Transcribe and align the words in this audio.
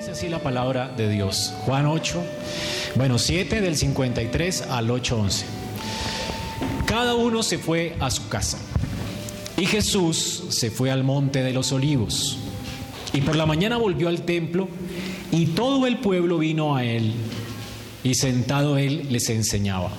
Dice 0.00 0.12
así 0.12 0.28
la 0.30 0.38
palabra 0.38 0.88
de 0.96 1.10
Dios. 1.10 1.52
Juan 1.66 1.84
8, 1.84 2.22
bueno, 2.94 3.18
7 3.18 3.60
del 3.60 3.76
53 3.76 4.62
al 4.70 4.88
8.11. 4.88 5.42
Cada 6.86 7.14
uno 7.14 7.42
se 7.42 7.58
fue 7.58 7.96
a 8.00 8.10
su 8.10 8.26
casa. 8.30 8.56
Y 9.58 9.66
Jesús 9.66 10.44
se 10.48 10.70
fue 10.70 10.90
al 10.90 11.04
monte 11.04 11.42
de 11.42 11.52
los 11.52 11.70
olivos. 11.72 12.38
Y 13.12 13.20
por 13.20 13.36
la 13.36 13.44
mañana 13.44 13.76
volvió 13.76 14.08
al 14.08 14.22
templo 14.22 14.68
y 15.32 15.48
todo 15.48 15.86
el 15.86 15.98
pueblo 15.98 16.38
vino 16.38 16.76
a 16.76 16.82
él. 16.82 17.12
Y 18.02 18.14
sentado 18.14 18.78
él 18.78 19.06
les 19.10 19.28
enseñaba. 19.28 19.90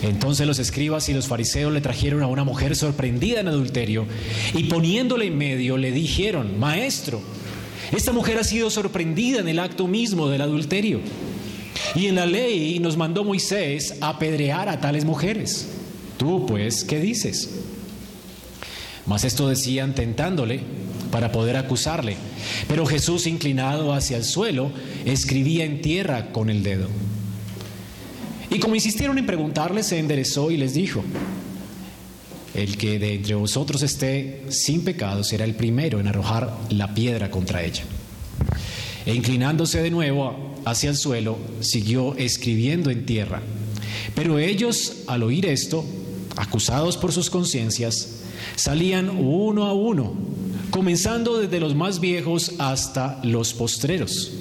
Entonces 0.00 0.46
los 0.46 0.58
escribas 0.58 1.10
y 1.10 1.12
los 1.12 1.26
fariseos 1.26 1.70
le 1.70 1.82
trajeron 1.82 2.22
a 2.22 2.28
una 2.28 2.44
mujer 2.44 2.74
sorprendida 2.74 3.40
en 3.40 3.48
adulterio 3.48 4.06
y 4.54 4.64
poniéndole 4.64 5.26
en 5.26 5.36
medio 5.36 5.76
le 5.76 5.92
dijeron, 5.92 6.58
Maestro, 6.58 7.20
esta 7.92 8.12
mujer 8.12 8.38
ha 8.38 8.44
sido 8.44 8.70
sorprendida 8.70 9.40
en 9.40 9.48
el 9.48 9.58
acto 9.58 9.86
mismo 9.86 10.28
del 10.28 10.42
adulterio. 10.42 11.00
Y 11.94 12.06
en 12.06 12.16
la 12.16 12.26
ley 12.26 12.78
nos 12.78 12.96
mandó 12.96 13.24
Moisés 13.24 13.96
apedrear 14.00 14.68
a 14.68 14.80
tales 14.80 15.04
mujeres. 15.04 15.68
Tú, 16.16 16.46
pues, 16.46 16.84
¿qué 16.84 17.00
dices? 17.00 17.50
Mas 19.06 19.24
esto 19.24 19.48
decían 19.48 19.94
tentándole 19.94 20.60
para 21.10 21.30
poder 21.30 21.56
acusarle. 21.56 22.16
Pero 22.68 22.86
Jesús, 22.86 23.26
inclinado 23.26 23.92
hacia 23.92 24.16
el 24.16 24.24
suelo, 24.24 24.70
escribía 25.04 25.64
en 25.64 25.80
tierra 25.80 26.32
con 26.32 26.50
el 26.50 26.62
dedo. 26.62 26.88
Y 28.50 28.58
como 28.58 28.74
insistieron 28.74 29.18
en 29.18 29.26
preguntarle, 29.26 29.82
se 29.82 29.98
enderezó 29.98 30.50
y 30.50 30.56
les 30.56 30.74
dijo, 30.74 31.02
el 32.56 32.78
que 32.78 32.98
de 32.98 33.14
entre 33.14 33.34
vosotros 33.34 33.82
esté 33.82 34.44
sin 34.48 34.82
pecado 34.82 35.22
será 35.22 35.44
el 35.44 35.54
primero 35.54 36.00
en 36.00 36.08
arrojar 36.08 36.56
la 36.70 36.94
piedra 36.94 37.30
contra 37.30 37.62
ella. 37.62 37.84
E 39.04 39.14
inclinándose 39.14 39.82
de 39.82 39.90
nuevo 39.90 40.54
hacia 40.64 40.90
el 40.90 40.96
suelo, 40.96 41.36
siguió 41.60 42.16
escribiendo 42.16 42.90
en 42.90 43.04
tierra. 43.04 43.42
Pero 44.14 44.38
ellos, 44.38 45.04
al 45.06 45.22
oír 45.22 45.44
esto, 45.46 45.84
acusados 46.36 46.96
por 46.96 47.12
sus 47.12 47.28
conciencias, 47.28 48.20
salían 48.56 49.10
uno 49.10 49.66
a 49.66 49.74
uno, 49.74 50.14
comenzando 50.70 51.38
desde 51.38 51.60
los 51.60 51.74
más 51.74 52.00
viejos 52.00 52.52
hasta 52.58 53.20
los 53.22 53.52
postreros. 53.52 54.32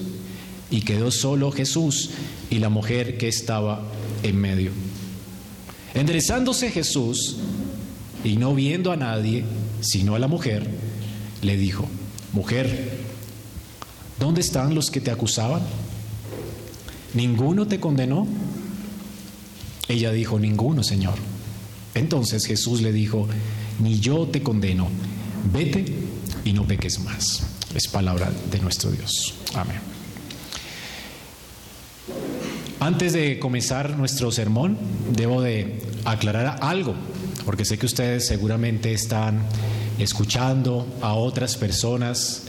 Y 0.71 0.81
quedó 0.81 1.11
solo 1.11 1.51
Jesús 1.51 2.11
y 2.49 2.59
la 2.59 2.69
mujer 2.69 3.17
que 3.17 3.27
estaba 3.27 3.83
en 4.23 4.37
medio. 4.37 4.71
Enderezándose 5.93 6.71
Jesús 6.71 7.37
y 8.25 8.37
no 8.37 8.55
viendo 8.55 8.91
a 8.91 8.97
nadie, 8.97 9.45
sino 9.81 10.15
a 10.15 10.19
la 10.19 10.27
mujer, 10.27 10.67
le 11.43 11.57
dijo, 11.57 11.87
mujer, 12.33 12.97
¿dónde 14.19 14.41
están 14.41 14.73
los 14.73 14.89
que 14.89 14.99
te 14.99 15.11
acusaban? 15.11 15.61
¿Ninguno 17.13 17.67
te 17.67 17.79
condenó? 17.79 18.27
Ella 19.87 20.11
dijo, 20.11 20.39
ninguno, 20.39 20.83
Señor. 20.83 21.13
Entonces 21.93 22.45
Jesús 22.45 22.81
le 22.81 22.91
dijo, 22.91 23.27
ni 23.79 23.99
yo 23.99 24.27
te 24.27 24.41
condeno, 24.41 24.87
vete 25.53 25.85
y 26.43 26.51
no 26.51 26.65
peques 26.65 26.99
más. 26.99 27.43
Es 27.75 27.87
palabra 27.87 28.31
de 28.51 28.59
nuestro 28.59 28.89
Dios. 28.89 29.35
Amén. 29.53 29.77
Antes 32.79 33.13
de 33.13 33.37
comenzar 33.37 33.97
nuestro 33.97 34.31
sermón, 34.31 34.77
debo 35.15 35.41
de 35.41 35.81
aclarar 36.05 36.59
algo, 36.61 36.95
porque 37.45 37.65
sé 37.65 37.77
que 37.77 37.85
ustedes 37.85 38.25
seguramente 38.25 38.91
están 38.93 39.41
escuchando 39.99 40.87
a 41.01 41.13
otras 41.13 41.55
personas 41.55 42.43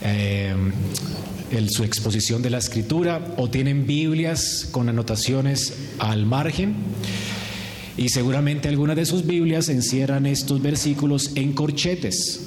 eh, 0.00 0.54
su 1.68 1.84
exposición 1.84 2.42
de 2.42 2.50
la 2.50 2.58
escritura 2.58 3.34
o 3.36 3.48
tienen 3.48 3.86
Biblias 3.86 4.68
con 4.70 4.88
anotaciones 4.88 5.74
al 5.98 6.26
margen. 6.26 6.74
Y 7.96 8.08
seguramente 8.08 8.68
algunas 8.68 8.96
de 8.96 9.04
sus 9.04 9.26
Biblias 9.26 9.68
encierran 9.68 10.26
estos 10.26 10.62
versículos 10.62 11.32
en 11.34 11.52
corchetes. 11.52 12.40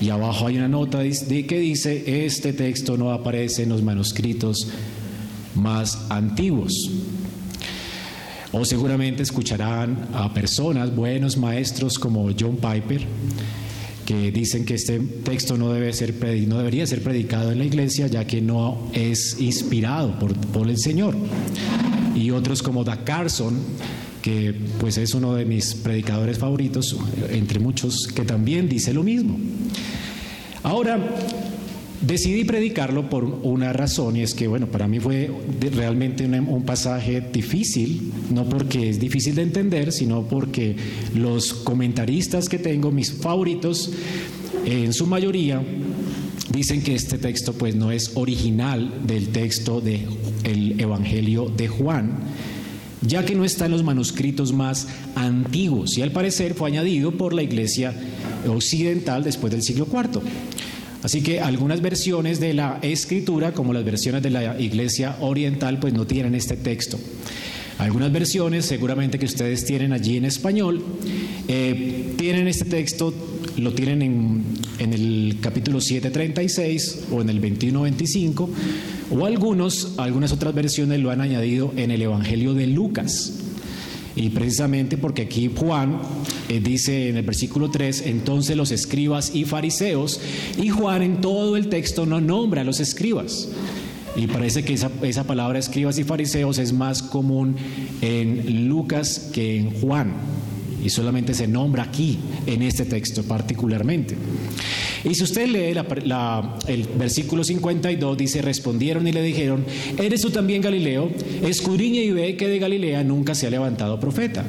Y 0.00 0.10
abajo 0.10 0.46
hay 0.46 0.56
una 0.56 0.68
nota 0.68 1.02
que 1.02 1.58
dice, 1.58 2.24
este 2.24 2.52
texto 2.52 2.96
no 2.96 3.12
aparece 3.12 3.62
en 3.62 3.68
los 3.68 3.82
manuscritos 3.82 4.66
más 5.54 6.06
antiguos. 6.08 6.90
O 8.52 8.64
seguramente 8.66 9.22
escucharán 9.22 10.08
a 10.12 10.32
personas, 10.34 10.94
buenos 10.94 11.38
maestros 11.38 11.98
como 11.98 12.30
John 12.38 12.56
Piper, 12.56 13.06
que 14.04 14.30
dicen 14.30 14.66
que 14.66 14.74
este 14.74 14.98
texto 15.00 15.56
no, 15.56 15.72
debe 15.72 15.90
ser, 15.94 16.14
no 16.46 16.58
debería 16.58 16.86
ser 16.86 17.02
predicado 17.02 17.50
en 17.50 17.58
la 17.58 17.64
iglesia 17.64 18.08
ya 18.08 18.26
que 18.26 18.42
no 18.42 18.90
es 18.92 19.40
inspirado 19.40 20.18
por, 20.18 20.34
por 20.34 20.68
el 20.68 20.76
Señor. 20.76 21.16
Y 22.14 22.30
otros 22.30 22.62
como 22.62 22.84
Da 22.84 23.04
Carson, 23.04 23.58
que 24.20 24.54
pues 24.78 24.98
es 24.98 25.14
uno 25.14 25.34
de 25.34 25.46
mis 25.46 25.74
predicadores 25.74 26.36
favoritos, 26.36 26.96
entre 27.30 27.58
muchos, 27.58 28.06
que 28.14 28.24
también 28.24 28.68
dice 28.68 28.92
lo 28.92 29.02
mismo. 29.02 29.38
Ahora, 30.62 31.00
Decidí 32.02 32.42
predicarlo 32.42 33.08
por 33.08 33.24
una 33.24 33.72
razón 33.72 34.16
y 34.16 34.22
es 34.22 34.34
que, 34.34 34.48
bueno, 34.48 34.66
para 34.66 34.88
mí 34.88 34.98
fue 34.98 35.30
realmente 35.72 36.26
un, 36.26 36.64
pasaje 36.64 37.20
difícil, 37.20 38.12
no 38.30 38.48
porque 38.48 38.90
es 38.90 38.98
difícil 38.98 39.36
de 39.36 39.42
entender, 39.42 39.92
sino 39.92 40.22
porque 40.22 40.74
los 41.14 41.54
comentaristas 41.54 42.48
que 42.48 42.58
tengo, 42.58 42.90
mis 42.90 43.12
favoritos, 43.12 43.92
en 44.64 44.92
su 44.92 45.06
mayoría, 45.06 45.62
dicen 46.52 46.82
que 46.82 46.96
este 46.96 47.18
texto 47.18 47.52
pues 47.52 47.76
no 47.76 47.92
es 47.92 48.10
original 48.14 48.92
del 49.06 49.28
texto 49.28 49.80
del 49.80 50.06
el 50.42 50.80
Evangelio 50.80 51.52
de 51.56 51.68
Juan, 51.68 52.18
ya 53.00 53.24
que 53.24 53.36
no 53.36 53.44
está 53.44 53.66
en 53.66 53.72
los 53.72 53.84
manuscritos 53.84 54.52
más 54.52 54.88
antiguos 55.14 55.96
y 55.96 56.02
al 56.02 56.10
parecer 56.10 56.54
fue 56.54 56.68
añadido 56.68 57.12
por 57.12 57.32
la 57.32 57.44
iglesia 57.44 57.94
occidental 58.48 59.22
después 59.22 59.52
del 59.52 59.62
siglo 59.62 59.86
IV. 59.90 60.20
Así 61.02 61.20
que 61.22 61.40
algunas 61.40 61.80
versiones 61.80 62.38
de 62.38 62.54
la 62.54 62.78
escritura, 62.82 63.52
como 63.52 63.72
las 63.72 63.84
versiones 63.84 64.22
de 64.22 64.30
la 64.30 64.60
iglesia 64.60 65.16
oriental, 65.20 65.78
pues 65.80 65.92
no 65.92 66.06
tienen 66.06 66.34
este 66.34 66.56
texto. 66.56 66.98
Algunas 67.78 68.12
versiones, 68.12 68.66
seguramente 68.66 69.18
que 69.18 69.26
ustedes 69.26 69.64
tienen 69.64 69.92
allí 69.92 70.16
en 70.16 70.24
español, 70.24 70.84
eh, 71.48 72.14
tienen 72.16 72.46
este 72.46 72.64
texto, 72.66 73.12
lo 73.56 73.72
tienen 73.72 74.02
en, 74.02 74.44
en 74.78 74.92
el 74.92 75.38
capítulo 75.40 75.78
7.36 75.78 77.10
o 77.10 77.20
en 77.20 77.30
el 77.30 77.40
21.25, 77.40 78.48
o 79.10 79.26
algunos, 79.26 79.94
algunas 79.98 80.30
otras 80.32 80.54
versiones 80.54 81.00
lo 81.00 81.10
han 81.10 81.20
añadido 81.20 81.72
en 81.76 81.90
el 81.90 82.02
Evangelio 82.02 82.54
de 82.54 82.68
Lucas. 82.68 83.51
Y 84.14 84.28
precisamente 84.30 84.96
porque 84.98 85.22
aquí 85.22 85.50
Juan 85.54 85.98
eh, 86.48 86.60
dice 86.60 87.08
en 87.08 87.16
el 87.16 87.24
versículo 87.24 87.70
3, 87.70 88.06
entonces 88.06 88.56
los 88.56 88.70
escribas 88.70 89.34
y 89.34 89.44
fariseos, 89.44 90.20
y 90.60 90.68
Juan 90.68 91.02
en 91.02 91.20
todo 91.20 91.56
el 91.56 91.68
texto 91.68 92.04
no 92.04 92.20
nombra 92.20 92.60
a 92.60 92.64
los 92.64 92.80
escribas. 92.80 93.48
Y 94.14 94.26
parece 94.26 94.62
que 94.62 94.74
esa, 94.74 94.90
esa 95.02 95.24
palabra 95.24 95.58
escribas 95.58 95.98
y 95.98 96.04
fariseos 96.04 96.58
es 96.58 96.72
más 96.74 97.02
común 97.02 97.56
en 98.02 98.68
Lucas 98.68 99.30
que 99.32 99.56
en 99.56 99.70
Juan. 99.80 100.12
Y 100.84 100.90
solamente 100.90 101.34
se 101.34 101.46
nombra 101.46 101.84
aquí, 101.84 102.18
en 102.46 102.62
este 102.62 102.84
texto 102.84 103.22
particularmente. 103.22 104.16
Y 105.04 105.14
si 105.14 105.22
usted 105.24 105.46
lee 105.46 105.74
el 106.68 106.88
versículo 106.98 107.44
52, 107.44 108.16
dice, 108.16 108.42
respondieron 108.42 109.06
y 109.06 109.12
le 109.12 109.22
dijeron, 109.22 109.64
¿eres 109.98 110.22
tú 110.22 110.30
también 110.30 110.62
Galileo? 110.62 111.10
Escudriña 111.42 112.00
y 112.00 112.10
ve 112.10 112.36
que 112.36 112.48
de 112.48 112.58
Galilea 112.58 113.04
nunca 113.04 113.34
se 113.34 113.46
ha 113.46 113.50
levantado 113.50 113.98
profeta. 114.00 114.44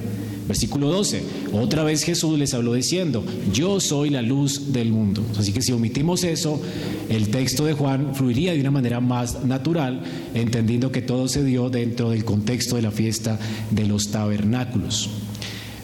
Versículo 0.46 0.90
12, 0.90 1.24
otra 1.54 1.86
vez 1.86 2.04
Jesús 2.04 2.38
les 2.38 2.54
habló 2.54 2.74
diciendo, 2.74 3.24
yo 3.54 3.80
soy 3.80 4.10
la 4.10 4.22
luz 4.22 4.74
del 4.74 4.92
mundo. 4.92 5.24
Así 5.38 5.54
que 5.54 5.62
si 5.62 5.72
omitimos 5.72 6.26
eso, 6.26 6.62
el 7.10 7.30
texto 7.30 7.64
de 7.64 7.72
Juan 7.72 8.14
fluiría 8.14 8.54
de 8.54 8.60
una 8.60 8.72
manera 8.72 9.00
más 9.00 9.46
natural, 9.46 10.04
entendiendo 10.34 10.92
que 10.92 11.02
todo 11.02 11.30
se 11.30 11.46
dio 11.46 11.70
dentro 11.70 12.10
del 12.10 12.26
contexto 12.26 12.76
de 12.76 12.82
la 12.82 12.92
fiesta 12.92 13.40
de 13.72 13.86
los 13.86 14.10
tabernáculos. 14.10 15.10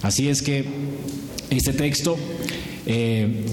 Así 0.01 0.29
es 0.29 0.41
que 0.41 0.65
este 1.49 1.73
texto 1.73 2.17
eh, 2.85 3.45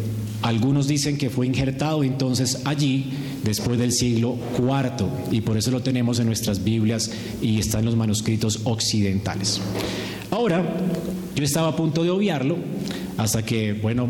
algunos 0.43 0.87
dicen 0.87 1.19
que 1.19 1.31
fue 1.31 1.47
injertado 1.47 2.05
entonces 2.05 2.63
allí 2.65 3.11
después 3.43 3.79
del 3.79 3.93
siglo 3.93 4.37
IV 4.59 5.07
y 5.31 5.41
por 5.41 5.57
eso 5.57 5.71
lo 5.71 5.81
tenemos 5.83 6.19
en 6.21 6.27
nuestras 6.27 6.63
Biblias 6.63 7.11
y 7.43 7.59
está 7.59 7.79
en 7.79 7.87
los 7.87 7.97
manuscritos 7.97 8.61
occidentales. 8.65 9.61
Ahora, 10.31 10.63
yo 11.35 11.45
estaba 11.45 11.69
a 11.69 11.77
punto 11.77 12.03
de 12.03 12.11
obviarlo 12.11 12.57
hasta 13.17 13.45
que, 13.45 13.73
bueno, 13.73 14.09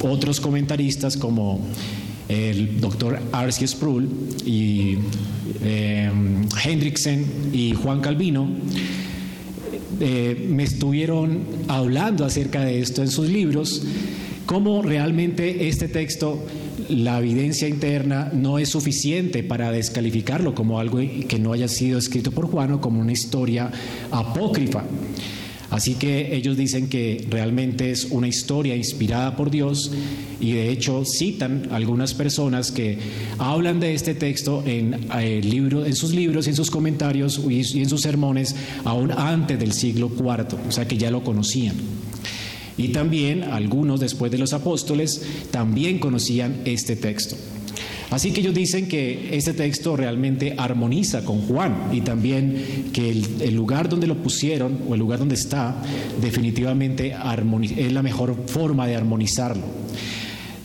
otros 0.00 0.40
comentaristas 0.40 1.16
como 1.16 1.60
el 2.28 2.80
doctor 2.80 3.18
Arcee 3.32 3.66
Sproul 3.66 4.08
y 4.44 4.98
eh, 5.62 6.10
Hendrickson 6.62 7.24
y 7.52 7.72
Juan 7.72 8.00
Calvino 8.00 8.48
eh, 10.00 10.46
me 10.48 10.62
estuvieron 10.62 11.40
hablando 11.68 12.24
acerca 12.24 12.64
de 12.64 12.80
esto 12.80 13.02
en 13.02 13.08
sus 13.10 13.28
libros 13.28 13.82
cómo 14.46 14.80
realmente 14.80 15.68
este 15.68 15.88
texto 15.88 16.42
la 16.88 17.18
evidencia 17.18 17.68
interna 17.68 18.30
no 18.32 18.58
es 18.58 18.70
suficiente 18.70 19.42
para 19.42 19.70
descalificarlo 19.72 20.54
como 20.54 20.80
algo 20.80 20.98
que 20.98 21.38
no 21.38 21.52
haya 21.52 21.68
sido 21.68 21.98
escrito 21.98 22.30
por 22.30 22.46
Juan 22.46 22.72
o 22.72 22.80
como 22.80 23.00
una 23.00 23.12
historia 23.12 23.70
apócrifa. 24.10 24.84
Así 25.70 25.94
que 25.94 26.34
ellos 26.34 26.56
dicen 26.56 26.88
que 26.88 27.26
realmente 27.28 27.90
es 27.90 28.06
una 28.06 28.26
historia 28.26 28.74
inspirada 28.74 29.36
por 29.36 29.50
Dios 29.50 29.90
y 30.40 30.52
de 30.52 30.70
hecho 30.70 31.04
citan 31.04 31.68
algunas 31.70 32.14
personas 32.14 32.72
que 32.72 32.98
hablan 33.38 33.78
de 33.78 33.92
este 33.92 34.14
texto 34.14 34.62
en, 34.66 34.94
eh, 35.18 35.40
en 35.42 35.94
sus 35.94 36.14
libros, 36.14 36.46
en 36.46 36.56
sus 36.56 36.70
comentarios 36.70 37.42
y 37.46 37.80
en 37.80 37.88
sus 37.88 38.00
sermones 38.00 38.56
aún 38.84 39.12
antes 39.12 39.58
del 39.58 39.72
siglo 39.72 40.10
IV, 40.16 40.56
o 40.66 40.72
sea 40.72 40.88
que 40.88 40.96
ya 40.96 41.10
lo 41.10 41.22
conocían. 41.22 41.76
Y 42.78 42.88
también 42.88 43.42
algunos 43.42 44.00
después 44.00 44.30
de 44.32 44.38
los 44.38 44.52
apóstoles 44.52 45.22
también 45.50 45.98
conocían 45.98 46.62
este 46.64 46.96
texto. 46.96 47.36
Así 48.10 48.30
que 48.30 48.40
ellos 48.40 48.54
dicen 48.54 48.88
que 48.88 49.36
este 49.36 49.52
texto 49.52 49.96
realmente 49.96 50.54
armoniza 50.56 51.24
con 51.24 51.42
Juan 51.42 51.90
y 51.92 52.00
también 52.00 52.90
que 52.92 53.10
el, 53.10 53.54
lugar 53.54 53.88
donde 53.88 54.06
lo 54.06 54.16
pusieron 54.22 54.78
o 54.88 54.94
el 54.94 55.00
lugar 55.00 55.18
donde 55.18 55.34
está 55.34 55.82
definitivamente 56.20 57.14
es 57.76 57.92
la 57.92 58.02
mejor 58.02 58.34
forma 58.46 58.86
de 58.86 58.96
armonizarlo. 58.96 59.64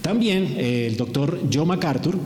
También 0.01 0.55
eh, 0.57 0.87
el 0.87 0.97
doctor 0.97 1.41
Joe 1.51 1.65
MacArthur 1.65 2.17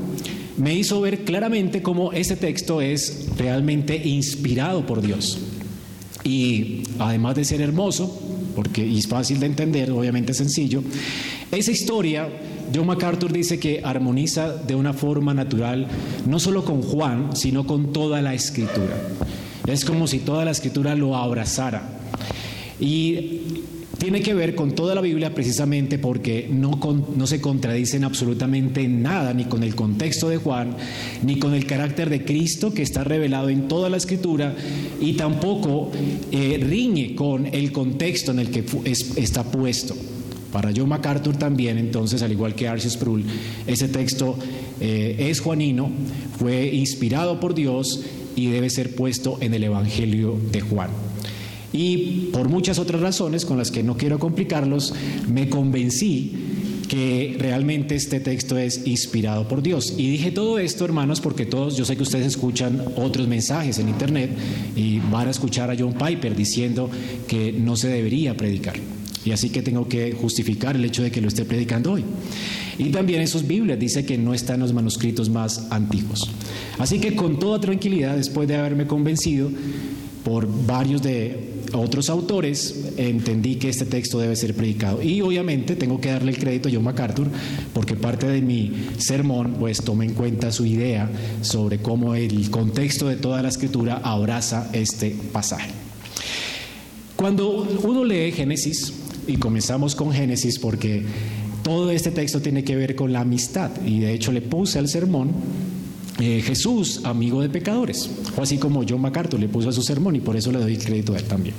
me 0.58 0.74
hizo 0.76 1.02
ver 1.02 1.24
claramente 1.24 1.82
cómo 1.82 2.12
este 2.12 2.36
texto 2.36 2.82
es 2.82 3.28
realmente 3.38 3.96
inspirado 3.96 4.86
por 4.86 5.02
Dios. 5.02 5.40
Y 6.24 6.84
además 7.00 7.36
de 7.36 7.46
ser 7.46 7.62
hermoso, 7.62 8.22
porque 8.56 8.98
es 8.98 9.08
fácil 9.08 9.40
de 9.40 9.46
entender, 9.46 9.92
obviamente 9.92 10.34
sencillo, 10.34 10.84
esa 11.52 11.72
historia 11.72 12.28
John 12.74 12.88
MacArthur 12.88 13.32
dice 13.32 13.60
que 13.60 13.82
armoniza 13.84 14.54
de 14.54 14.76
una 14.76 14.94
forma 14.94 15.34
natural 15.34 15.88
no 16.26 16.40
solo 16.40 16.66
con 16.66 16.82
Juan, 16.82 17.36
sino 17.36 17.66
con 17.66 17.94
toda 17.94 18.22
la 18.22 18.34
escritura. 18.34 18.96
Es 19.66 19.84
como 19.86 20.08
si 20.08 20.20
toda 20.20 20.46
la 20.46 20.52
escritura 20.52 20.96
lo 20.96 21.16
abrazara. 21.16 21.84
Y 22.80 23.42
tiene 23.98 24.22
que 24.22 24.34
ver 24.34 24.54
con 24.54 24.74
toda 24.74 24.94
la 24.94 25.02
Biblia 25.02 25.34
precisamente 25.34 25.98
porque 25.98 26.48
no, 26.52 26.80
no 27.16 27.28
se 27.28 27.42
contradicen 27.42 28.04
absolutamente 28.04 28.88
nada, 28.88 29.34
ni 29.34 29.46
con 29.46 29.64
el 29.64 29.76
contexto 29.76 30.30
de 30.30 30.38
Juan, 30.38 30.76
ni 31.24 31.40
con 31.40 31.54
el 31.54 31.66
carácter 31.66 32.10
de 32.10 32.24
Cristo 32.24 32.74
que 32.74 32.84
está 32.84 33.04
revelado 33.04 33.50
en 33.50 33.68
toda 33.68 33.90
la 33.90 33.98
escritura, 33.98 34.56
y 35.02 35.14
tampoco 35.14 35.92
eh, 36.32 36.60
riñe 36.62 37.16
con 37.16 37.48
el 37.48 37.72
contexto 37.72 38.32
en 38.32 38.40
el 38.40 38.52
que 38.52 38.64
está 39.16 39.44
puesto. 39.44 39.96
Para 40.52 40.72
John 40.76 40.90
MacArthur 40.90 41.38
también, 41.38 41.78
entonces, 41.78 42.22
al 42.22 42.32
igual 42.32 42.56
que 42.56 42.68
Arceus 42.68 42.94
Sproul, 42.94 43.24
ese 43.66 43.88
texto 43.90 44.38
eh, 44.80 45.16
es 45.30 45.40
juanino, 45.40 45.90
fue 46.38 46.74
inspirado 46.74 47.40
por 47.40 47.54
Dios 47.54 48.02
y 48.36 48.48
debe 48.48 48.70
ser 48.70 48.96
puesto 48.96 49.38
en 49.42 49.54
el 49.54 49.64
Evangelio 49.64 50.38
de 50.52 50.62
Juan. 50.62 50.90
Y 51.74 52.30
por 52.32 52.50
muchas 52.50 52.80
otras 52.80 53.02
razones 53.02 53.46
con 53.46 53.58
las 53.58 53.72
que 53.72 53.84
no 53.84 53.98
quiero 53.98 54.20
complicarlos, 54.20 54.94
me 55.28 55.50
convencí 55.50 56.32
que 56.88 57.36
realmente 57.38 57.96
este 57.96 58.20
texto 58.20 58.58
es 58.58 58.88
inspirado 58.88 59.48
por 59.48 59.62
Dios. 59.62 59.94
Y 59.98 60.10
dije 60.10 60.32
todo 60.32 60.60
esto, 60.60 60.86
hermanos, 60.86 61.20
porque 61.20 61.46
todos, 61.46 61.76
yo 61.76 61.86
sé 61.86 61.98
que 61.98 62.04
ustedes 62.04 62.28
escuchan 62.28 62.82
otros 62.96 63.28
mensajes 63.28 63.78
en 63.80 63.90
Internet 63.90 64.32
y 64.76 65.00
van 65.00 65.28
a 65.28 65.32
escuchar 65.32 65.70
a 65.70 65.76
John 65.78 65.94
Piper 65.94 66.36
diciendo 66.36 66.90
que 67.28 67.52
no 67.52 67.76
se 67.76 67.90
debería 67.90 68.38
predicar. 68.38 68.76
Y 69.26 69.32
así 69.32 69.50
que 69.50 69.62
tengo 69.62 69.88
que 69.88 70.14
justificar 70.14 70.76
el 70.76 70.86
hecho 70.86 71.04
de 71.04 71.12
que 71.12 71.22
lo 71.22 71.28
esté 71.28 71.46
predicando 71.46 71.94
hoy. 71.94 72.04
Y 72.78 72.90
también 72.90 73.28
sus 73.28 73.46
Biblias 73.46 73.80
dice 73.80 74.06
que 74.06 74.18
no 74.18 74.34
está 74.34 74.54
en 74.54 74.62
los 74.62 74.74
manuscritos 74.74 75.30
más 75.30 75.68
antiguos. 75.72 76.30
Así 76.78 77.00
que 77.00 77.16
con 77.16 77.40
toda 77.40 77.60
tranquilidad, 77.60 78.16
después 78.16 78.48
de 78.48 78.56
haberme 78.56 78.88
convencido 78.88 79.50
por 80.24 80.48
varios 80.66 81.02
de 81.02 81.56
otros 81.74 82.10
autores, 82.10 82.92
entendí 82.98 83.56
que 83.56 83.70
este 83.70 83.86
texto 83.86 84.20
debe 84.20 84.36
ser 84.36 84.54
predicado. 84.54 85.02
Y 85.02 85.22
obviamente 85.22 85.76
tengo 85.76 86.00
que 86.00 86.12
darle 86.12 86.32
el 86.32 86.38
crédito 86.38 86.70
a 86.70 86.72
John 86.72 86.84
MacArthur, 86.84 87.28
porque 87.74 87.96
parte 87.96 88.28
de 88.28 88.42
mi 88.42 88.72
sermón 88.98 89.56
pues 89.60 89.84
toma 89.84 90.06
en 90.06 90.14
cuenta 90.14 90.52
su 90.52 90.66
idea 90.66 91.10
sobre 91.42 91.80
cómo 91.80 92.16
el 92.16 92.50
contexto 92.50 93.08
de 93.08 93.16
toda 93.16 93.42
la 93.42 93.50
escritura 93.50 94.02
abraza 94.04 94.70
este 94.74 95.16
pasaje. 95.32 95.72
Cuando 97.16 97.68
uno 97.84 98.04
lee 98.04 98.32
Génesis, 98.32 98.94
y 99.28 99.38
comenzamos 99.38 99.96
con 99.96 100.12
Génesis 100.12 100.60
porque 100.60 101.04
todo 101.64 101.92
este 101.92 102.12
texto 102.12 102.42
tiene 102.42 102.64
que 102.64 102.76
ver 102.76 102.96
con 102.96 103.12
la 103.12 103.22
amistad 103.22 103.72
y 103.86 104.00
de 104.00 104.14
hecho 104.14 104.32
le 104.32 104.42
puse 104.42 104.80
al 104.80 104.88
sermón 104.88 105.32
eh, 106.20 106.42
Jesús, 106.44 107.02
amigo 107.04 107.42
de 107.42 107.50
pecadores, 107.50 108.10
o 108.36 108.42
así 108.42 108.58
como 108.58 108.84
John 108.88 109.02
MacArthur 109.02 109.40
le 109.40 109.48
puso 109.48 109.70
a 109.70 109.72
su 109.72 109.84
sermón 109.84 110.16
y 110.16 110.20
por 110.20 110.36
eso 110.36 110.52
le 110.52 110.60
doy 110.60 110.74
el 110.74 110.84
crédito 110.84 111.14
a 111.14 111.18
él 111.18 111.26
también. 111.26 111.54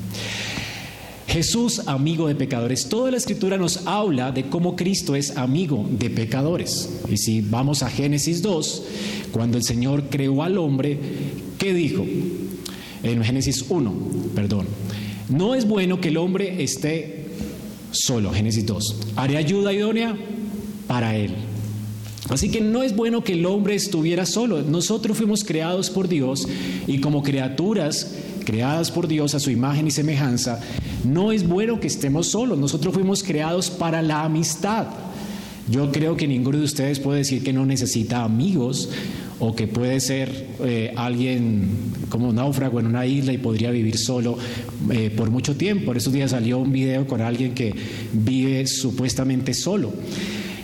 Jesús, 1.28 1.82
amigo 1.86 2.26
de 2.26 2.34
pecadores. 2.34 2.88
Toda 2.88 3.10
la 3.10 3.18
escritura 3.18 3.58
nos 3.58 3.86
habla 3.86 4.32
de 4.32 4.48
cómo 4.48 4.74
Cristo 4.74 5.14
es 5.14 5.36
amigo 5.36 5.86
de 5.90 6.08
pecadores. 6.08 6.88
Y 7.08 7.18
si 7.18 7.42
vamos 7.42 7.82
a 7.82 7.90
Génesis 7.90 8.40
2, 8.42 8.82
cuando 9.30 9.58
el 9.58 9.62
Señor 9.62 10.04
creó 10.08 10.42
al 10.42 10.56
hombre, 10.56 10.98
¿qué 11.58 11.74
dijo? 11.74 12.04
En 13.02 13.22
Génesis 13.22 13.66
1, 13.68 13.92
perdón. 14.34 14.66
No 15.28 15.54
es 15.54 15.68
bueno 15.68 16.00
que 16.00 16.08
el 16.08 16.16
hombre 16.16 16.64
esté 16.64 17.17
solo, 17.90 18.32
Génesis 18.32 18.66
2. 18.66 18.96
Haré 19.16 19.36
ayuda 19.36 19.72
idónea 19.72 20.16
para 20.86 21.16
él. 21.16 21.34
Así 22.28 22.50
que 22.50 22.60
no 22.60 22.82
es 22.82 22.94
bueno 22.94 23.24
que 23.24 23.32
el 23.34 23.46
hombre 23.46 23.74
estuviera 23.74 24.26
solo. 24.26 24.62
Nosotros 24.62 25.16
fuimos 25.16 25.44
creados 25.44 25.88
por 25.88 26.08
Dios 26.08 26.46
y 26.86 27.00
como 27.00 27.22
criaturas 27.22 28.14
creadas 28.44 28.90
por 28.90 29.08
Dios 29.08 29.34
a 29.34 29.40
su 29.40 29.50
imagen 29.50 29.86
y 29.86 29.90
semejanza, 29.90 30.58
no 31.04 31.32
es 31.32 31.46
bueno 31.46 31.80
que 31.80 31.86
estemos 31.86 32.28
solos. 32.28 32.58
Nosotros 32.58 32.94
fuimos 32.94 33.22
creados 33.22 33.68
para 33.68 34.00
la 34.00 34.24
amistad. 34.24 34.86
Yo 35.70 35.92
creo 35.92 36.16
que 36.16 36.26
ninguno 36.26 36.56
de 36.56 36.64
ustedes 36.64 36.98
puede 36.98 37.18
decir 37.18 37.44
que 37.44 37.52
no 37.52 37.66
necesita 37.66 38.24
amigos 38.24 38.88
o 39.40 39.54
que 39.54 39.66
puede 39.66 40.00
ser 40.00 40.46
eh, 40.64 40.92
alguien 40.96 41.68
como 42.08 42.32
náufrago 42.32 42.80
en 42.80 42.86
una 42.86 43.06
isla 43.06 43.32
y 43.32 43.38
podría 43.38 43.70
vivir 43.70 43.96
solo 43.96 44.36
eh, 44.90 45.10
por 45.16 45.30
mucho 45.30 45.56
tiempo. 45.56 45.86
Por 45.86 45.96
esos 45.96 46.12
días 46.12 46.32
salió 46.32 46.58
un 46.58 46.72
video 46.72 47.06
con 47.06 47.20
alguien 47.20 47.54
que 47.54 47.72
vive 48.12 48.66
supuestamente 48.66 49.54
solo 49.54 49.92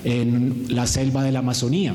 en 0.04 0.66
la 0.68 0.86
selva 0.86 1.22
de 1.22 1.32
la 1.32 1.38
Amazonía. 1.40 1.94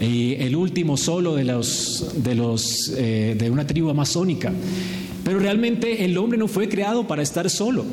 Y 0.00 0.34
el 0.34 0.56
último 0.56 0.96
solo 0.96 1.34
de 1.34 1.44
los 1.44 2.22
de 2.22 2.34
los 2.34 2.94
eh, 2.96 3.36
de 3.38 3.50
una 3.50 3.66
tribu 3.66 3.90
amazónica. 3.90 4.52
Pero 5.24 5.38
realmente 5.38 6.04
el 6.04 6.16
hombre 6.16 6.38
no 6.38 6.48
fue 6.48 6.68
creado 6.68 7.06
para 7.06 7.22
estar 7.22 7.50
solo. 7.50 7.84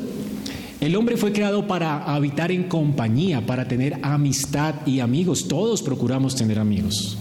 El 0.80 0.96
hombre 0.96 1.16
fue 1.16 1.32
creado 1.32 1.66
para 1.66 2.04
habitar 2.04 2.52
en 2.52 2.64
compañía, 2.64 3.44
para 3.44 3.66
tener 3.68 3.98
amistad 4.02 4.86
y 4.86 5.00
amigos. 5.00 5.48
Todos 5.48 5.82
procuramos 5.82 6.36
tener 6.36 6.58
amigos. 6.58 7.18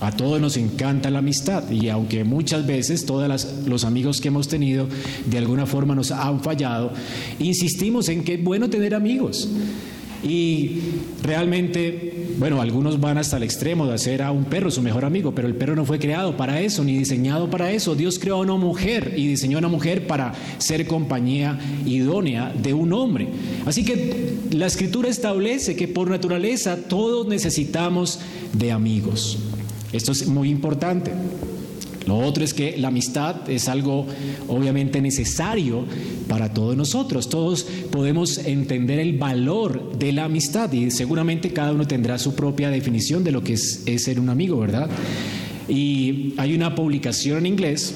A 0.00 0.12
todos 0.12 0.40
nos 0.40 0.56
encanta 0.56 1.10
la 1.10 1.18
amistad 1.18 1.68
y 1.70 1.88
aunque 1.88 2.22
muchas 2.22 2.64
veces 2.66 3.04
todos 3.04 3.48
los 3.66 3.84
amigos 3.84 4.20
que 4.20 4.28
hemos 4.28 4.46
tenido 4.46 4.86
de 5.26 5.38
alguna 5.38 5.66
forma 5.66 5.94
nos 5.96 6.12
han 6.12 6.40
fallado, 6.40 6.92
insistimos 7.40 8.08
en 8.08 8.22
que 8.22 8.34
es 8.34 8.44
bueno 8.44 8.70
tener 8.70 8.94
amigos. 8.94 9.48
Y 10.22 10.80
realmente, 11.22 12.26
bueno, 12.38 12.60
algunos 12.60 13.00
van 13.00 13.18
hasta 13.18 13.36
el 13.36 13.44
extremo 13.44 13.86
de 13.86 13.94
hacer 13.94 14.22
a 14.22 14.32
un 14.32 14.44
perro 14.44 14.70
su 14.70 14.82
mejor 14.82 15.04
amigo, 15.04 15.32
pero 15.32 15.46
el 15.46 15.54
perro 15.54 15.76
no 15.76 15.84
fue 15.84 15.98
creado 15.98 16.36
para 16.36 16.60
eso, 16.60 16.82
ni 16.82 16.96
diseñado 16.98 17.50
para 17.50 17.70
eso. 17.70 17.94
Dios 17.94 18.18
creó 18.18 18.36
a 18.36 18.40
una 18.40 18.56
mujer 18.56 19.14
y 19.16 19.28
diseñó 19.28 19.58
a 19.58 19.60
una 19.60 19.68
mujer 19.68 20.06
para 20.06 20.32
ser 20.58 20.86
compañía 20.86 21.58
idónea 21.86 22.52
de 22.52 22.74
un 22.74 22.92
hombre. 22.92 23.28
Así 23.64 23.84
que 23.84 24.34
la 24.50 24.66
escritura 24.66 25.08
establece 25.08 25.76
que 25.76 25.86
por 25.86 26.10
naturaleza 26.10 26.76
todos 26.88 27.26
necesitamos 27.28 28.18
de 28.52 28.72
amigos. 28.72 29.38
Esto 29.92 30.12
es 30.12 30.26
muy 30.26 30.50
importante. 30.50 31.12
Lo 32.06 32.16
otro 32.16 32.42
es 32.42 32.54
que 32.54 32.78
la 32.78 32.88
amistad 32.88 33.50
es 33.50 33.68
algo 33.68 34.06
obviamente 34.48 35.02
necesario 35.02 35.84
para 36.26 36.54
todos 36.54 36.74
nosotros. 36.74 37.28
Todos 37.28 37.66
podemos 37.90 38.38
entender 38.38 38.98
el 38.98 39.18
valor 39.18 39.98
de 39.98 40.12
la 40.12 40.24
amistad 40.24 40.72
y 40.72 40.90
seguramente 40.90 41.52
cada 41.52 41.72
uno 41.72 41.86
tendrá 41.86 42.18
su 42.18 42.34
propia 42.34 42.70
definición 42.70 43.24
de 43.24 43.32
lo 43.32 43.44
que 43.44 43.52
es, 43.54 43.84
ser 43.98 44.20
un 44.20 44.30
amigo, 44.30 44.58
¿verdad? 44.58 44.88
Y 45.68 46.32
hay 46.38 46.54
una 46.54 46.74
publicación 46.74 47.38
en 47.38 47.46
inglés 47.46 47.94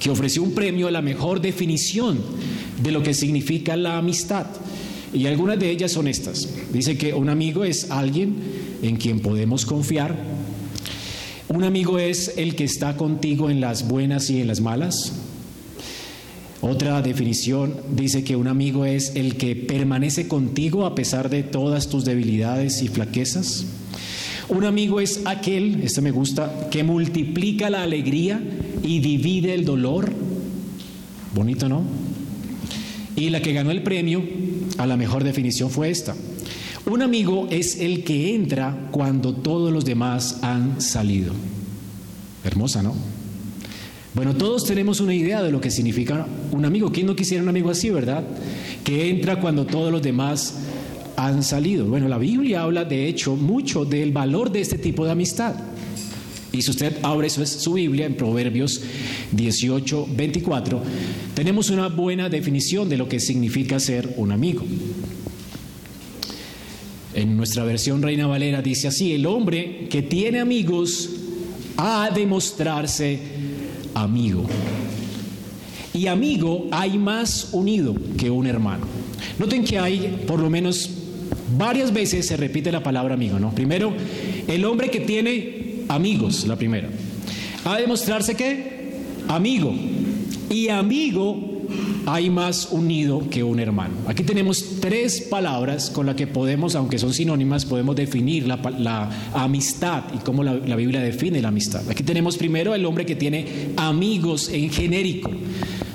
que 0.00 0.08
ofreció 0.08 0.42
un 0.42 0.52
premio 0.52 0.88
a 0.88 0.90
la 0.90 1.02
mejor 1.02 1.42
definición 1.42 2.18
de 2.82 2.92
lo 2.92 3.02
que 3.02 3.12
significa 3.12 3.76
la 3.76 3.98
amistad. 3.98 4.46
Y 5.12 5.26
algunas 5.26 5.58
de 5.58 5.70
ellas 5.70 5.92
son 5.92 6.08
estas. 6.08 6.48
Dice 6.72 6.96
que 6.96 7.12
un 7.12 7.28
amigo 7.28 7.64
es 7.64 7.90
alguien 7.90 8.36
en 8.82 8.96
quien 8.96 9.20
podemos 9.20 9.66
confiar, 9.66 10.16
un 11.48 11.64
amigo 11.64 11.98
es 11.98 12.34
el 12.36 12.54
que 12.54 12.64
está 12.64 12.96
contigo 12.96 13.48
en 13.50 13.60
las 13.60 13.88
buenas 13.88 14.28
y 14.30 14.40
en 14.40 14.48
las 14.48 14.60
malas. 14.60 15.12
Otra 16.60 17.00
definición 17.02 17.74
dice 17.92 18.24
que 18.24 18.36
un 18.36 18.48
amigo 18.48 18.84
es 18.84 19.12
el 19.14 19.36
que 19.36 19.56
permanece 19.56 20.28
contigo 20.28 20.84
a 20.84 20.94
pesar 20.94 21.30
de 21.30 21.42
todas 21.42 21.88
tus 21.88 22.04
debilidades 22.04 22.82
y 22.82 22.88
flaquezas. 22.88 23.64
Un 24.48 24.64
amigo 24.64 25.00
es 25.00 25.22
aquel, 25.24 25.82
este 25.82 26.00
me 26.00 26.10
gusta, 26.10 26.68
que 26.70 26.82
multiplica 26.82 27.70
la 27.70 27.82
alegría 27.82 28.42
y 28.82 29.00
divide 29.00 29.54
el 29.54 29.64
dolor. 29.64 30.12
Bonito, 31.34 31.68
¿no? 31.68 31.82
Y 33.14 33.30
la 33.30 33.40
que 33.40 33.52
ganó 33.52 33.70
el 33.70 33.82
premio 33.82 34.22
a 34.78 34.86
la 34.86 34.96
mejor 34.96 35.24
definición 35.24 35.70
fue 35.70 35.90
esta. 35.90 36.14
Un 36.86 37.02
amigo 37.02 37.48
es 37.50 37.80
el 37.80 38.04
que 38.04 38.34
entra 38.34 38.88
cuando 38.90 39.34
todos 39.34 39.72
los 39.72 39.84
demás 39.84 40.38
han 40.42 40.80
salido. 40.80 41.34
Hermosa, 42.44 42.82
¿no? 42.82 42.94
Bueno, 44.14 44.34
todos 44.34 44.64
tenemos 44.64 45.00
una 45.00 45.14
idea 45.14 45.42
de 45.42 45.52
lo 45.52 45.60
que 45.60 45.70
significa 45.70 46.26
un 46.50 46.64
amigo. 46.64 46.90
¿Quién 46.90 47.06
no 47.06 47.14
quisiera 47.14 47.42
un 47.42 47.48
amigo 47.48 47.70
así, 47.70 47.90
verdad? 47.90 48.24
Que 48.84 49.10
entra 49.10 49.40
cuando 49.40 49.66
todos 49.66 49.92
los 49.92 50.02
demás 50.02 50.54
han 51.16 51.42
salido. 51.42 51.86
Bueno, 51.86 52.08
la 52.08 52.18
Biblia 52.18 52.62
habla 52.62 52.84
de 52.84 53.06
hecho 53.06 53.36
mucho 53.36 53.84
del 53.84 54.12
valor 54.12 54.50
de 54.50 54.60
este 54.60 54.78
tipo 54.78 55.04
de 55.04 55.12
amistad. 55.12 55.54
Y 56.52 56.62
si 56.62 56.70
usted 56.70 56.96
abre 57.02 57.28
su 57.28 57.74
Biblia 57.74 58.06
en 58.06 58.16
Proverbios 58.16 58.80
18, 59.32 60.08
24, 60.16 60.82
tenemos 61.34 61.70
una 61.70 61.88
buena 61.88 62.28
definición 62.28 62.88
de 62.88 62.96
lo 62.96 63.08
que 63.08 63.20
significa 63.20 63.78
ser 63.78 64.14
un 64.16 64.32
amigo. 64.32 64.64
En 67.18 67.36
nuestra 67.36 67.64
versión 67.64 68.00
Reina 68.00 68.28
Valera 68.28 68.62
dice 68.62 68.86
así, 68.86 69.12
el 69.12 69.26
hombre 69.26 69.88
que 69.90 70.02
tiene 70.02 70.38
amigos 70.38 71.10
ha 71.76 72.10
de 72.10 72.24
mostrarse 72.26 73.18
amigo. 73.92 74.46
Y 75.92 76.06
amigo 76.06 76.68
hay 76.70 76.96
más 76.96 77.48
unido 77.50 77.96
que 78.16 78.30
un 78.30 78.46
hermano. 78.46 78.86
Noten 79.36 79.64
que 79.64 79.80
hay 79.80 80.26
por 80.28 80.38
lo 80.38 80.48
menos 80.48 80.90
varias 81.58 81.92
veces 81.92 82.24
se 82.24 82.36
repite 82.36 82.70
la 82.70 82.84
palabra 82.84 83.14
amigo, 83.14 83.40
¿no? 83.40 83.52
Primero, 83.52 83.92
el 84.46 84.64
hombre 84.64 84.88
que 84.88 85.00
tiene 85.00 85.86
amigos, 85.88 86.46
la 86.46 86.54
primera. 86.54 86.88
Ha 87.64 87.74
de 87.74 87.82
demostrarse 87.82 88.36
que 88.36 88.92
amigo. 89.26 89.74
Y 90.50 90.68
amigo 90.68 91.57
hay 92.06 92.30
más 92.30 92.68
unido 92.70 93.22
que 93.30 93.42
un 93.42 93.60
hermano. 93.60 93.94
Aquí 94.06 94.22
tenemos 94.22 94.80
tres 94.80 95.20
palabras 95.22 95.90
con 95.90 96.06
las 96.06 96.16
que 96.16 96.26
podemos, 96.26 96.74
aunque 96.74 96.98
son 96.98 97.12
sinónimas, 97.12 97.64
podemos 97.64 97.96
definir 97.96 98.46
la, 98.46 99.10
amistad 99.34 100.04
y 100.14 100.18
cómo 100.18 100.42
la, 100.42 100.54
la, 100.54 100.76
Biblia 100.76 101.00
define 101.00 101.40
la 101.42 101.48
amistad. 101.48 101.88
Aquí 101.90 102.02
tenemos 102.02 102.36
primero 102.36 102.74
el 102.74 102.84
hombre 102.86 103.04
que 103.06 103.16
tiene 103.16 103.72
amigos 103.76 104.48
en 104.48 104.70
genérico. 104.70 105.30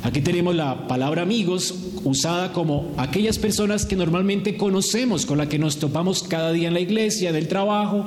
Aquí 0.04 0.22
tenemos 0.22 0.56
la 0.56 0.88
palabra 0.88 1.22
amigos 1.22 1.76
usada 2.04 2.52
como 2.52 2.92
aquellas 2.98 3.40
personas 3.40 3.86
que 3.86 3.96
normalmente 3.96 4.58
conocemos, 4.58 5.26
con 5.26 5.38
las 5.38 5.48
que 5.48 5.60
nos 5.60 5.78
topamos 5.78 6.24
cada 6.24 6.52
día 6.52 6.68
en 6.68 6.74
la 6.74 6.82
iglesia, 6.82 7.32
del 7.32 7.48
trabajo. 7.48 8.06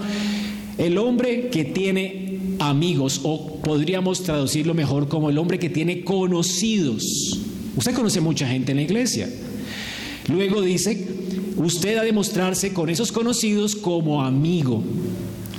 El 0.78 0.98
hombre 0.98 1.48
que 1.48 1.64
tiene 1.64 2.38
amigos, 2.58 3.20
o 3.24 3.56
podríamos 3.62 4.22
traducirlo 4.22 4.74
mejor 4.74 5.08
como 5.08 5.30
el 5.30 5.38
hombre 5.38 5.58
que 5.58 5.70
tiene 5.70 6.04
conocidos. 6.04 7.45
Usted 7.76 7.94
conoce 7.94 8.20
mucha 8.20 8.48
gente 8.48 8.72
en 8.72 8.78
la 8.78 8.82
iglesia. 8.82 9.28
Luego 10.28 10.62
dice, 10.62 11.06
usted 11.56 11.98
ha 11.98 12.02
de 12.02 12.12
mostrarse 12.12 12.72
con 12.72 12.88
esos 12.88 13.12
conocidos 13.12 13.76
como 13.76 14.24
amigo. 14.24 14.82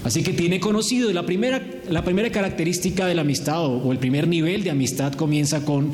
Así 0.03 0.23
que 0.23 0.33
tiene 0.33 0.59
conocido. 0.59 1.11
La 1.13 1.25
primera, 1.25 1.63
la 1.89 2.03
primera 2.03 2.29
característica 2.29 3.05
de 3.05 3.15
la 3.15 3.21
amistad 3.21 3.65
o, 3.65 3.91
el 3.91 3.99
primer 3.99 4.27
nivel 4.27 4.63
de 4.63 4.71
amistad 4.71 5.13
comienza 5.13 5.63
con 5.63 5.91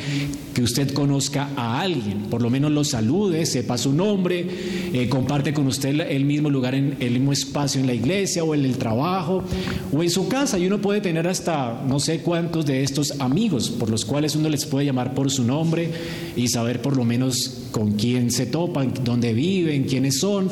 que 0.53 0.61
usted 0.61 0.91
conozca 0.93 1.49
a 1.55 1.81
alguien, 1.81 2.23
por 2.29 2.41
lo 2.41 2.49
menos 2.49 2.71
lo 2.71 2.83
salude, 2.83 3.45
sepa 3.45 3.77
su 3.77 3.93
nombre, 3.93 4.45
eh, 4.93 5.09
comparte 5.09 5.53
con 5.53 5.67
usted 5.67 5.99
el 6.01 6.25
mismo 6.25 6.49
lugar, 6.49 6.75
en 6.75 6.97
el 6.99 7.13
mismo 7.13 7.31
espacio 7.31 7.81
en 7.81 7.87
la 7.87 7.93
iglesia 7.93 8.43
o 8.43 8.53
en 8.53 8.65
el 8.65 8.77
trabajo 8.77 9.43
o 9.91 10.03
en 10.03 10.09
su 10.09 10.27
casa. 10.27 10.59
Y 10.59 10.67
uno 10.67 10.79
puede 10.79 11.01
tener 11.01 11.27
hasta 11.27 11.83
no 11.87 11.99
sé 11.99 12.19
cuántos 12.19 12.65
de 12.65 12.83
estos 12.83 13.19
amigos 13.19 13.69
por 13.69 13.89
los 13.89 14.05
cuales 14.05 14.35
uno 14.35 14.49
les 14.49 14.65
puede 14.65 14.85
llamar 14.85 15.13
por 15.13 15.31
su 15.31 15.43
nombre 15.43 15.89
y 16.35 16.47
saber 16.47 16.81
por 16.81 16.97
lo 16.97 17.05
menos 17.05 17.63
con 17.71 17.93
quién 17.93 18.31
se 18.31 18.45
topan, 18.45 18.93
dónde 19.03 19.33
viven, 19.33 19.83
quiénes 19.83 20.19
son. 20.19 20.49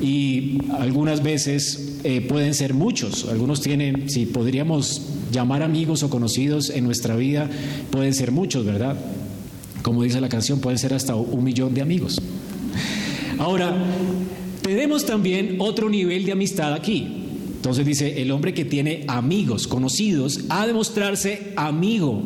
Y 0.00 0.58
algunas 0.78 1.22
veces 1.22 1.94
eh, 2.04 2.20
pueden 2.20 2.52
ser 2.52 2.74
muchos. 2.74 3.26
Algunos 3.30 3.62
tienen, 3.62 4.10
si 4.10 4.26
podríamos 4.26 4.83
llamar 5.32 5.62
amigos 5.62 6.02
o 6.02 6.10
conocidos 6.10 6.70
en 6.70 6.84
nuestra 6.84 7.16
vida, 7.16 7.50
pueden 7.90 8.14
ser 8.14 8.32
muchos, 8.32 8.64
¿verdad? 8.64 8.96
Como 9.82 10.02
dice 10.02 10.20
la 10.20 10.28
canción, 10.28 10.60
pueden 10.60 10.78
ser 10.78 10.94
hasta 10.94 11.14
un 11.14 11.44
millón 11.44 11.74
de 11.74 11.82
amigos. 11.82 12.20
Ahora, 13.38 13.76
tenemos 14.62 15.04
también 15.04 15.56
otro 15.58 15.90
nivel 15.90 16.24
de 16.24 16.32
amistad 16.32 16.72
aquí. 16.72 17.24
Entonces 17.56 17.86
dice, 17.86 18.20
el 18.22 18.30
hombre 18.30 18.52
que 18.52 18.64
tiene 18.64 19.04
amigos, 19.08 19.66
conocidos, 19.66 20.40
ha 20.50 20.66
de 20.66 20.74
mostrarse 20.74 21.52
amigo 21.56 22.22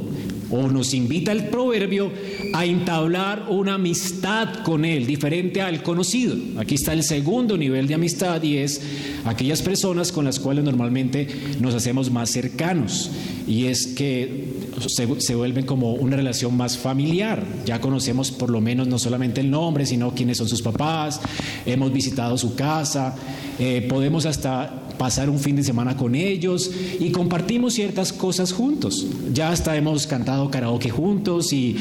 o 0.50 0.68
nos 0.68 0.94
invita 0.94 1.32
el 1.32 1.44
proverbio 1.44 2.10
a 2.54 2.64
entablar 2.64 3.46
una 3.48 3.74
amistad 3.74 4.62
con 4.64 4.84
Él, 4.84 5.06
diferente 5.06 5.60
al 5.60 5.82
conocido. 5.82 6.36
Aquí 6.58 6.74
está 6.74 6.92
el 6.92 7.02
segundo 7.02 7.56
nivel 7.56 7.86
de 7.86 7.94
amistad 7.94 8.42
y 8.42 8.58
es 8.58 8.80
aquellas 9.24 9.62
personas 9.62 10.12
con 10.12 10.24
las 10.24 10.40
cuales 10.40 10.64
normalmente 10.64 11.28
nos 11.60 11.74
hacemos 11.74 12.10
más 12.10 12.30
cercanos. 12.30 13.10
Y 13.46 13.66
es 13.66 13.86
que 13.88 14.58
se, 14.86 15.20
se 15.20 15.34
vuelven 15.34 15.66
como 15.66 15.94
una 15.94 16.16
relación 16.16 16.56
más 16.56 16.78
familiar. 16.78 17.44
Ya 17.64 17.80
conocemos 17.80 18.30
por 18.30 18.50
lo 18.50 18.60
menos 18.60 18.88
no 18.88 18.98
solamente 18.98 19.40
el 19.40 19.50
nombre, 19.50 19.86
sino 19.86 20.14
quiénes 20.14 20.38
son 20.38 20.48
sus 20.48 20.62
papás, 20.62 21.20
hemos 21.66 21.92
visitado 21.92 22.36
su 22.38 22.54
casa, 22.54 23.16
eh, 23.58 23.86
podemos 23.88 24.26
hasta 24.26 24.87
pasar 24.98 25.30
un 25.30 25.38
fin 25.38 25.56
de 25.56 25.62
semana 25.62 25.96
con 25.96 26.14
ellos 26.14 26.70
y 27.00 27.10
compartimos 27.10 27.74
ciertas 27.74 28.12
cosas 28.12 28.52
juntos. 28.52 29.06
Ya 29.32 29.50
hasta 29.50 29.76
hemos 29.76 30.06
cantado 30.06 30.50
karaoke 30.50 30.90
juntos 30.90 31.52
y, 31.52 31.76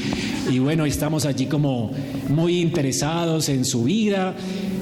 bueno, 0.60 0.86
estamos 0.86 1.26
allí 1.26 1.48
como 1.48 1.92
muy 2.30 2.62
interesados 2.62 3.50
en 3.50 3.66
su 3.66 3.84
vida 3.84 4.36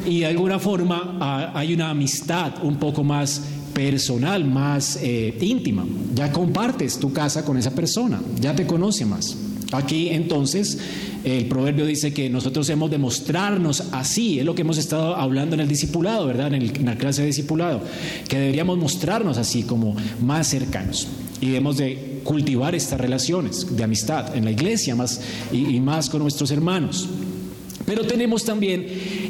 y 0.06 0.20
de 0.20 0.26
alguna 0.28 0.60
forma 0.60 1.52
hay 1.56 1.74
una 1.74 1.90
amistad 1.90 2.64
un 2.64 2.76
poco 2.76 3.04
más 3.04 3.42
personal, 3.74 4.46
más 4.46 5.00
eh, 5.02 5.38
íntima. 5.42 5.86
Ya 6.14 6.32
compartes 6.32 7.00
tu 7.00 7.12
casa 7.12 7.44
con 7.44 7.58
esa 7.58 7.72
persona, 7.72 8.22
ya 8.40 8.56
te 8.56 8.68
conoce 8.68 9.06
más. 9.06 9.36
Aquí 9.72 10.10
entonces 10.10 10.78
el 11.26 11.46
proverbio 11.48 11.88
dice 11.88 12.14
que 12.14 12.30
nosotros 12.30 12.70
hemos 12.70 12.92
de 12.92 13.00
mostrarnos 13.00 13.86
así, 13.92 14.38
es 14.40 14.46
lo 14.46 14.54
que 14.54 14.62
hemos 14.62 14.78
estado 14.78 15.16
hablando 15.16 15.56
en 15.56 15.62
el 15.62 15.68
discipulado, 15.68 16.28
¿verdad? 16.28 16.54
En, 16.54 16.86
la 16.86 16.98
clase 16.98 17.22
de 17.22 17.28
discipulado, 17.28 17.82
que 18.30 18.38
deberíamos 18.38 18.78
mostrarnos 18.78 19.40
así 19.40 19.64
como 19.64 19.96
más 20.22 20.48
cercanos 20.48 21.08
y 21.42 21.48
debemos 21.48 21.78
de 21.78 22.22
cultivar 22.24 22.76
estas 22.76 23.02
relaciones 23.02 23.76
de 23.76 23.84
amistad 23.84 24.38
en 24.38 24.46
la 24.46 24.52
iglesia 24.52 24.96
más 24.96 25.20
y, 25.52 25.80
más 25.80 26.12
con 26.12 26.22
nuestros 26.22 26.52
hermanos. 26.52 27.10
Pero 27.88 28.06
tenemos 28.06 28.46
también 28.46 28.86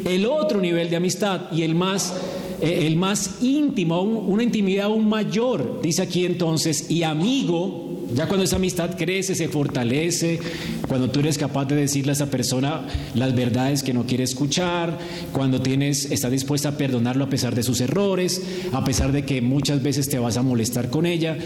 el 0.06 0.26
otro 0.26 0.60
nivel 0.60 0.90
de 0.90 0.98
amistad 0.98 1.52
y 1.52 1.62
el 1.62 1.76
más 1.76 2.14
eh, 2.62 2.88
el 2.88 2.96
más 2.96 3.42
íntimo, 3.42 4.02
una 4.02 4.44
intimidad 4.44 4.86
aún 4.86 5.10
mayor, 5.10 5.82
dice 5.82 6.02
aquí 6.02 6.26
entonces, 6.26 6.90
y 6.90 7.04
amigo 7.04 7.95
ya 8.14 8.28
cuando 8.28 8.44
esa 8.44 8.58
amistad 8.58 8.96
crece, 8.98 9.36
se 9.36 9.48
fortalece, 9.48 10.40
cuando 10.88 11.10
tú 11.10 11.22
eres 11.22 11.38
capaz 11.38 11.66
de 11.66 11.76
decirle 11.76 12.12
a 12.12 12.14
esa 12.14 12.30
persona 12.30 12.86
las 13.14 13.36
verdades 13.36 13.84
que 13.84 13.94
no 13.94 14.06
quiere 14.06 14.24
escuchar, 14.24 14.98
cuando 15.32 15.62
tienes, 15.62 16.12
estás 16.12 16.32
dispuesta 16.32 16.70
a 16.70 16.78
perdonarlo 16.78 17.26
a 17.26 17.30
pesar 17.30 17.56
de 17.56 17.64
sus 17.64 17.82
errores, 17.82 18.42
a 18.74 18.84
pesar 18.84 19.12
de 19.12 19.26
que 19.26 19.42
muchas 19.42 19.82
veces 19.82 20.10
te 20.10 20.20
vas 20.20 20.38
a 20.38 20.44
molestar 20.44 20.90
con 20.90 21.06
ella. 21.06 21.38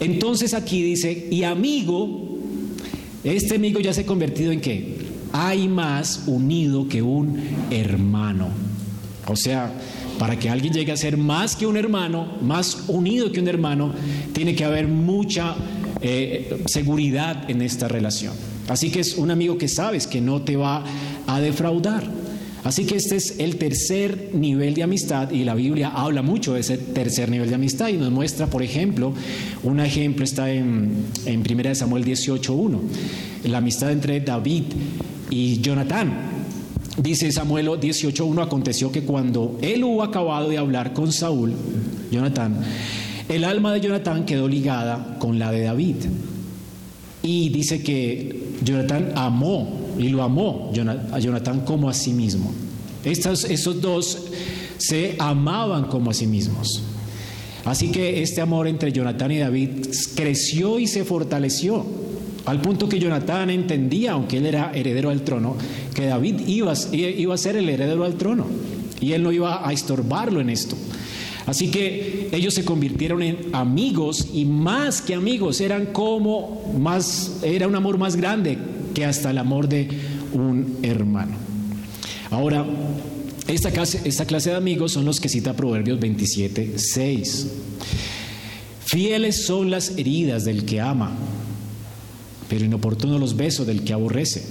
Entonces 0.00 0.54
aquí 0.54 0.82
dice, 0.82 1.28
y 1.30 1.44
amigo, 1.44 2.38
este 3.24 3.56
amigo 3.56 3.80
ya 3.80 3.92
se 3.92 4.02
ha 4.02 4.06
convertido 4.06 4.52
en 4.52 4.60
qué? 4.60 4.96
Hay 5.32 5.68
más 5.68 6.24
unido 6.26 6.88
que 6.88 7.02
un 7.02 7.38
hermano. 7.70 8.48
O 9.26 9.36
sea, 9.36 9.72
para 10.18 10.38
que 10.38 10.50
alguien 10.50 10.72
llegue 10.72 10.92
a 10.92 10.96
ser 10.96 11.16
más 11.16 11.56
que 11.56 11.66
un 11.66 11.76
hermano, 11.76 12.26
más 12.42 12.84
unido 12.88 13.30
que 13.32 13.40
un 13.40 13.48
hermano, 13.48 13.92
tiene 14.32 14.54
que 14.54 14.64
haber 14.64 14.88
mucha 14.88 15.56
eh, 16.02 16.62
seguridad 16.66 17.50
en 17.50 17.62
esta 17.62 17.88
relación. 17.88 18.34
Así 18.68 18.90
que 18.90 19.00
es 19.00 19.16
un 19.16 19.30
amigo 19.30 19.58
que 19.58 19.68
sabes 19.68 20.06
que 20.06 20.20
no 20.20 20.42
te 20.42 20.56
va 20.56 20.84
a 21.26 21.40
defraudar. 21.40 22.04
Así 22.62 22.84
que 22.84 22.96
este 22.96 23.16
es 23.16 23.36
el 23.38 23.56
tercer 23.56 24.30
nivel 24.34 24.74
de 24.74 24.82
amistad 24.82 25.30
y 25.30 25.44
la 25.44 25.54
Biblia 25.54 25.88
habla 25.88 26.20
mucho 26.20 26.54
de 26.54 26.60
ese 26.60 26.76
tercer 26.76 27.30
nivel 27.30 27.48
de 27.48 27.54
amistad 27.54 27.88
y 27.88 27.94
nos 27.94 28.10
muestra, 28.10 28.48
por 28.48 28.62
ejemplo, 28.62 29.14
un 29.62 29.80
ejemplo 29.80 30.24
está 30.24 30.50
en, 30.52 31.06
en 31.24 31.40
1 31.40 31.74
Samuel 31.74 32.04
18.1, 32.04 32.78
la 33.44 33.58
amistad 33.58 33.90
entre 33.90 34.20
David 34.20 34.64
y 35.30 35.60
Jonatán. 35.60 36.12
Dice 36.98 37.32
Samuel 37.32 37.68
18.1, 37.68 38.42
aconteció 38.42 38.92
que 38.92 39.02
cuando 39.02 39.58
él 39.62 39.82
hubo 39.84 40.02
acabado 40.02 40.50
de 40.50 40.58
hablar 40.58 40.92
con 40.92 41.12
Saúl, 41.12 41.54
Jonatán, 42.10 42.60
el 43.30 43.44
alma 43.44 43.72
de 43.72 43.80
Jonatán 43.80 44.24
quedó 44.24 44.48
ligada 44.48 45.16
con 45.18 45.38
la 45.38 45.52
de 45.52 45.62
David. 45.62 45.96
Y 47.22 47.50
dice 47.50 47.82
que 47.82 48.54
Jonatán 48.62 49.12
amó 49.14 49.92
y 49.98 50.08
lo 50.08 50.22
amó 50.22 50.72
a 51.12 51.18
Jonatán 51.18 51.60
como 51.60 51.88
a 51.88 51.94
sí 51.94 52.12
mismo. 52.12 52.52
Estos, 53.04 53.44
esos 53.44 53.80
dos 53.80 54.18
se 54.78 55.16
amaban 55.18 55.84
como 55.84 56.10
a 56.10 56.14
sí 56.14 56.26
mismos. 56.26 56.82
Así 57.64 57.90
que 57.90 58.22
este 58.22 58.40
amor 58.40 58.66
entre 58.66 58.92
Jonatán 58.92 59.30
y 59.30 59.38
David 59.38 59.70
creció 60.16 60.78
y 60.78 60.86
se 60.86 61.04
fortaleció, 61.04 61.84
al 62.46 62.60
punto 62.60 62.88
que 62.88 62.98
Jonatán 62.98 63.50
entendía, 63.50 64.12
aunque 64.12 64.38
él 64.38 64.46
era 64.46 64.72
heredero 64.74 65.10
al 65.10 65.22
trono, 65.22 65.56
que 65.94 66.06
David 66.06 66.40
iba, 66.46 66.72
a 66.72 67.36
ser 67.36 67.56
el 67.56 67.68
heredero 67.68 68.04
al 68.04 68.14
trono 68.14 68.46
y 69.00 69.12
él 69.12 69.22
no 69.22 69.32
iba 69.32 69.66
a 69.66 69.72
estorbarlo 69.72 70.40
en 70.40 70.50
esto. 70.50 70.76
Así 71.50 71.68
que 71.68 72.28
ellos 72.30 72.54
se 72.54 72.64
convirtieron 72.64 73.24
en 73.24 73.36
amigos 73.52 74.28
y 74.32 74.44
más 74.44 75.02
que 75.02 75.16
amigos, 75.16 75.60
eran 75.60 75.86
como 75.86 76.72
más, 76.78 77.40
era 77.42 77.66
un 77.66 77.74
amor 77.74 77.98
más 77.98 78.14
grande 78.14 78.56
que 78.94 79.04
hasta 79.04 79.32
el 79.32 79.38
amor 79.38 79.68
de 79.68 79.88
un 80.32 80.78
hermano. 80.82 81.32
Ahora, 82.30 82.64
esta 83.48 83.72
clase, 83.72 84.00
esta 84.04 84.26
clase 84.26 84.50
de 84.50 84.56
amigos 84.58 84.92
son 84.92 85.04
los 85.04 85.18
que 85.18 85.28
cita 85.28 85.56
Proverbios 85.56 85.98
27, 85.98 86.78
6. 86.78 87.46
Fieles 88.84 89.44
son 89.44 89.72
las 89.72 89.98
heridas 89.98 90.44
del 90.44 90.64
que 90.64 90.80
ama, 90.80 91.10
pero 92.48 92.64
inoportunos 92.64 93.18
los 93.18 93.36
besos 93.36 93.66
del 93.66 93.82
que 93.82 93.92
aborrece. 93.92 94.44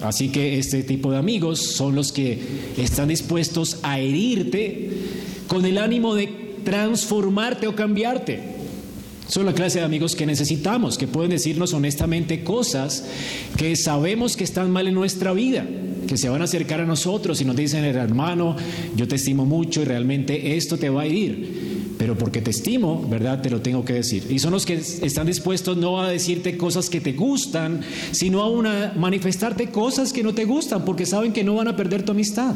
Así 0.00 0.30
que 0.30 0.58
este 0.58 0.82
tipo 0.82 1.10
de 1.10 1.18
amigos 1.18 1.60
son 1.60 1.94
los 1.94 2.10
que 2.10 2.40
están 2.78 3.08
dispuestos 3.08 3.80
a 3.82 3.98
herirte 3.98 5.25
con 5.48 5.64
el 5.64 5.78
ánimo 5.78 6.14
de 6.14 6.26
transformarte 6.64 7.66
o 7.66 7.76
cambiarte. 7.76 8.56
Son 9.28 9.44
la 9.44 9.54
clase 9.54 9.80
de 9.80 9.84
amigos 9.84 10.14
que 10.14 10.24
necesitamos, 10.24 10.98
que 10.98 11.08
pueden 11.08 11.30
decirnos 11.30 11.72
honestamente 11.74 12.44
cosas 12.44 13.04
que 13.56 13.74
sabemos 13.74 14.36
que 14.36 14.44
están 14.44 14.70
mal 14.70 14.86
en 14.86 14.94
nuestra 14.94 15.32
vida, 15.32 15.66
que 16.06 16.16
se 16.16 16.28
van 16.28 16.42
a 16.42 16.44
acercar 16.44 16.80
a 16.80 16.86
nosotros 16.86 17.40
y 17.40 17.44
nos 17.44 17.56
dicen, 17.56 17.84
hermano, 17.84 18.56
yo 18.94 19.08
te 19.08 19.16
estimo 19.16 19.44
mucho 19.44 19.82
y 19.82 19.84
realmente 19.84 20.56
esto 20.56 20.76
te 20.78 20.90
va 20.90 21.02
a 21.02 21.06
ir 21.06 21.76
pero 21.98 22.16
porque 22.16 22.40
te 22.40 22.50
estimo, 22.50 23.06
¿verdad? 23.08 23.40
Te 23.42 23.50
lo 23.50 23.60
tengo 23.60 23.84
que 23.84 23.94
decir. 23.94 24.26
Y 24.30 24.38
son 24.38 24.52
los 24.52 24.66
que 24.66 24.74
están 24.74 25.26
dispuestos 25.26 25.76
no 25.76 26.00
a 26.00 26.10
decirte 26.10 26.56
cosas 26.56 26.90
que 26.90 27.00
te 27.00 27.12
gustan, 27.12 27.80
sino 28.12 28.44
a 28.44 28.92
manifestarte 28.96 29.70
cosas 29.70 30.12
que 30.12 30.22
no 30.22 30.34
te 30.34 30.44
gustan, 30.44 30.84
porque 30.84 31.06
saben 31.06 31.32
que 31.32 31.44
no 31.44 31.54
van 31.54 31.68
a 31.68 31.76
perder 31.76 32.02
tu 32.04 32.12
amistad. 32.12 32.54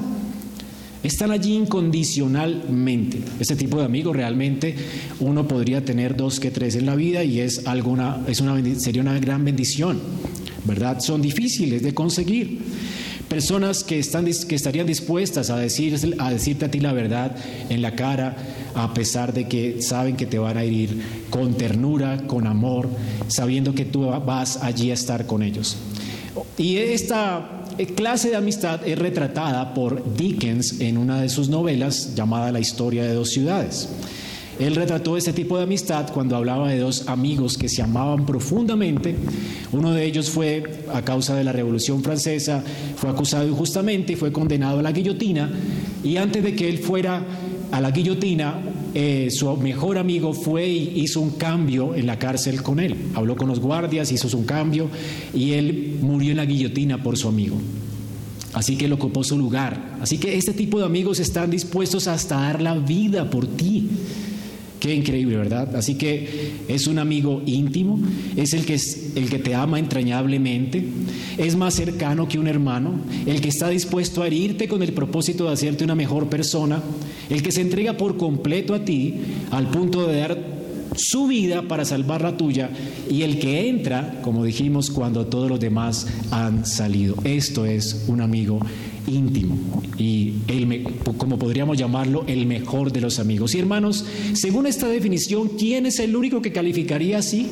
Están 1.02 1.30
allí 1.30 1.54
incondicionalmente. 1.54 3.20
Ese 3.38 3.56
tipo 3.56 3.78
de 3.78 3.84
amigos 3.84 4.14
realmente 4.14 4.74
uno 5.20 5.48
podría 5.48 5.82
tener 5.82 6.14
dos 6.14 6.40
que 6.40 6.50
tres 6.50 6.74
en 6.74 6.86
la 6.86 6.94
vida 6.94 7.24
y 7.24 7.40
es 7.40 7.66
alguna, 7.66 8.22
es 8.26 8.40
una, 8.40 8.62
sería 8.78 9.00
una 9.00 9.18
gran 9.18 9.44
bendición, 9.44 9.98
¿verdad? 10.64 11.00
Son 11.00 11.22
difíciles 11.22 11.82
de 11.82 11.94
conseguir. 11.94 12.58
Personas 13.30 13.84
que, 13.84 13.98
están, 13.98 14.24
que 14.24 14.54
estarían 14.56 14.86
dispuestas 14.86 15.50
a, 15.50 15.56
decir, 15.56 15.96
a 16.18 16.30
decirte 16.32 16.64
a 16.64 16.70
ti 16.70 16.80
la 16.80 16.92
verdad 16.92 17.34
en 17.68 17.80
la 17.80 17.94
cara, 17.94 18.36
a 18.74 18.92
pesar 18.92 19.32
de 19.32 19.46
que 19.46 19.80
saben 19.80 20.16
que 20.16 20.26
te 20.26 20.38
van 20.38 20.56
a 20.56 20.64
herir 20.64 21.00
con 21.30 21.54
ternura, 21.54 22.26
con 22.26 22.46
amor, 22.46 22.88
sabiendo 23.28 23.72
que 23.72 23.84
tú 23.84 24.06
vas 24.06 24.58
allí 24.62 24.90
a 24.90 24.94
estar 24.94 25.26
con 25.26 25.42
ellos. 25.44 25.76
Y 26.58 26.76
esta 26.76 27.59
clase 27.86 28.30
de 28.30 28.36
amistad 28.36 28.86
es 28.86 28.98
retratada 28.98 29.74
por 29.74 30.16
Dickens 30.16 30.80
en 30.80 30.98
una 30.98 31.20
de 31.20 31.28
sus 31.28 31.48
novelas 31.48 32.14
llamada 32.14 32.52
La 32.52 32.60
historia 32.60 33.04
de 33.04 33.14
dos 33.14 33.30
ciudades. 33.30 33.88
Él 34.58 34.74
retrató 34.76 35.16
este 35.16 35.32
tipo 35.32 35.56
de 35.56 35.62
amistad 35.62 36.10
cuando 36.12 36.36
hablaba 36.36 36.68
de 36.68 36.78
dos 36.78 37.08
amigos 37.08 37.56
que 37.56 37.70
se 37.70 37.80
amaban 37.80 38.26
profundamente. 38.26 39.16
Uno 39.72 39.92
de 39.92 40.04
ellos 40.04 40.28
fue, 40.28 40.84
a 40.92 41.00
causa 41.00 41.34
de 41.34 41.44
la 41.44 41.52
Revolución 41.52 42.02
Francesa, 42.02 42.62
fue 42.96 43.08
acusado 43.08 43.48
injustamente 43.48 44.12
y 44.12 44.16
fue 44.16 44.32
condenado 44.32 44.80
a 44.80 44.82
la 44.82 44.92
guillotina. 44.92 45.50
Y 46.04 46.18
antes 46.18 46.44
de 46.44 46.54
que 46.54 46.68
él 46.68 46.76
fuera 46.76 47.24
a 47.72 47.80
la 47.80 47.90
guillotina, 47.90 48.54
eh, 48.94 49.28
su 49.30 49.56
mejor 49.56 49.98
amigo 49.98 50.32
fue 50.32 50.68
y 50.68 51.00
hizo 51.00 51.20
un 51.20 51.30
cambio 51.30 51.94
en 51.94 52.06
la 52.06 52.18
cárcel 52.18 52.62
con 52.62 52.80
él. 52.80 52.96
Habló 53.14 53.36
con 53.36 53.48
los 53.48 53.60
guardias, 53.60 54.10
hizo 54.12 54.36
un 54.36 54.44
cambio 54.44 54.88
y 55.34 55.52
él 55.52 55.98
murió 56.00 56.32
en 56.32 56.38
la 56.38 56.44
guillotina 56.44 57.02
por 57.02 57.16
su 57.16 57.28
amigo. 57.28 57.56
Así 58.52 58.76
que 58.76 58.86
él 58.86 58.92
ocupó 58.92 59.22
su 59.22 59.38
lugar. 59.38 59.98
Así 60.00 60.18
que 60.18 60.36
este 60.36 60.52
tipo 60.52 60.78
de 60.78 60.84
amigos 60.84 61.20
están 61.20 61.50
dispuestos 61.50 62.08
hasta 62.08 62.40
dar 62.40 62.60
la 62.60 62.74
vida 62.74 63.30
por 63.30 63.46
ti. 63.46 63.88
Qué 64.80 64.94
increíble, 64.94 65.36
¿verdad? 65.36 65.76
Así 65.76 65.96
que 65.96 66.52
es 66.66 66.86
un 66.86 66.98
amigo 66.98 67.42
íntimo, 67.44 68.00
es 68.34 68.54
el 68.54 68.64
que, 68.64 68.74
es 68.74 69.12
el 69.14 69.28
que 69.28 69.38
te 69.38 69.54
ama 69.54 69.78
entrañablemente, 69.78 70.82
es 71.36 71.54
más 71.54 71.74
cercano 71.74 72.26
que 72.26 72.38
un 72.38 72.48
hermano, 72.48 72.94
el 73.26 73.42
que 73.42 73.50
está 73.50 73.68
dispuesto 73.68 74.22
a 74.22 74.26
herirte 74.26 74.68
con 74.68 74.82
el 74.82 74.94
propósito 74.94 75.44
de 75.44 75.52
hacerte 75.52 75.84
una 75.84 75.94
mejor 75.94 76.28
persona, 76.28 76.82
el 77.28 77.42
que 77.42 77.52
se 77.52 77.60
entrega 77.60 77.98
por 77.98 78.16
completo 78.16 78.74
a 78.74 78.82
ti 78.82 79.16
al 79.50 79.70
punto 79.70 80.08
de 80.08 80.16
dar 80.18 80.38
su 80.96 81.26
vida 81.26 81.62
para 81.62 81.84
salvar 81.84 82.22
la 82.22 82.36
tuya 82.36 82.70
y 83.08 83.22
el 83.22 83.38
que 83.38 83.68
entra, 83.68 84.20
como 84.22 84.44
dijimos, 84.44 84.90
cuando 84.90 85.26
todos 85.26 85.48
los 85.48 85.60
demás 85.60 86.06
han 86.30 86.64
salido. 86.64 87.16
Esto 87.24 87.66
es 87.66 88.04
un 88.08 88.20
amigo 88.20 88.60
íntimo 89.06 89.82
y 89.98 90.34
el, 90.48 90.84
como 91.16 91.38
podríamos 91.38 91.78
llamarlo, 91.78 92.24
el 92.26 92.46
mejor 92.46 92.92
de 92.92 93.00
los 93.00 93.18
amigos. 93.18 93.54
Y 93.54 93.58
hermanos, 93.58 94.04
según 94.34 94.66
esta 94.66 94.88
definición, 94.88 95.48
¿quién 95.58 95.86
es 95.86 95.98
el 95.98 96.16
único 96.16 96.40
que 96.42 96.52
calificaría 96.52 97.18
así? 97.18 97.48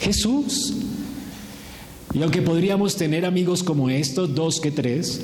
Jesús. 0.00 0.74
Y 2.12 2.22
aunque 2.22 2.42
podríamos 2.42 2.96
tener 2.96 3.24
amigos 3.24 3.62
como 3.62 3.90
estos, 3.90 4.34
dos 4.34 4.60
que 4.60 4.70
tres, 4.70 5.22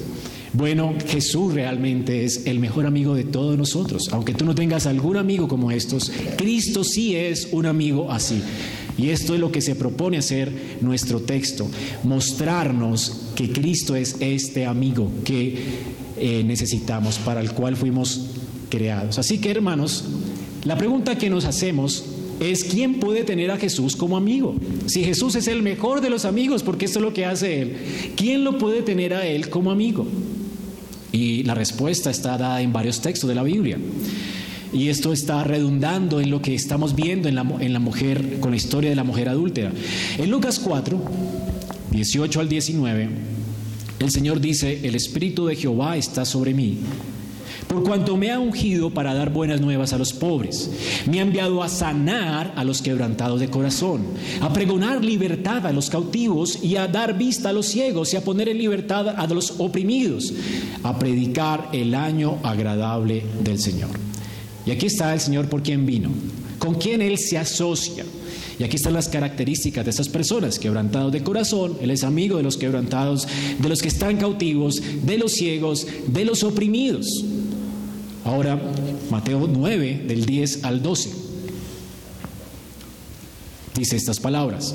bueno, 0.53 0.95
Jesús 1.07 1.55
realmente 1.55 2.25
es 2.25 2.47
el 2.47 2.59
mejor 2.59 2.87
amigo 2.87 3.15
de 3.15 3.23
todos 3.23 3.57
nosotros. 3.57 4.09
Aunque 4.13 4.35
tú 4.35 4.45
no 4.45 4.55
tengas 4.55 4.87
algún 4.87 5.17
amigo 5.17 5.47
como 5.47 5.71
estos, 5.71 6.11
Cristo 6.37 6.83
sí 6.83 7.15
es 7.15 7.49
un 7.53 7.67
amigo 7.67 8.11
así. 8.11 8.43
Y 8.99 9.11
esto 9.11 9.35
es 9.35 9.41
lo 9.41 9.53
que 9.53 9.61
se 9.61 9.75
propone 9.75 10.19
hacer 10.19 10.53
nuestro 10.81 11.21
texto, 11.21 11.69
mostrarnos 12.05 13.31
que 13.35 13.51
Cristo 13.51 13.97
es 13.97 14.17
este 14.21 14.67
amigo 14.67 15.11
que 15.25 15.59
eh, 16.19 16.43
necesitamos, 16.45 17.19
para 17.19 17.41
el 17.41 17.53
cual 17.53 17.77
fuimos 17.77 18.27
creados. 18.69 19.19
Así 19.19 19.39
que 19.39 19.51
hermanos, 19.51 20.05
la 20.65 20.77
pregunta 20.77 21.17
que 21.17 21.31
nos 21.31 21.45
hacemos 21.45 22.05
es 22.41 22.65
quién 22.65 23.01
puede 23.01 23.25
tener 23.25 23.51
a 23.51 23.59
Jesús 23.59 23.97
como 23.97 24.17
amigo. 24.17 24.55
Si 24.87 25.05
Jesús 25.05 25.35
es 25.35 25.47
el 25.47 25.63
mejor 25.63 26.01
de 26.01 26.11
los 26.11 26.25
amigos, 26.25 26.63
porque 26.63 26.87
esto 26.87 26.99
es 26.99 27.05
lo 27.05 27.13
que 27.13 27.27
hace 27.27 27.61
Él, 27.61 27.77
¿quién 28.17 28.45
lo 28.45 28.59
puede 28.59 28.83
tener 28.83 29.15
a 29.15 29.27
Él 29.27 29.51
como 29.51 29.71
amigo? 29.71 30.07
Y 31.13 31.43
la 31.43 31.55
respuesta 31.55 32.11
está 32.11 32.39
dada 32.39 32.63
en 32.63 32.73
varios 32.73 33.01
textos 33.01 33.29
de 33.29 33.35
la 33.35 33.43
Biblia. 33.43 33.79
Y 34.73 34.89
esto 34.89 35.13
está 35.13 35.45
redundando 35.45 36.21
en 36.21 36.31
lo 36.31 36.41
que 36.41 36.55
estamos 36.55 36.95
viendo 36.95 37.29
en 37.29 37.35
la, 37.35 37.47
en 37.61 37.73
la 37.73 37.81
mujer, 37.81 38.39
con 38.41 38.51
la 38.51 38.57
historia 38.57 38.91
de 38.91 38.97
la 38.97 39.05
mujer 39.05 39.29
adúltera. 39.29 39.73
En 40.19 40.31
Lucas 40.31 40.59
4, 40.61 41.01
18 41.91 42.41
al 42.41 42.49
19, 42.49 43.09
el 43.99 44.11
Señor 44.11 44.41
dice, 44.41 44.81
el 44.87 44.95
Espíritu 44.95 45.47
de 45.47 45.57
Jehová 45.57 45.97
está 45.97 46.25
sobre 46.25 46.55
mí, 46.55 46.79
por 47.71 47.85
cuanto 47.85 48.17
me 48.17 48.33
ha 48.33 48.41
ungido 48.41 48.91
para 48.91 49.15
dar 49.15 49.31
buenas 49.31 49.61
nuevas 49.61 49.93
a 49.93 49.99
los 49.99 50.13
pobres, 50.13 50.71
me 51.09 51.21
ha 51.21 51.23
enviado 51.23 51.63
a 51.63 51.69
sanar 51.69 52.53
a 52.57 52.65
los 52.65 52.83
quebrantados 52.83 53.39
de 53.39 53.49
corazón, 53.49 54.07
a 54.41 54.53
pregonar 54.53 55.05
libertad 55.05 55.65
a 55.65 55.73
los 55.73 55.89
cautivos 55.89 56.65
y 56.65 56.75
a 56.75 56.89
dar 56.89 57.17
vista 57.17 57.51
a 57.51 57.53
los 57.53 57.67
ciegos 57.67 58.13
y 58.13 58.17
a 58.17 58.25
poner 58.25 58.49
en 58.49 58.59
libertad 58.59 59.09
a 59.09 59.27
los 59.29 59.55
oprimidos, 59.59 60.33
a 60.83 60.99
predicar 60.99 61.69
el 61.73 61.95
año 61.95 62.39
agradable 62.43 63.23
del 63.45 63.61
Señor. 63.61 64.10
Y 64.67 64.71
aquí 64.71 64.87
está 64.87 65.13
el 65.15 65.21
Señor 65.21 65.49
por 65.49 65.63
quien 65.63 65.87
vino, 65.87 66.11
con 66.59 66.75
quien 66.75 67.03
Él 67.03 67.19
se 67.19 67.39
asocia. 67.39 68.05
Y 68.59 68.65
aquí 68.65 68.77
están 68.77 68.93
las 68.93 69.09
características 69.09 69.85
de 69.85 69.91
esas 69.91 70.09
personas, 70.09 70.59
quebrantados 70.59 71.13
de 71.13 71.23
corazón, 71.23 71.79
Él 71.81 71.91
es 71.91 72.05
amigo 72.05 72.37
de 72.37 72.43
los 72.43 72.59
quebrantados, 72.59 73.27
de 73.59 73.69
los 73.69 73.81
que 73.81 73.89
están 73.89 74.19
cautivos, 74.19 74.83
de 75.03 75.17
los 75.17 75.33
ciegos, 75.33 75.87
de 76.07 76.25
los 76.27 76.43
oprimidos. 76.43 77.25
Ahora, 78.25 78.61
Mateo 79.11 79.49
9, 79.51 80.05
del 80.07 80.27
10 80.27 80.65
al 80.65 80.83
12, 80.83 81.11
dice 83.75 83.97
estas 83.97 84.21
palabras. 84.21 84.75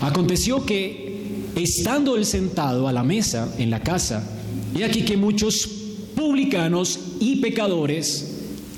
Aconteció 0.00 0.66
que, 0.66 1.44
estando 1.54 2.16
él 2.16 2.26
sentado 2.26 2.88
a 2.88 2.92
la 2.92 3.04
mesa 3.04 3.54
en 3.58 3.70
la 3.70 3.80
casa, 3.80 4.28
y 4.76 4.82
aquí 4.82 5.02
que 5.02 5.16
muchos 5.16 5.68
publicanos 6.16 6.98
y 7.20 7.36
pecadores 7.36 8.29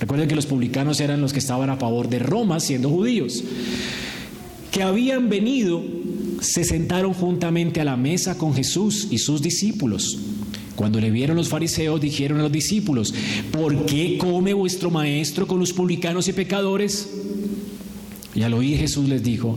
Recuerden 0.02 0.26
que 0.28 0.34
los 0.34 0.46
publicanos 0.46 0.98
eran 0.98 1.20
los 1.20 1.32
que 1.32 1.38
estaban 1.38 1.70
a 1.70 1.76
favor 1.76 2.08
de 2.08 2.18
Roma 2.18 2.58
siendo 2.58 2.90
judíos, 2.90 3.44
que 4.72 4.82
habían 4.82 5.28
venido, 5.28 5.80
se 6.40 6.64
sentaron 6.64 7.14
juntamente 7.14 7.80
a 7.80 7.84
la 7.84 7.96
mesa 7.96 8.36
con 8.36 8.52
Jesús 8.52 9.06
y 9.12 9.18
sus 9.18 9.42
discípulos. 9.42 10.18
Cuando 10.74 11.00
le 11.00 11.12
vieron 11.12 11.36
los 11.36 11.48
fariseos, 11.48 12.00
dijeron 12.00 12.40
a 12.40 12.42
los 12.42 12.50
discípulos, 12.50 13.14
¿por 13.52 13.86
qué 13.86 14.18
come 14.18 14.52
vuestro 14.54 14.90
maestro 14.90 15.46
con 15.46 15.60
los 15.60 15.72
publicanos 15.72 16.26
y 16.26 16.32
pecadores? 16.32 17.08
Y 18.34 18.42
al 18.42 18.54
oír 18.54 18.78
Jesús 18.78 19.08
les 19.08 19.22
dijo, 19.22 19.56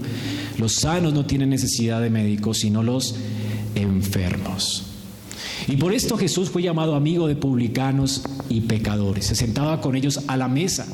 los 0.59 0.73
sanos 0.73 1.11
no 1.11 1.25
tienen 1.25 1.49
necesidad 1.49 2.03
de 2.03 2.11
médicos, 2.11 2.59
sino 2.59 2.83
los 2.83 3.15
enfermos. 3.73 4.84
Y 5.67 5.77
por 5.77 5.93
esto 5.93 6.17
Jesús 6.17 6.49
fue 6.49 6.61
llamado 6.61 6.95
amigo 6.95 7.27
de 7.27 7.35
publicanos 7.35 8.21
y 8.49 8.61
pecadores. 8.61 9.25
Se 9.25 9.35
sentaba 9.35 9.81
con 9.81 9.95
ellos 9.95 10.21
a 10.27 10.37
la 10.37 10.47
mesa. 10.47 10.87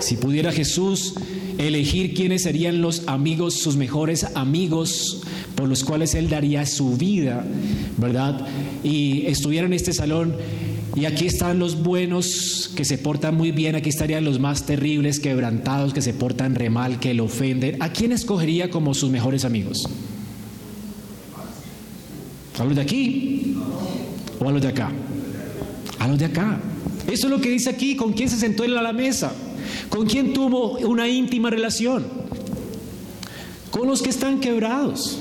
Si 0.00 0.16
pudiera 0.16 0.52
Jesús 0.52 1.14
elegir 1.58 2.14
quiénes 2.14 2.42
serían 2.42 2.80
los 2.80 3.08
amigos, 3.08 3.54
sus 3.54 3.76
mejores 3.76 4.24
amigos, 4.36 5.22
por 5.56 5.68
los 5.68 5.82
cuales 5.82 6.14
él 6.14 6.28
daría 6.28 6.64
su 6.66 6.96
vida, 6.96 7.44
¿verdad? 7.96 8.46
Y 8.84 9.26
estuviera 9.26 9.66
en 9.66 9.72
este 9.72 9.92
salón, 9.92 10.36
y 10.94 11.04
aquí 11.04 11.26
están 11.26 11.58
los 11.58 11.82
buenos 11.82 12.70
que 12.76 12.84
se 12.84 12.98
portan 12.98 13.36
muy 13.36 13.50
bien, 13.50 13.74
aquí 13.74 13.88
estarían 13.88 14.24
los 14.24 14.38
más 14.38 14.66
terribles, 14.66 15.18
quebrantados, 15.18 15.92
que 15.92 16.00
se 16.00 16.14
portan 16.14 16.54
re 16.54 16.70
mal, 16.70 17.00
que 17.00 17.14
lo 17.14 17.24
ofenden. 17.24 17.82
¿A 17.82 17.92
quién 17.92 18.12
escogería 18.12 18.70
como 18.70 18.94
sus 18.94 19.10
mejores 19.10 19.44
amigos? 19.44 19.88
¿A 22.58 22.64
de 22.64 22.80
aquí? 22.80 23.47
¿O 24.40 24.48
a 24.48 24.52
los 24.52 24.62
de 24.62 24.68
acá? 24.68 24.92
A 25.98 26.08
los 26.08 26.18
de 26.18 26.26
acá. 26.26 26.60
Eso 27.06 27.26
es 27.26 27.30
lo 27.30 27.40
que 27.40 27.50
dice 27.50 27.70
aquí, 27.70 27.96
¿con 27.96 28.12
quién 28.12 28.28
se 28.28 28.36
sentó 28.36 28.64
él 28.64 28.76
a 28.76 28.82
la 28.82 28.92
mesa? 28.92 29.32
¿Con 29.88 30.06
quién 30.06 30.32
tuvo 30.32 30.78
una 30.78 31.08
íntima 31.08 31.50
relación? 31.50 32.06
Con 33.70 33.88
los 33.88 34.02
que 34.02 34.10
están 34.10 34.40
quebrados, 34.40 35.18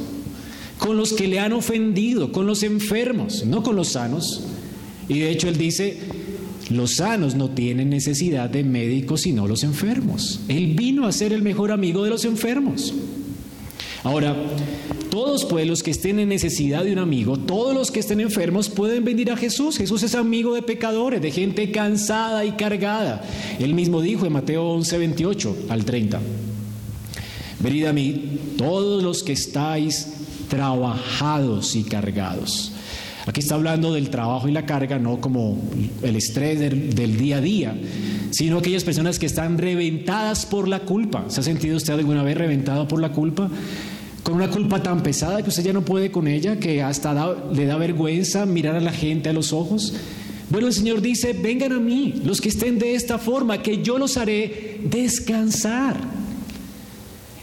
con 0.77 0.97
los 0.97 1.13
que 1.13 1.27
le 1.27 1.39
han 1.39 1.53
ofendido, 1.53 2.31
con 2.31 2.45
los 2.45 2.63
enfermos, 2.63 3.45
no 3.45 3.63
con 3.63 3.75
los 3.75 3.89
sanos. 3.89 4.43
Y 5.07 5.19
de 5.19 5.31
hecho 5.31 5.47
él 5.47 5.57
dice, 5.57 5.99
los 6.69 6.95
sanos 6.95 7.35
no 7.35 7.49
tienen 7.51 7.89
necesidad 7.89 8.49
de 8.49 8.63
médicos 8.63 9.21
sino 9.21 9.47
los 9.47 9.63
enfermos. 9.63 10.41
Él 10.47 10.73
vino 10.75 11.07
a 11.07 11.11
ser 11.11 11.31
el 11.33 11.41
mejor 11.41 11.71
amigo 11.71 12.03
de 12.03 12.09
los 12.09 12.25
enfermos. 12.25 12.93
Ahora, 14.03 14.35
todos 15.09 15.45
pues 15.45 15.67
los 15.67 15.83
que 15.83 15.91
estén 15.91 16.19
en 16.19 16.29
necesidad 16.29 16.83
de 16.83 16.93
un 16.93 16.99
amigo, 16.99 17.37
todos 17.37 17.73
los 17.73 17.91
que 17.91 17.99
estén 17.99 18.19
enfermos 18.19 18.69
pueden 18.69 19.05
venir 19.05 19.31
a 19.31 19.37
Jesús. 19.37 19.77
Jesús 19.77 20.03
es 20.03 20.15
amigo 20.15 20.53
de 20.53 20.61
pecadores, 20.61 21.21
de 21.21 21.31
gente 21.31 21.71
cansada 21.71 22.45
y 22.45 22.51
cargada. 22.51 23.23
Él 23.59 23.73
mismo 23.73 24.01
dijo 24.01 24.25
en 24.25 24.33
Mateo 24.33 24.63
11, 24.69 24.97
28 24.97 25.57
al 25.69 25.85
30. 25.85 26.19
Venid 27.59 27.85
a 27.85 27.93
mí 27.93 28.39
todos 28.57 29.03
los 29.03 29.23
que 29.23 29.33
estáis 29.33 30.13
trabajados 30.49 31.75
y 31.75 31.83
cargados. 31.83 32.71
Aquí 33.25 33.41
está 33.41 33.55
hablando 33.55 33.93
del 33.93 34.09
trabajo 34.09 34.47
y 34.47 34.51
la 34.51 34.65
carga, 34.65 34.99
no 34.99 35.19
como 35.19 35.57
el 36.01 36.15
estrés 36.15 36.59
del, 36.59 36.95
del, 36.95 37.17
día 37.17 37.37
a 37.37 37.41
día, 37.41 37.75
sino 38.31 38.59
aquellas 38.59 38.85
personas 38.85 39.19
que 39.19 39.25
están 39.25 39.57
reventadas 39.57 40.45
por 40.45 40.69
la 40.69 40.79
culpa. 40.79 41.25
¿Se 41.27 41.41
ha 41.41 41.43
sentido 41.43 41.75
usted 41.75 41.93
alguna 41.93 42.23
vez 42.23 42.37
reventado 42.37 42.87
por 42.87 43.01
la 43.01 43.11
culpa? 43.11 43.49
Con 44.27 44.35
una 44.35 44.49
culpa 44.49 44.83
tan 44.83 45.01
pesada 45.03 45.41
que 45.41 45.47
usted 45.47 45.63
ya 45.63 45.71
no 45.71 45.85
puede 45.85 46.11
con 46.11 46.27
ella, 46.27 46.59
que 46.59 46.83
hasta 46.83 47.33
le 47.49 47.65
da 47.65 47.77
vergüenza 47.77 48.45
mirar 48.45 48.75
a 48.75 48.81
la 48.81 48.91
gente 48.91 49.29
a 49.29 49.33
los 49.33 49.53
ojos. 49.53 49.93
Bueno, 50.49 50.67
el 50.67 50.73
Señor 50.73 51.01
dice, 51.01 51.31
vengan 51.31 51.71
a 51.71 51.79
mí, 51.79 52.13
los 52.25 52.41
que 52.41 52.49
estén 52.49 52.77
de 52.77 52.93
esta 52.93 53.19
forma, 53.19 53.63
que 53.63 53.81
yo 53.81 53.97
los 53.97 54.17
haré 54.17 54.81
descansar. 54.83 55.95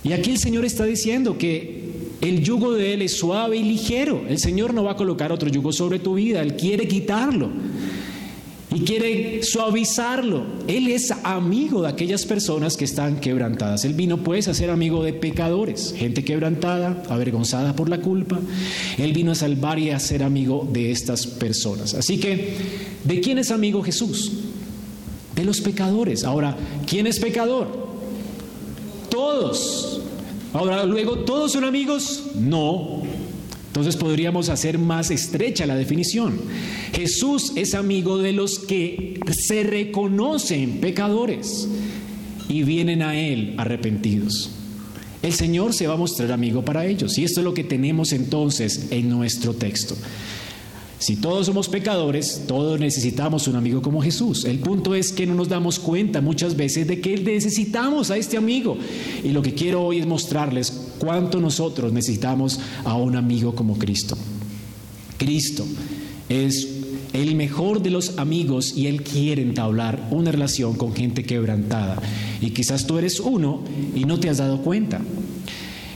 Y 0.03 0.12
aquí 0.12 0.33
el 0.33 0.37
Señor 0.37 0.66
está 0.66 0.85
diciendo 0.85 1.38
que 1.38 1.85
el 2.20 2.42
yugo 2.42 2.75
de 2.75 2.92
Él 2.92 3.01
es 3.01 3.16
suave 3.16 3.57
y 3.57 3.62
ligero. 3.62 4.23
El 4.29 4.38
Señor 4.38 4.75
no 4.75 4.85
va 4.85 4.92
a 4.92 4.97
colocar 4.97 5.33
otro 5.33 5.49
yugo 5.49 5.73
sobre 5.73 6.01
tu 6.01 6.16
vida, 6.16 6.42
Él 6.42 6.55
quiere 6.55 6.87
quitarlo 6.87 7.49
y 8.74 8.80
quiere 8.80 9.42
suavizarlo. 9.44 10.42
Él 10.66 10.88
es 10.88 11.12
amigo 11.22 11.82
de 11.82 11.88
aquellas 11.88 12.26
personas 12.26 12.76
que 12.76 12.84
están 12.84 13.20
quebrantadas. 13.20 13.84
Él 13.84 13.94
vino 13.94 14.18
pues 14.18 14.48
a 14.48 14.54
ser 14.54 14.70
amigo 14.70 15.04
de 15.04 15.12
pecadores, 15.12 15.94
gente 15.96 16.24
quebrantada, 16.24 17.04
avergonzada 17.08 17.76
por 17.76 17.88
la 17.88 18.00
culpa. 18.00 18.40
Él 18.98 19.12
vino 19.12 19.30
a 19.30 19.37
salvar 19.37 19.78
y 19.78 19.90
a 19.90 20.00
ser 20.00 20.24
amigo 20.24 20.68
de 20.72 20.90
estas 20.90 21.26
personas. 21.26 21.94
Así 21.94 22.18
que, 22.18 22.56
¿de 23.04 23.20
quién 23.20 23.38
es 23.38 23.52
amigo 23.52 23.82
Jesús? 23.82 24.32
De 25.37 25.44
los 25.44 25.60
pecadores. 25.60 26.24
Ahora, 26.24 26.56
¿quién 26.87 27.06
es 27.06 27.20
pecador? 27.20 27.68
Todos. 29.08 30.00
Ahora, 30.52 30.84
luego, 30.84 31.18
¿todos 31.20 31.52
son 31.52 31.64
amigos? 31.64 32.24
No. 32.34 33.02
Entonces 33.74 33.96
podríamos 33.96 34.50
hacer 34.50 34.78
más 34.78 35.10
estrecha 35.10 35.66
la 35.66 35.74
definición. 35.74 36.40
Jesús 36.92 37.50
es 37.56 37.74
amigo 37.74 38.18
de 38.18 38.32
los 38.32 38.60
que 38.60 39.18
se 39.37 39.64
reconocen 39.64 40.78
pecadores 40.78 41.66
y 42.48 42.62
vienen 42.62 43.02
a 43.02 43.16
Él 43.16 43.54
arrepentidos. 43.58 44.52
El 45.24 45.32
Señor 45.32 45.74
se 45.74 45.88
va 45.88 45.94
a 45.94 45.96
mostrar 45.96 46.30
amigo 46.30 46.64
para 46.64 46.87
ellos. 46.87 47.18
Y 47.18 47.24
esto 47.24 47.40
es 47.40 47.44
lo 47.44 47.52
que 47.52 47.64
tenemos 47.64 48.12
entonces 48.12 48.87
en 48.90 49.08
nuestro 49.08 49.54
texto. 49.54 49.96
Si 50.98 51.16
todos 51.16 51.46
somos 51.46 51.68
pecadores, 51.68 52.44
todos 52.46 52.80
necesitamos 52.80 53.48
un 53.48 53.57
amigo 53.57 53.83
como 53.83 54.00
Jesús. 54.00 54.44
El 54.44 54.61
punto 54.61 54.94
es 54.94 55.12
que 55.12 55.26
no 55.26 55.35
nos 55.35 55.48
damos 55.48 55.78
cuenta 55.78 56.20
muchas 56.20 56.57
veces 56.57 56.87
de 56.87 57.00
que 57.00 57.16
necesitamos 57.18 58.11
a 58.11 58.16
este 58.16 58.37
amigo. 58.37 58.76
Y 59.22 59.30
lo 59.30 59.42
que 59.42 59.54
quiero 59.54 59.85
hoy 59.85 59.98
es 59.98 60.07
mostrarles 60.07 60.72
cuánto 60.98 61.40
nosotros 61.40 61.92
necesitamos 61.92 62.61
a 62.85 62.94
un 62.94 63.16
amigo 63.16 63.54
como 63.54 63.76
Cristo. 63.78 64.16
Cristo 65.18 65.66
es 66.28 66.68
el 67.12 67.37
mejor 67.37 67.83
de 67.83 67.90
los 67.90 68.18
amigos 68.18 68.74
y 68.76 68.87
Él 68.87 69.02
quiere 69.02 69.42
entablar 69.42 70.09
una 70.11 70.33
relación 70.33 70.74
con 70.74 70.94
gente 70.94 71.22
quebrantada. 71.22 72.00
Y 72.40 72.50
quizás 72.50 72.87
tú 72.87 72.98
eres 72.98 73.20
uno 73.20 73.62
y 73.94 74.04
no 74.04 74.18
te 74.18 74.28
has 74.30 74.38
dado 74.38 74.62
cuenta. 74.62 75.00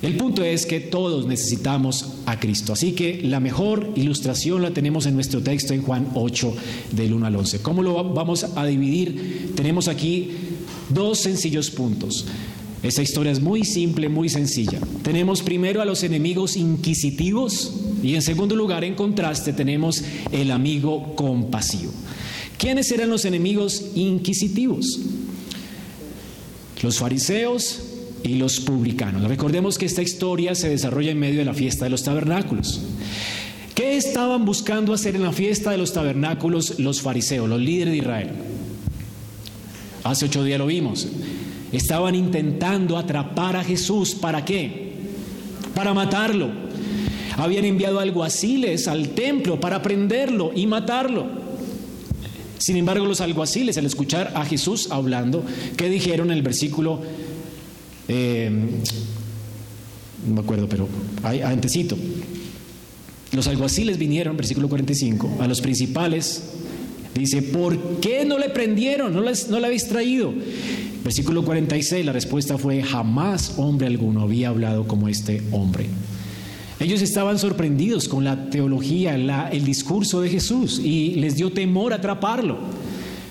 El 0.01 0.17
punto 0.17 0.45
es 0.45 0.65
que 0.65 0.81
todos 0.81 1.27
necesitamos 1.27 2.15
a 2.27 2.39
Cristo. 2.39 2.73
Así 2.73 2.93
que 2.93 3.21
la 3.23 3.41
mejor 3.41 3.93
ilustración 3.97 4.63
la 4.63 4.71
tenemos 4.71 5.07
en 5.07 5.15
nuestro 5.15 5.43
texto 5.43 5.75
en 5.75 5.83
Juan 5.83 6.09
8 6.15 6.55
del 6.93 7.15
1 7.15 7.27
al 7.27 7.37
11. 7.37 7.63
¿Cómo 7.63 7.83
lo 7.83 8.03
vamos 8.05 8.45
a 8.45 8.65
dividir? 8.65 9.53
Tenemos 9.57 9.89
aquí 9.89 10.31
dos 10.89 11.19
sencillos 11.19 11.71
puntos. 11.71 12.27
Esta 12.83 13.03
historia 13.03 13.33
es 13.33 13.41
muy 13.41 13.65
simple, 13.65 14.09
muy 14.09 14.29
sencilla. 14.29 14.79
Tenemos 15.03 15.43
primero 15.43 15.83
a 15.83 15.85
los 15.85 16.05
enemigos 16.05 16.57
inquisitivos 16.57 17.73
y 18.03 18.15
en 18.15 18.23
segundo 18.23 18.55
lugar, 18.55 18.85
en 18.85 18.95
contraste, 18.95 19.53
tenemos 19.53 20.05
el 20.31 20.53
amigo 20.53 21.17
compasivo. 21.17 21.91
¿Quiénes 22.57 22.91
eran 22.93 23.11
los 23.11 23.25
enemigos 23.25 23.85
inquisitivos? 23.97 25.01
Los 26.83 26.99
fariseos, 26.99 27.81
y 28.23 28.35
los 28.35 28.61
publicanos. 28.61 29.25
Recordemos 29.25 29.79
que 29.79 29.87
esta 29.87 30.03
historia 30.03 30.55
se 30.55 30.69
desarrolla 30.69 31.11
en 31.11 31.19
medio 31.19 31.39
de 31.39 31.45
la 31.45 31.55
fiesta 31.55 31.85
de 31.85 31.91
los 31.91 32.03
tabernáculos. 32.03 32.83
¿Qué 33.75 33.97
estaban 33.97 34.45
buscando 34.45 34.93
hacer 34.93 35.15
en 35.15 35.23
la 35.23 35.33
fiesta 35.33 35.71
de 35.71 35.79
los 35.79 35.93
tabernáculos 35.93 36.81
los 36.81 37.01
fariseos, 37.01 37.49
los 37.49 37.61
líderes 37.61 37.93
de 37.93 37.99
Israel? 37.99 38.31
Hace 40.03 40.27
ocho 40.27 40.43
días 40.43 40.59
lo 40.59 40.67
vimos. 40.67 41.07
Estaban 41.71 42.15
intentando 42.15 42.97
atrapar 42.97 43.57
a 43.57 43.63
Jesús. 43.63 44.15
¿Para 44.15 44.45
qué? 44.45 44.95
Para 45.75 45.95
matarlo. 45.95 46.51
Habían 47.37 47.67
enviado 47.67 48.01
alguaciles 48.01 48.89
al 48.89 49.11
templo 49.11 49.61
para 49.61 49.81
prenderlo 49.81 50.51
y 50.55 50.67
matarlo. 50.67 51.27
Sin 52.59 52.77
embargo, 52.77 53.07
los 53.07 53.21
alguaciles, 53.21 53.79
al 53.79 53.87
escuchar 53.87 54.33
a 54.35 54.45
Jesús 54.45 54.89
hablando, 54.91 55.45
¿qué 55.77 55.89
dijeron 55.89 56.33
en 56.33 56.39
el 56.39 56.43
versículo 56.43 57.01
eh, 58.09 58.51
no 60.27 60.35
me 60.35 60.41
acuerdo, 60.41 60.69
pero 60.69 60.89
antecito. 61.45 61.97
Los 63.33 63.47
alguaciles 63.47 63.99
vinieron, 63.99 64.37
versículo 64.37 64.69
45, 64.69 65.39
a 65.41 65.47
los 65.47 65.61
principales. 65.61 66.43
Dice, 67.15 67.43
¿por 67.43 68.01
qué 68.01 68.25
no 68.25 68.39
le 68.39 68.49
prendieron? 68.49 69.13
¿No, 69.15 69.23
no 69.23 69.61
le 69.61 69.67
habéis 69.67 69.89
traído? 69.89 70.33
Versículo 71.05 71.45
46, 71.45 72.05
la 72.05 72.13
respuesta 72.13 72.59
fue, 72.59 72.83
jamás 72.83 73.55
hombre 73.57 73.87
alguno 73.87 74.23
había 74.23 74.49
hablado 74.49 74.87
como 74.87 75.09
este 75.09 75.43
hombre. 75.53 75.87
Ellos 76.81 77.03
estaban 77.03 77.39
sorprendidos 77.39 78.09
con 78.09 78.25
la 78.25 78.51
teología, 78.51 79.15
el 79.51 79.65
discurso 79.65 80.21
de 80.21 80.29
Jesús 80.31 80.81
y 80.83 81.17
les 81.17 81.37
dio 81.37 81.51
temor 81.51 81.93
atraparlo, 81.93 82.59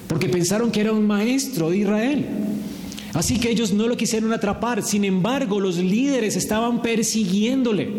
porque 0.08 0.28
pensaron 0.28 0.70
que 0.70 0.82
era 0.82 0.92
un 0.92 1.08
maestro 1.08 1.70
de 1.70 1.78
Israel. 1.78 2.26
Así 3.17 3.39
que 3.39 3.49
ellos 3.49 3.73
no 3.73 3.88
lo 3.88 3.97
quisieron 3.97 4.32
atrapar. 4.32 4.84
Sin 4.84 5.03
embargo, 5.03 5.60
los 5.60 5.77
líderes 5.77 6.36
estaban 6.36 6.84
persiguiéndole 6.84 7.89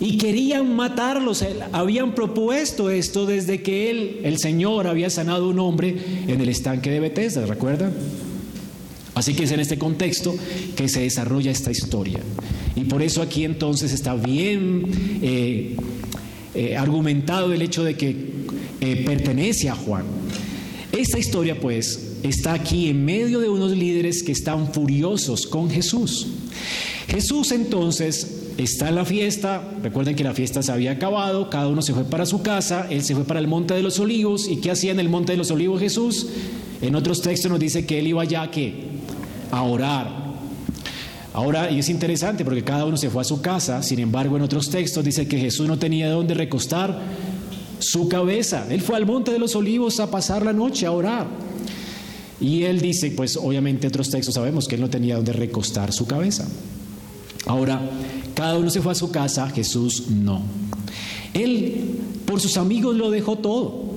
y 0.00 0.18
querían 0.18 0.74
matarlos. 0.74 1.44
Habían 1.70 2.16
propuesto 2.16 2.90
esto 2.90 3.24
desde 3.24 3.62
que 3.62 3.88
él, 3.88 4.20
el 4.24 4.38
Señor, 4.38 4.88
había 4.88 5.10
sanado 5.10 5.48
un 5.48 5.60
hombre 5.60 5.96
en 6.26 6.40
el 6.40 6.48
estanque 6.48 6.90
de 6.90 6.98
Bethesda, 6.98 7.46
¿recuerdan? 7.46 7.92
Así 9.14 9.34
que 9.34 9.44
es 9.44 9.52
en 9.52 9.60
este 9.60 9.78
contexto 9.78 10.34
que 10.74 10.88
se 10.88 11.02
desarrolla 11.02 11.52
esta 11.52 11.70
historia. 11.70 12.18
Y 12.74 12.80
por 12.86 13.02
eso 13.02 13.22
aquí 13.22 13.44
entonces 13.44 13.92
está 13.92 14.16
bien 14.16 14.86
eh, 15.22 15.76
eh, 16.56 16.76
argumentado 16.76 17.52
el 17.52 17.62
hecho 17.62 17.84
de 17.84 17.94
que 17.94 18.16
eh, 18.80 19.04
pertenece 19.06 19.68
a 19.68 19.76
Juan. 19.76 20.02
Esta 20.90 21.16
historia 21.16 21.60
pues 21.60 22.09
está 22.22 22.52
aquí 22.52 22.88
en 22.88 23.04
medio 23.04 23.40
de 23.40 23.48
unos 23.48 23.72
líderes 23.72 24.22
que 24.22 24.32
están 24.32 24.72
furiosos 24.72 25.46
con 25.46 25.70
Jesús. 25.70 26.26
Jesús 27.08 27.50
entonces 27.52 28.40
está 28.56 28.88
en 28.88 28.94
la 28.94 29.04
fiesta, 29.04 29.62
recuerden 29.82 30.14
que 30.14 30.24
la 30.24 30.34
fiesta 30.34 30.62
se 30.62 30.70
había 30.70 30.92
acabado, 30.92 31.50
cada 31.50 31.68
uno 31.68 31.82
se 31.82 31.94
fue 31.94 32.04
para 32.04 32.26
su 32.26 32.42
casa, 32.42 32.86
él 32.90 33.02
se 33.02 33.14
fue 33.14 33.24
para 33.24 33.40
el 33.40 33.48
Monte 33.48 33.74
de 33.74 33.82
los 33.82 33.98
Olivos, 33.98 34.48
¿y 34.48 34.56
qué 34.56 34.70
hacía 34.70 34.92
en 34.92 35.00
el 35.00 35.08
Monte 35.08 35.32
de 35.32 35.38
los 35.38 35.50
Olivos 35.50 35.80
Jesús? 35.80 36.28
En 36.80 36.94
otros 36.94 37.22
textos 37.22 37.50
nos 37.50 37.60
dice 37.60 37.86
que 37.86 37.98
él 37.98 38.08
iba 38.08 38.24
ya 38.24 38.42
a 38.42 38.50
A 39.50 39.62
orar. 39.62 40.30
Ahora, 41.32 41.70
y 41.70 41.78
es 41.78 41.88
interesante 41.88 42.44
porque 42.44 42.64
cada 42.64 42.84
uno 42.84 42.96
se 42.96 43.08
fue 43.08 43.22
a 43.22 43.24
su 43.24 43.40
casa, 43.40 43.82
sin 43.82 44.00
embargo 44.00 44.36
en 44.36 44.42
otros 44.42 44.68
textos 44.68 45.04
dice 45.04 45.28
que 45.28 45.38
Jesús 45.38 45.66
no 45.66 45.78
tenía 45.78 46.10
dónde 46.10 46.34
recostar 46.34 47.00
su 47.78 48.08
cabeza. 48.08 48.66
Él 48.68 48.82
fue 48.82 48.96
al 48.96 49.06
Monte 49.06 49.32
de 49.32 49.38
los 49.38 49.54
Olivos 49.56 50.00
a 50.00 50.10
pasar 50.10 50.44
la 50.44 50.52
noche, 50.52 50.86
a 50.86 50.92
orar. 50.92 51.26
Y 52.40 52.64
él 52.64 52.80
dice, 52.80 53.10
pues 53.10 53.36
obviamente 53.36 53.86
otros 53.86 54.10
textos 54.10 54.34
sabemos 54.34 54.66
que 54.66 54.76
él 54.76 54.80
no 54.80 54.90
tenía 54.90 55.16
dónde 55.16 55.32
recostar 55.32 55.92
su 55.92 56.06
cabeza. 56.06 56.48
Ahora, 57.46 57.80
cada 58.34 58.58
uno 58.58 58.70
se 58.70 58.80
fue 58.80 58.92
a 58.92 58.94
su 58.94 59.10
casa, 59.10 59.48
Jesús 59.50 60.08
no. 60.08 60.42
Él, 61.34 61.98
por 62.24 62.40
sus 62.40 62.56
amigos, 62.56 62.96
lo 62.96 63.10
dejó 63.10 63.36
todo. 63.36 63.90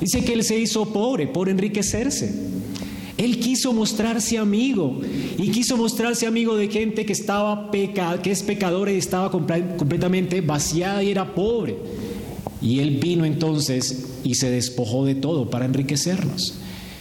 Dice 0.00 0.24
que 0.24 0.34
él 0.34 0.44
se 0.44 0.58
hizo 0.58 0.92
pobre 0.92 1.26
por 1.26 1.48
enriquecerse. 1.48 2.48
Él 3.16 3.40
quiso 3.40 3.72
mostrarse 3.72 4.38
amigo 4.38 5.00
y 5.36 5.50
quiso 5.50 5.76
mostrarse 5.76 6.26
amigo 6.26 6.56
de 6.56 6.68
gente 6.68 7.04
que 7.04 7.12
estaba 7.12 7.70
peca, 7.72 8.22
que 8.22 8.30
es 8.30 8.44
pecadora 8.44 8.92
y 8.92 8.96
estaba 8.96 9.30
completamente 9.30 10.40
vaciada 10.40 11.02
y 11.02 11.10
era 11.10 11.34
pobre. 11.34 11.76
Y 12.62 12.78
él 12.78 12.98
vino 13.02 13.24
entonces 13.24 14.06
y 14.22 14.36
se 14.36 14.50
despojó 14.50 15.04
de 15.04 15.16
todo 15.16 15.50
para 15.50 15.64
enriquecernos. 15.64 16.54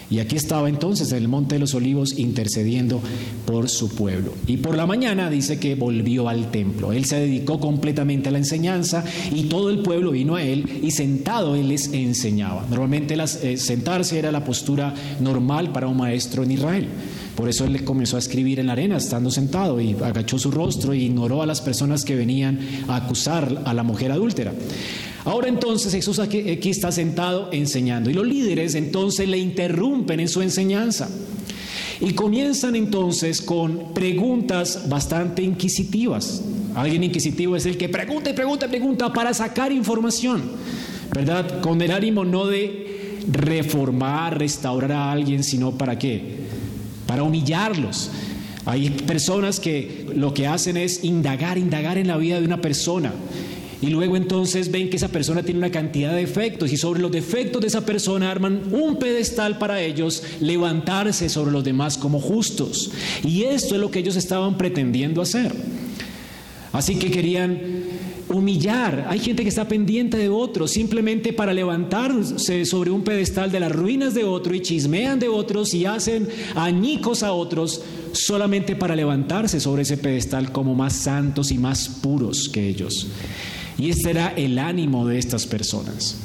Y 0.10 0.20
aquí 0.20 0.36
estaba 0.36 0.70
entonces 0.70 1.12
en 1.12 1.17
el 1.17 1.28
Monte 1.28 1.56
de 1.56 1.60
los 1.60 1.74
Olivos 1.74 2.17
intercediendo 2.17 3.02
por 3.46 3.70
su 3.70 3.89
pueblo. 3.89 4.34
Y 4.48 4.58
por 4.58 4.76
la 4.78 4.86
mañana 4.86 5.30
dice 5.30 5.60
que 5.60 5.76
volvió 5.76 6.30
al 6.30 6.50
templo. 6.50 6.93
Él 6.93 7.06
se 7.06 7.20
dedicó 7.20 7.60
completamente 7.60 8.30
a 8.30 8.32
la 8.32 8.38
enseñanza 8.38 9.04
y 9.34 9.43
todo 9.43 9.70
el 9.70 9.80
pueblo 9.80 10.12
vino 10.12 10.36
a 10.36 10.43
él 10.43 10.80
y 10.82 10.91
sentado 10.91 11.56
él 11.56 11.70
les 11.70 11.91
enseñaba. 11.93 12.65
Normalmente 12.70 13.15
eh, 13.15 13.58
sentarse 13.58 14.17
era 14.17 14.32
la 14.32 14.43
postura 14.43 14.93
normal 15.20 15.72
para 15.72 15.88
un 15.88 15.98
maestro 15.98 16.43
en 16.43 16.52
Israel. 16.52 16.88
Por 17.38 17.50
eso 17.50 17.65
él 17.65 17.84
comenzó 17.84 18.15
a 18.15 18.19
escribir 18.19 18.60
en 18.60 18.65
la 18.65 18.73
arena 18.73 18.97
estando 18.97 19.30
sentado 19.30 19.80
y 19.80 19.95
agachó 20.04 20.39
su 20.39 20.50
rostro 20.50 20.93
e 20.93 20.97
ignoró 20.97 21.43
a 21.43 21.45
las 21.45 21.62
personas 21.62 22.04
que 22.04 22.15
venían 22.15 22.60
a 22.88 22.95
acusar 22.95 23.62
a 23.63 23.76
la 23.76 23.84
mujer 23.84 24.12
adúltera. 24.12 24.54
Ahora 25.23 25.47
entonces 25.47 25.93
Jesús 25.93 26.17
aquí, 26.17 26.39
está 26.67 26.91
sentado 26.91 27.50
enseñando 27.52 28.10
y 28.10 28.13
los 28.13 28.26
líderes 28.26 28.73
entonces 28.73 29.30
le 29.30 29.38
interrumpen 29.38 30.19
en 30.19 30.30
su 30.30 30.41
enseñanza. 30.41 31.10
Y 32.02 32.13
comienzan 32.13 32.76
entonces 32.76 33.39
con 33.39 33.93
preguntas 33.93 34.89
bastante 34.89 35.43
inquisitivas. 35.43 36.41
Alguien 36.73 37.04
inquisitivo 37.04 37.56
es 37.56 37.67
el 37.67 37.78
que 37.78 37.88
pregunta 37.88 38.32
y 38.32 38.34
pregunta 38.34 38.65
y 38.65 38.69
pregunta 38.69 39.13
para 39.13 39.32
sacar 39.36 39.71
información, 39.71 40.41
¿verdad? 41.13 41.62
Con 41.62 41.84
el 41.84 41.91
ánimo 41.91 42.26
no 42.26 42.47
de 42.47 43.19
reformar, 43.32 44.39
restaurar 44.39 44.91
a 44.91 45.12
alguien, 45.12 45.43
sino 45.43 45.78
para 45.78 46.00
qué? 46.00 46.47
Para 47.08 47.24
humillarlos. 47.24 48.12
Hay 48.65 48.89
personas 48.89 49.60
que 49.60 50.06
lo 50.13 50.34
que 50.34 50.46
hacen 50.46 50.78
es 50.78 51.04
indagar, 51.04 51.58
indagar 51.58 51.98
en 51.98 52.08
la 52.08 52.17
vida 52.17 52.39
de 52.39 52.46
una 52.46 52.62
persona 52.62 53.13
y 53.80 53.88
luego 53.88 54.17
entonces 54.17 54.72
ven 54.72 54.89
que 54.89 54.98
esa 54.98 55.10
persona 55.10 55.43
tiene 55.43 55.60
una 55.60 55.70
cantidad 55.70 56.12
de 56.12 56.22
defectos 56.22 56.72
y 56.72 56.78
sobre 56.78 57.00
los 57.00 57.12
defectos 57.12 57.62
de 57.62 57.67
esa 57.67 57.86
persona 57.86 58.32
arman 58.32 58.74
un 58.74 58.98
pedestal 58.98 59.60
para 59.60 59.82
ellos 59.82 60.24
levantarse 60.41 61.30
sobre 61.30 61.52
los 61.52 61.63
demás 61.63 61.98
como 61.98 62.20
justos. 62.20 62.91
Y 63.24 63.43
esto 63.43 63.76
es 63.76 63.82
lo 63.82 63.91
que 63.91 64.00
ellos 64.00 64.15
estaban 64.15 64.58
pretendiendo 64.58 65.22
hacer. 65.22 65.54
Así 66.74 66.96
que 66.96 67.12
querían 67.12 67.77
humillar. 68.30 69.08
Hay 69.10 69.20
gente 69.20 69.44
que 69.44 69.50
está 69.50 69.68
pendiente 69.68 70.18
de 70.18 70.30
otros 70.30 70.72
simplemente 70.72 71.34
para 71.34 71.54
levantarse 71.54 72.66
sobre 72.66 72.92
un 72.92 73.04
pedestal 73.04 73.52
de 73.52 73.60
las 73.60 73.72
ruinas 73.72 74.13
de 74.13 74.24
otro 74.24 74.54
y 74.54 74.62
chismean 74.62 75.20
de 75.20 75.30
otros 75.30 75.74
y 75.74 75.86
hacen 75.86 76.28
añicos 76.56 77.24
a 77.24 77.32
otros 77.32 77.82
solamente 78.13 78.76
para 78.76 78.96
levantarse 78.96 79.60
sobre 79.60 79.84
ese 79.84 79.98
pedestal 79.98 80.52
como 80.52 80.76
más 80.76 80.94
santos 80.94 81.52
y 81.52 81.58
más 81.58 81.88
puros 81.88 82.50
que 82.50 82.68
ellos. 82.68 83.08
Y 83.78 83.92
este 83.92 84.10
era 84.10 84.30
el 84.36 84.58
ánimo 84.58 85.06
de 85.06 85.20
estas 85.20 85.46
personas. 85.46 86.18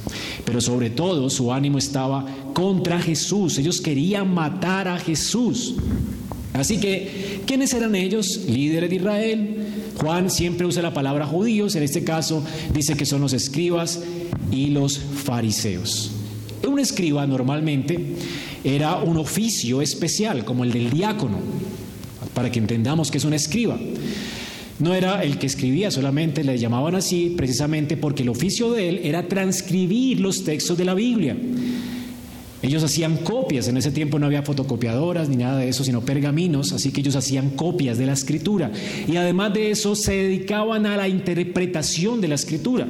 Pero 0.44 0.60
sobre 0.60 0.90
todo 0.90 1.28
su 1.28 1.52
ánimo 1.52 1.78
estaba 1.78 2.24
contra 2.54 3.00
Jesús. 3.00 3.58
Ellos 3.58 3.80
querían 3.80 4.32
matar 4.32 4.88
a 4.88 4.98
Jesús. 4.98 5.74
Así 6.54 6.78
que, 6.78 7.42
¿quiénes 7.46 7.72
eran 7.74 7.94
ellos? 7.94 8.40
Líderes 8.48 8.90
de 8.90 8.96
Israel. 8.96 9.61
Juan 10.02 10.32
siempre 10.32 10.66
usa 10.66 10.82
la 10.82 10.92
palabra 10.92 11.26
judíos, 11.26 11.76
en 11.76 11.84
este 11.84 12.02
caso 12.02 12.44
dice 12.74 12.96
que 12.96 13.06
son 13.06 13.20
los 13.20 13.32
escribas 13.34 14.00
y 14.50 14.66
los 14.70 14.98
fariseos. 14.98 16.10
Un 16.66 16.80
escriba 16.80 17.24
normalmente 17.24 18.16
era 18.64 18.96
un 18.96 19.16
oficio 19.16 19.80
especial, 19.80 20.44
como 20.44 20.64
el 20.64 20.72
del 20.72 20.90
diácono, 20.90 21.38
para 22.34 22.50
que 22.50 22.58
entendamos 22.58 23.12
que 23.12 23.18
es 23.18 23.24
un 23.24 23.32
escriba. 23.32 23.78
No 24.80 24.92
era 24.92 25.22
el 25.22 25.38
que 25.38 25.46
escribía 25.46 25.92
solamente, 25.92 26.42
le 26.42 26.58
llamaban 26.58 26.96
así 26.96 27.34
precisamente 27.36 27.96
porque 27.96 28.24
el 28.24 28.30
oficio 28.30 28.72
de 28.72 28.88
él 28.88 29.00
era 29.04 29.28
transcribir 29.28 30.18
los 30.18 30.42
textos 30.42 30.76
de 30.76 30.84
la 30.84 30.94
Biblia. 30.94 31.36
Ellos 32.62 32.84
hacían 32.84 33.16
copias, 33.18 33.66
en 33.68 33.76
ese 33.76 33.90
tiempo 33.90 34.18
no 34.18 34.26
había 34.26 34.42
fotocopiadoras 34.42 35.28
ni 35.28 35.36
nada 35.36 35.58
de 35.58 35.68
eso, 35.68 35.82
sino 35.82 36.02
pergaminos, 36.02 36.72
así 36.72 36.92
que 36.92 37.00
ellos 37.00 37.16
hacían 37.16 37.50
copias 37.50 37.98
de 37.98 38.06
la 38.06 38.12
escritura. 38.12 38.70
Y 39.08 39.16
además 39.16 39.52
de 39.52 39.70
eso 39.70 39.96
se 39.96 40.12
dedicaban 40.12 40.86
a 40.86 40.96
la 40.96 41.08
interpretación 41.08 42.20
de 42.20 42.28
la 42.28 42.36
escritura. 42.36 42.86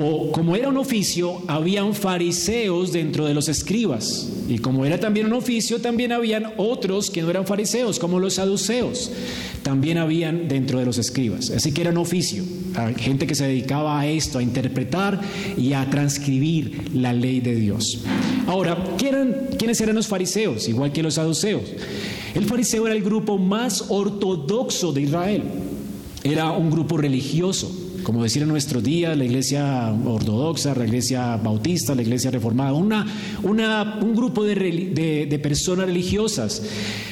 O, 0.00 0.30
como 0.30 0.54
era 0.54 0.68
un 0.68 0.76
oficio, 0.76 1.42
habían 1.48 1.92
fariseos 1.92 2.92
dentro 2.92 3.26
de 3.26 3.34
los 3.34 3.48
escribas. 3.48 4.28
Y 4.48 4.58
como 4.58 4.86
era 4.86 4.98
también 4.98 5.26
un 5.26 5.32
oficio, 5.32 5.80
también 5.80 6.12
habían 6.12 6.52
otros 6.56 7.10
que 7.10 7.20
no 7.20 7.30
eran 7.30 7.46
fariseos, 7.46 7.98
como 7.98 8.20
los 8.20 8.34
saduceos 8.34 9.10
también 9.62 9.98
habían 9.98 10.48
dentro 10.48 10.78
de 10.78 10.86
los 10.86 10.96
escribas. 10.96 11.50
Así 11.50 11.72
que 11.72 11.82
era 11.82 11.90
un 11.90 11.98
oficio, 11.98 12.42
gente 12.96 13.26
que 13.26 13.34
se 13.34 13.46
dedicaba 13.46 14.00
a 14.00 14.06
esto, 14.06 14.38
a 14.38 14.42
interpretar 14.42 15.20
y 15.56 15.72
a 15.72 15.88
transcribir 15.90 16.90
la 16.94 17.12
ley 17.12 17.40
de 17.40 17.54
Dios. 17.54 18.00
Ahora, 18.46 18.76
¿quiénes 18.96 19.80
eran 19.80 19.94
los 19.94 20.06
fariseos? 20.06 20.68
Igual 20.68 20.92
que 20.92 21.02
los 21.02 21.14
saduceos. 21.14 21.62
El 22.34 22.44
fariseo 22.44 22.86
era 22.86 22.94
el 22.94 23.02
grupo 23.02 23.38
más 23.38 23.86
ortodoxo 23.88 24.92
de 24.92 25.02
Israel. 25.02 25.42
Era 26.22 26.50
un 26.52 26.70
grupo 26.70 26.96
religioso, 26.96 27.70
como 28.02 28.22
decir 28.22 28.42
en 28.42 28.48
nuestros 28.48 28.82
días, 28.82 29.16
la 29.16 29.24
iglesia 29.24 29.92
ortodoxa, 30.04 30.74
la 30.74 30.84
iglesia 30.84 31.36
bautista, 31.36 31.94
la 31.94 32.02
iglesia 32.02 32.30
reformada, 32.30 32.72
una, 32.72 33.06
un 33.42 34.14
grupo 34.14 34.44
de, 34.44 35.26
de 35.28 35.38
personas 35.38 35.86
religiosas. 35.86 36.62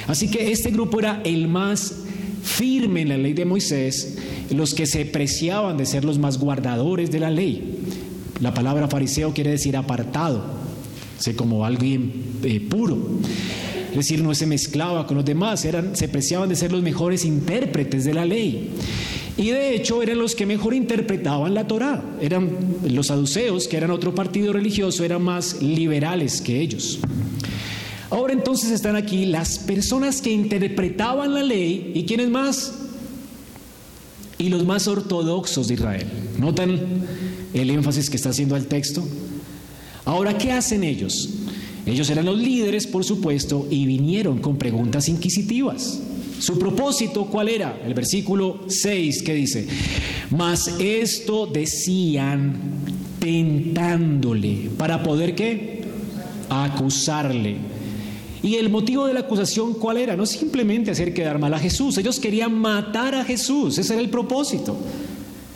Así 0.07 0.29
que 0.31 0.51
este 0.51 0.71
grupo 0.71 0.99
era 0.99 1.23
el 1.25 1.49
más 1.49 2.06
firme 2.47 3.03
en 3.03 3.09
la 3.09 3.19
ley 3.19 3.35
de 3.35 3.45
Moisés, 3.45 4.17
los 4.51 4.73
que 4.73 4.87
se 4.87 5.05
preciaban 5.05 5.77
de 5.77 5.85
ser 5.85 6.05
los 6.05 6.19
más 6.19 6.39
guardadores 6.39 7.11
de 7.11 7.21
la 7.21 7.31
ley. 7.31 7.79
La 8.41 8.55
palabra 8.55 8.89
fariseo 8.89 9.35
quiere 9.35 9.51
decir 9.51 9.77
apartado, 9.77 10.45
sé 11.19 11.35
como 11.35 11.65
alguien 11.65 12.13
eh, 12.43 12.61
puro. 12.61 12.99
Es 13.91 13.97
decir, 13.97 14.23
no 14.23 14.35
se 14.35 14.47
mezclaba 14.47 15.07
con 15.07 15.17
los 15.17 15.25
demás, 15.25 15.65
eran, 15.65 15.97
se 15.97 16.09
preciaban 16.09 16.49
de 16.49 16.57
ser 16.57 16.71
los 16.71 16.83
mejores 16.83 17.25
intérpretes 17.25 18.05
de 18.05 18.15
la 18.15 18.25
ley. 18.25 18.71
Y 19.39 19.49
de 19.49 19.75
hecho 19.75 20.03
eran 20.03 20.19
los 20.19 20.35
que 20.35 20.47
mejor 20.47 20.75
interpretaban 20.75 21.53
la 21.53 21.67
Torá. 21.67 22.03
Eran 22.21 22.51
los 22.89 23.09
saduceos, 23.09 23.69
que 23.69 23.77
eran 23.77 23.91
otro 23.91 24.15
partido 24.15 24.53
religioso, 24.53 25.05
eran 25.05 25.23
más 25.23 25.61
liberales 25.61 26.41
que 26.41 26.61
ellos. 26.61 27.01
Ahora 28.11 28.33
entonces 28.33 28.71
están 28.71 28.97
aquí 28.97 29.27
las 29.27 29.59
personas 29.59 30.21
que 30.23 30.31
interpretaban 30.31 31.35
la 31.35 31.43
ley 31.43 31.93
y 31.95 32.05
quiénes 32.05 32.29
más? 32.29 32.73
Y 34.39 34.49
los 34.49 34.65
más 34.65 34.87
ortodoxos 34.87 35.69
de 35.69 35.75
Israel. 35.75 36.07
¿Notan 36.39 36.79
el 37.53 37.71
énfasis 37.71 38.11
que 38.11 38.17
está 38.17 38.31
haciendo 38.31 38.57
el 38.57 38.67
texto? 38.67 39.03
Ahora, 40.05 40.39
¿qué 40.39 40.53
hacen 40.53 40.85
ellos? 40.85 41.31
Ellos 41.85 42.09
eran 42.11 42.27
los 42.27 42.39
líderes, 42.39 42.87
por 42.87 43.05
supuesto, 43.05 43.67
y 43.71 43.87
vinieron 43.87 44.39
con 44.39 44.57
preguntas 44.57 45.09
inquisitivas. 45.09 46.01
Su 46.39 46.59
propósito, 46.59 47.27
¿cuál 47.27 47.49
era? 47.49 47.81
El 47.85 47.95
versículo 47.95 48.61
6 48.69 49.23
que 49.23 49.35
dice, 49.35 49.67
mas 50.31 50.69
esto 50.79 51.47
decían 51.47 52.57
tentándole, 53.19 54.71
para 54.77 55.03
poder 55.03 55.35
qué? 55.35 55.83
Acusarle. 56.51 57.76
Y 58.43 58.57
el 58.57 58.69
motivo 58.69 59.07
de 59.07 59.15
la 59.15 59.21
acusación, 59.21 59.75
¿cuál 59.75 59.97
era? 59.97 60.17
No 60.17 60.27
simplemente 60.27 60.91
hacer 60.91 61.15
quedar 61.15 61.39
mal 61.39 61.55
a 61.55 61.59
Jesús. 61.59 61.97
Ellos 61.99 62.21
querían 62.21 62.57
matar 62.59 63.15
a 63.15 63.25
Jesús. 63.25 63.79
Ese 63.79 63.95
era 63.95 64.03
el 64.03 64.11
propósito. 64.11 64.77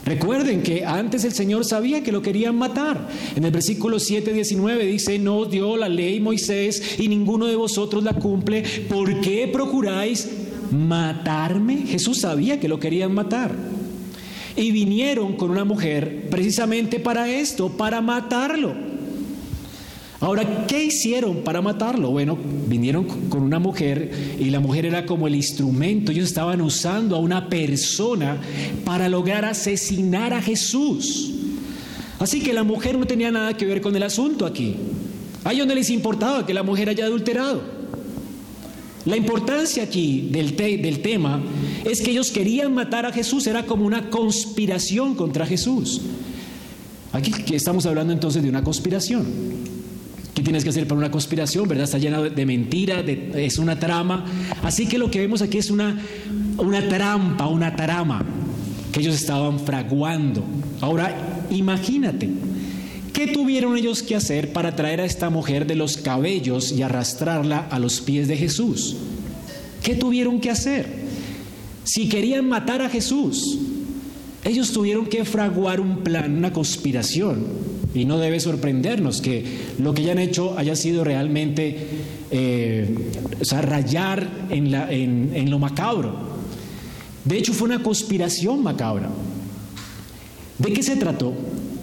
Recuerden 0.05 0.63
que 0.63 0.85
antes 0.85 1.25
el 1.25 1.33
Señor 1.33 1.65
sabía 1.65 2.03
que 2.03 2.11
lo 2.11 2.23
querían 2.23 2.57
matar. 2.57 3.09
En 3.37 3.45
el 3.45 3.53
versículo 3.53 4.01
7, 4.01 4.33
19 4.33 4.85
dice, 4.87 5.19
no 5.19 5.45
dio 5.45 5.77
la 5.77 5.89
ley 5.89 6.21
Moisés 6.21 6.99
y 6.99 7.07
ninguno 7.09 7.47
de 7.47 7.55
vosotros 7.55 8.03
la 8.03 8.15
cumple. 8.15 8.65
¿Por 8.89 9.21
qué 9.21 9.49
procuráis 9.53 10.29
matarme? 10.73 11.85
Jesús 11.87 12.21
sabía 12.21 12.59
que 12.59 12.69
lo 12.69 12.81
querían 12.81 13.15
matar. 13.15 13.55
Y 14.57 14.73
vinieron 14.73 15.37
con 15.37 15.51
una 15.51 15.65
mujer 15.65 16.29
precisamente 16.31 16.99
para 16.99 17.29
esto, 17.31 17.69
para 17.69 18.01
matarlo. 18.01 18.90
Ahora, 20.21 20.67
¿qué 20.67 20.85
hicieron 20.85 21.39
para 21.39 21.63
matarlo? 21.63 22.11
Bueno, 22.11 22.37
vinieron 22.69 23.05
con 23.31 23.43
una 23.43 23.59
mujer 23.59 24.37
y 24.39 24.51
la 24.51 24.61
mujer 24.61 24.85
era 24.85 25.07
como 25.07 25.27
el 25.27 25.35
instrumento. 25.35 26.13
Ellos 26.13 26.27
estaban 26.27 26.61
usando 26.61 27.17
a 27.17 27.21
una 27.21 27.49
persona 27.49 28.39
para 28.85 29.09
lograr 29.09 29.47
asesinar 29.47 30.35
a 30.35 30.43
Jesús. 30.43 31.33
Así 32.19 32.43
que 32.43 32.53
la 32.53 32.65
mujer 32.65 32.99
no 32.99 33.07
tenía 33.07 33.31
nada 33.31 33.57
que 33.57 33.65
ver 33.65 33.81
con 33.81 33.97
el 33.97 34.03
asunto 34.03 34.45
aquí. 34.45 34.77
A 35.43 35.55
ellos 35.55 35.67
no 35.67 35.75
les 35.75 35.89
importaba 35.89 36.45
que 36.45 36.53
la 36.53 36.63
mujer 36.63 36.91
haya 36.91 37.07
adulterado. 37.07 37.63
La 39.07 39.17
importancia 39.17 39.83
aquí 39.83 40.29
del, 40.31 40.55
del 40.55 41.01
tema 41.01 41.41
es 41.87 42.03
que 42.03 42.11
ellos 42.11 42.31
querían 42.31 42.75
matar 42.75 43.07
a 43.07 43.13
Jesús, 43.13 43.47
era 43.47 43.65
como 43.65 43.87
una 43.87 44.11
conspiración 44.11 45.15
contra 45.15 45.47
Jesús. 45.47 46.03
Aquí 47.11 47.33
estamos 47.55 47.87
hablando 47.87 48.13
entonces 48.13 48.43
de 48.43 48.51
una 48.51 48.63
conspiración. 48.63 49.70
¿Qué 50.41 50.45
tienes 50.45 50.65
que 50.65 50.71
hacer 50.71 50.87
para 50.87 50.99
una 50.99 51.11
conspiración? 51.11 51.69
¿Verdad? 51.69 51.85
Está 51.85 51.99
llena 51.99 52.23
de 52.23 52.47
mentira, 52.47 53.01
es 53.01 53.59
una 53.59 53.79
trama. 53.79 54.25
Así 54.63 54.87
que 54.87 54.97
lo 54.97 55.11
que 55.11 55.21
vemos 55.21 55.43
aquí 55.43 55.59
es 55.59 55.71
una, 55.71 56.01
una 56.57 56.89
trampa, 56.89 57.47
una 57.47 57.77
trama 57.77 58.25
que 58.91 59.01
ellos 59.01 59.17
estaban 59.17 59.61
fraguando. 59.61 60.43
Ahora, 60.81 61.47
imagínate, 61.51 62.31
¿qué 63.13 63.27
tuvieron 63.27 63.77
ellos 63.77 64.03
que 64.03 64.17
hacer 64.17 64.55
para 64.55 64.75
traer 64.75 65.03
a 65.03 65.05
esta 65.05 65.29
mujer 65.29 65.67
de 65.67 65.75
los 65.75 65.99
cabellos 65.99 66.73
y 66.73 66.81
arrastrarla 66.81 67.69
a 67.71 67.79
los 67.79 68.01
pies 68.01 68.27
de 68.27 68.39
Jesús? 68.39 68.97
¿Qué 69.83 69.95
tuvieron 69.95 70.41
que 70.41 70.49
hacer? 70.49 70.87
Si 71.85 72.09
querían 72.09 72.49
matar 72.49 72.81
a 72.81 72.89
Jesús, 72.89 73.59
ellos 74.43 74.73
tuvieron 74.73 75.05
que 75.05 75.23
fraguar 75.27 75.83
un 75.83 75.99
plan, 75.99 76.35
una 76.35 76.51
conspiración. 76.51 77.45
Y 77.95 78.05
no 78.05 78.19
debe 78.19 78.41
sorprendernos 78.41 79.21
que 79.21 79.45
lo 79.79 79.95
que 79.95 80.03
hayan 80.03 80.19
hecho 80.19 80.57
haya 80.57 80.77
sido 80.77 81.03
realmente, 81.05 81.77
eh, 82.31 82.95
rayar 83.63 84.47
en, 84.51 85.33
en 85.35 85.51
lo 85.51 85.59
macabro. 85.59 86.15
De 87.25 87.37
hecho, 87.37 87.53
fue 87.53 87.69
una 87.69 87.83
conspiración 87.83 88.63
macabra. 88.63 89.11
¿De 90.59 90.73
qué 90.73 90.83
se 90.83 90.97
trató? 90.97 91.35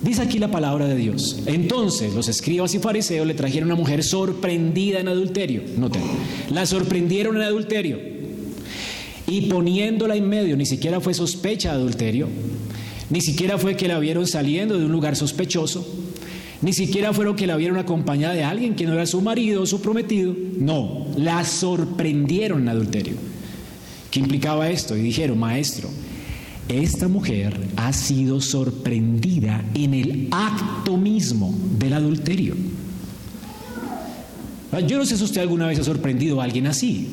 Dice 0.02 0.22
aquí 0.22 0.38
la 0.38 0.52
palabra 0.52 0.88
de 0.88 0.96
Dios. 0.96 1.40
Entonces 1.48 2.14
los 2.14 2.28
escribas 2.28 2.74
y 2.76 2.80
fariseos 2.80 3.26
le 3.26 3.34
trajeron 3.34 3.72
a 3.72 3.74
una 3.74 3.82
mujer 3.82 4.04
sorprendida 4.04 5.00
en 5.00 5.08
adulterio. 5.08 5.64
Noten, 5.78 6.04
la 6.52 6.66
sorprendieron 6.66 7.36
en 7.38 7.42
adulterio. 7.42 8.00
Y 9.26 9.42
poniéndola 9.42 10.16
en 10.16 10.30
medio, 10.30 10.56
ni 10.56 10.66
siquiera 10.66 11.02
fue 11.02 11.14
sospecha 11.14 11.72
de 11.72 11.76
adulterio, 11.76 12.28
ni 13.10 13.22
siquiera 13.22 13.58
fue 13.58 13.76
que 13.76 13.88
la 13.88 14.00
vieron 14.00 14.28
saliendo 14.28 14.78
de 14.78 14.86
un 14.86 14.92
lugar 14.92 15.16
sospechoso, 15.16 15.88
ni 16.62 16.74
siquiera 16.74 17.14
fueron 17.14 17.36
que 17.36 17.48
la 17.48 17.56
vieron 17.56 17.78
acompañada 17.78 18.34
de 18.34 18.44
alguien 18.44 18.76
que 18.76 18.86
no 18.86 18.94
era 18.94 19.06
su 19.06 19.22
marido 19.22 19.62
o 19.62 19.66
su 19.66 19.82
prometido. 19.82 20.36
No, 20.58 21.08
la 21.16 21.46
sorprendieron 21.46 22.64
en 22.64 22.70
adulterio. 22.70 23.16
¿Qué 24.10 24.20
implicaba 24.20 24.70
esto? 24.70 24.98
Y 24.98 25.02
dijeron, 25.02 25.38
maestro, 25.38 25.90
esta 26.68 27.08
mujer 27.08 27.58
ha 27.78 27.94
sido 27.94 28.42
sorprendida 28.42 29.64
en 29.74 29.94
el 29.94 30.28
acto 30.32 30.98
mismo 30.98 31.54
del 31.78 31.94
adulterio. 31.94 32.56
Yo 34.86 34.98
no 34.98 35.06
sé 35.06 35.18
si 35.18 35.24
usted 35.24 35.42
alguna 35.42 35.68
vez 35.68 35.80
ha 35.80 35.84
sorprendido 35.84 36.42
a 36.42 36.44
alguien 36.44 36.68
así. 36.68 37.08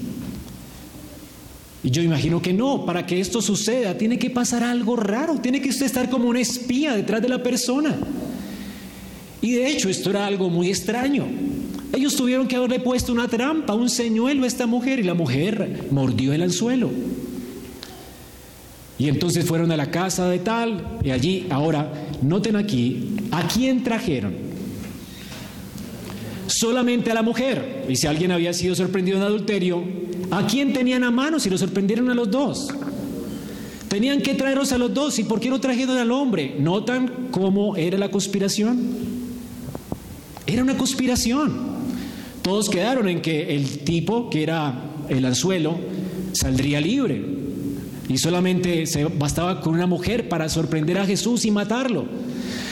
Y 1.84 1.90
yo 1.90 2.02
imagino 2.02 2.40
que 2.40 2.54
no, 2.54 2.86
para 2.86 3.04
que 3.04 3.20
esto 3.20 3.42
suceda 3.42 3.96
tiene 3.98 4.18
que 4.18 4.30
pasar 4.30 4.64
algo 4.64 4.96
raro, 4.96 5.38
tiene 5.38 5.60
que 5.60 5.68
usted 5.68 5.84
estar 5.84 6.08
como 6.08 6.28
un 6.28 6.38
espía 6.38 6.96
detrás 6.96 7.20
de 7.20 7.28
la 7.28 7.42
persona. 7.42 7.94
Y 9.42 9.52
de 9.52 9.68
hecho 9.68 9.90
esto 9.90 10.08
era 10.08 10.26
algo 10.26 10.48
muy 10.48 10.70
extraño. 10.70 11.26
Ellos 11.92 12.16
tuvieron 12.16 12.48
que 12.48 12.56
haberle 12.56 12.80
puesto 12.80 13.12
una 13.12 13.28
trampa, 13.28 13.74
un 13.74 13.90
señuelo 13.90 14.44
a 14.44 14.46
esta 14.46 14.66
mujer 14.66 14.98
y 14.98 15.02
la 15.02 15.12
mujer 15.12 15.88
mordió 15.90 16.32
el 16.32 16.42
anzuelo. 16.42 16.90
Y 18.98 19.08
entonces 19.08 19.44
fueron 19.44 19.70
a 19.70 19.76
la 19.76 19.90
casa 19.90 20.30
de 20.30 20.38
tal 20.38 20.98
y 21.04 21.10
allí, 21.10 21.46
ahora, 21.50 21.92
noten 22.22 22.56
aquí, 22.56 23.16
¿a 23.30 23.46
quién 23.46 23.84
trajeron? 23.84 24.53
Solamente 26.46 27.11
a 27.11 27.14
la 27.14 27.22
mujer. 27.22 27.87
Y 27.88 27.96
si 27.96 28.07
alguien 28.07 28.33
había 28.33 28.52
sido 28.52 28.74
sorprendido 28.74 29.18
en 29.18 29.24
adulterio, 29.24 29.83
¿A 30.30 30.46
quién 30.46 30.72
tenían 30.72 31.04
a 31.04 31.11
mano 31.11 31.38
si 31.38 31.50
lo 31.50 31.59
sorprendieron 31.59 32.11
a 32.11 32.14
los 32.14 32.30
dos? 32.30 32.68
Tenían 33.88 34.20
que 34.20 34.35
traerlos 34.35 34.72
a 34.72 34.78
los 34.78 34.92
dos. 34.92 35.18
¿Y 35.18 35.24
por 35.24 35.40
qué 35.40 35.48
no 35.48 35.61
trajeron 35.61 35.96
al 35.96 36.11
hombre? 36.11 36.57
¿Notan 36.59 37.28
cómo 37.30 37.76
era 37.76 37.98
la 37.98 38.11
conspiración? 38.11 38.80
Era 40.46 40.62
una 40.62 40.76
conspiración. 40.76 41.74
Todos 42.42 42.68
quedaron 42.68 43.09
en 43.09 43.22
que 43.22 43.54
el 43.54 43.80
tipo, 43.80 44.28
que 44.28 44.42
era 44.42 44.74
el 45.09 45.24
anzuelo, 45.24 45.78
saldría 46.33 46.80
libre. 46.80 47.24
Y 48.09 48.18
solamente 48.18 48.87
se 48.87 49.04
bastaba 49.04 49.61
con 49.61 49.74
una 49.74 49.87
mujer 49.87 50.28
para 50.28 50.48
sorprender 50.48 50.98
a 50.98 51.07
Jesús 51.07 51.44
y 51.44 51.50
matarlo. 51.50 52.07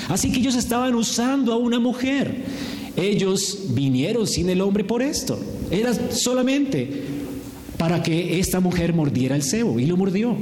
Así 0.09 0.33
que 0.33 0.41
ellos 0.41 0.57
estaban 0.57 0.95
usando 0.95 1.53
a 1.53 1.57
una 1.57 1.79
mujer. 1.79 2.43
Ellos 2.97 3.59
vinieron 3.71 4.27
sin 4.27 4.51
el 4.51 4.61
hombre 4.61 4.85
por 4.85 5.03
esto. 5.03 5.39
Era 5.71 5.95
solamente 6.13 7.03
para 7.79 8.03
que 8.03 8.39
esta 8.39 8.61
mujer 8.61 8.95
mordiera 8.95 9.35
el 9.35 9.43
cebo 9.43 9.81
y 9.81 9.87
lo 9.87 9.97
mordió. 9.97 10.37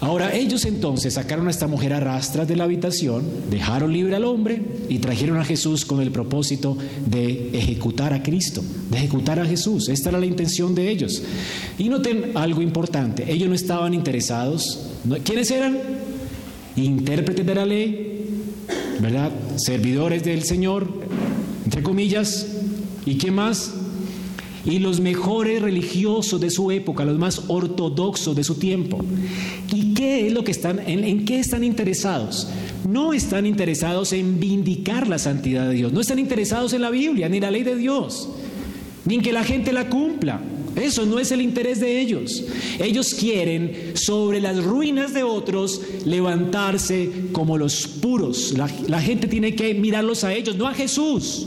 Ahora 0.00 0.32
ellos 0.32 0.64
entonces 0.64 1.14
sacaron 1.14 1.48
a 1.48 1.50
esta 1.50 1.66
mujer 1.66 1.92
a 1.92 1.98
rastras 1.98 2.46
de 2.46 2.54
la 2.54 2.64
habitación, 2.64 3.24
dejaron 3.50 3.92
libre 3.92 4.14
al 4.14 4.24
hombre 4.24 4.62
y 4.88 4.98
trajeron 4.98 5.38
a 5.38 5.44
Jesús 5.44 5.84
con 5.84 6.00
el 6.00 6.12
propósito 6.12 6.78
de 7.06 7.50
ejecutar 7.52 8.12
a 8.12 8.22
Cristo, 8.22 8.62
de 8.90 8.96
ejecutar 8.96 9.40
a 9.40 9.44
Jesús. 9.44 9.88
Esta 9.88 10.10
era 10.10 10.20
la 10.20 10.26
intención 10.26 10.72
de 10.74 10.88
ellos. 10.88 11.22
Y 11.78 11.88
noten 11.88 12.30
algo 12.34 12.62
importante, 12.62 13.30
ellos 13.32 13.48
no 13.48 13.56
estaban 13.56 13.92
interesados. 13.92 14.78
¿Quiénes 15.24 15.50
eran? 15.50 15.76
Intérpretes 16.76 17.44
de 17.44 17.54
la 17.56 17.66
ley, 17.66 18.17
¿verdad? 19.00 19.32
Servidores 19.56 20.24
del 20.24 20.42
Señor, 20.44 20.88
entre 21.64 21.82
comillas. 21.82 22.46
¿Y 23.06 23.16
qué 23.16 23.30
más? 23.30 23.74
y 24.68 24.78
los 24.80 25.00
mejores 25.00 25.62
religiosos 25.62 26.40
de 26.40 26.50
su 26.50 26.70
época, 26.70 27.04
los 27.04 27.18
más 27.18 27.42
ortodoxos 27.48 28.36
de 28.36 28.44
su 28.44 28.56
tiempo. 28.56 28.98
¿Y 29.72 29.94
qué 29.94 30.26
es 30.26 30.32
lo 30.32 30.44
que 30.44 30.50
están, 30.50 30.80
en, 30.86 31.24
qué 31.24 31.38
están 31.38 31.64
interesados? 31.64 32.48
No 32.86 33.12
están 33.12 33.46
interesados 33.46 34.12
en 34.12 34.38
vindicar 34.38 35.08
la 35.08 35.18
santidad 35.18 35.68
de 35.68 35.74
Dios, 35.74 35.92
no 35.92 36.00
están 36.00 36.18
interesados 36.18 36.72
en 36.74 36.82
la 36.82 36.90
Biblia 36.90 37.28
ni 37.28 37.40
la 37.40 37.50
ley 37.50 37.62
de 37.62 37.76
Dios, 37.76 38.28
ni 39.08 39.20
que 39.20 39.32
la 39.32 39.42
gente 39.42 39.72
la 39.72 39.88
cumpla. 39.88 40.40
Eso 40.76 41.06
no 41.06 41.18
es 41.18 41.32
el 41.32 41.40
interés 41.40 41.80
de 41.80 42.00
ellos. 42.00 42.44
Ellos 42.78 43.14
quieren 43.14 43.92
sobre 43.94 44.40
las 44.40 44.62
ruinas 44.62 45.14
de 45.14 45.22
otros 45.22 45.80
levantarse 46.04 47.10
como 47.32 47.56
los 47.56 47.86
puros. 47.86 48.52
La, 48.56 48.70
la 48.86 49.00
gente 49.00 49.26
tiene 49.26 49.56
que 49.56 49.74
mirarlos 49.74 50.24
a 50.24 50.32
ellos, 50.34 50.56
no 50.56 50.68
a 50.68 50.74
Jesús. 50.74 51.46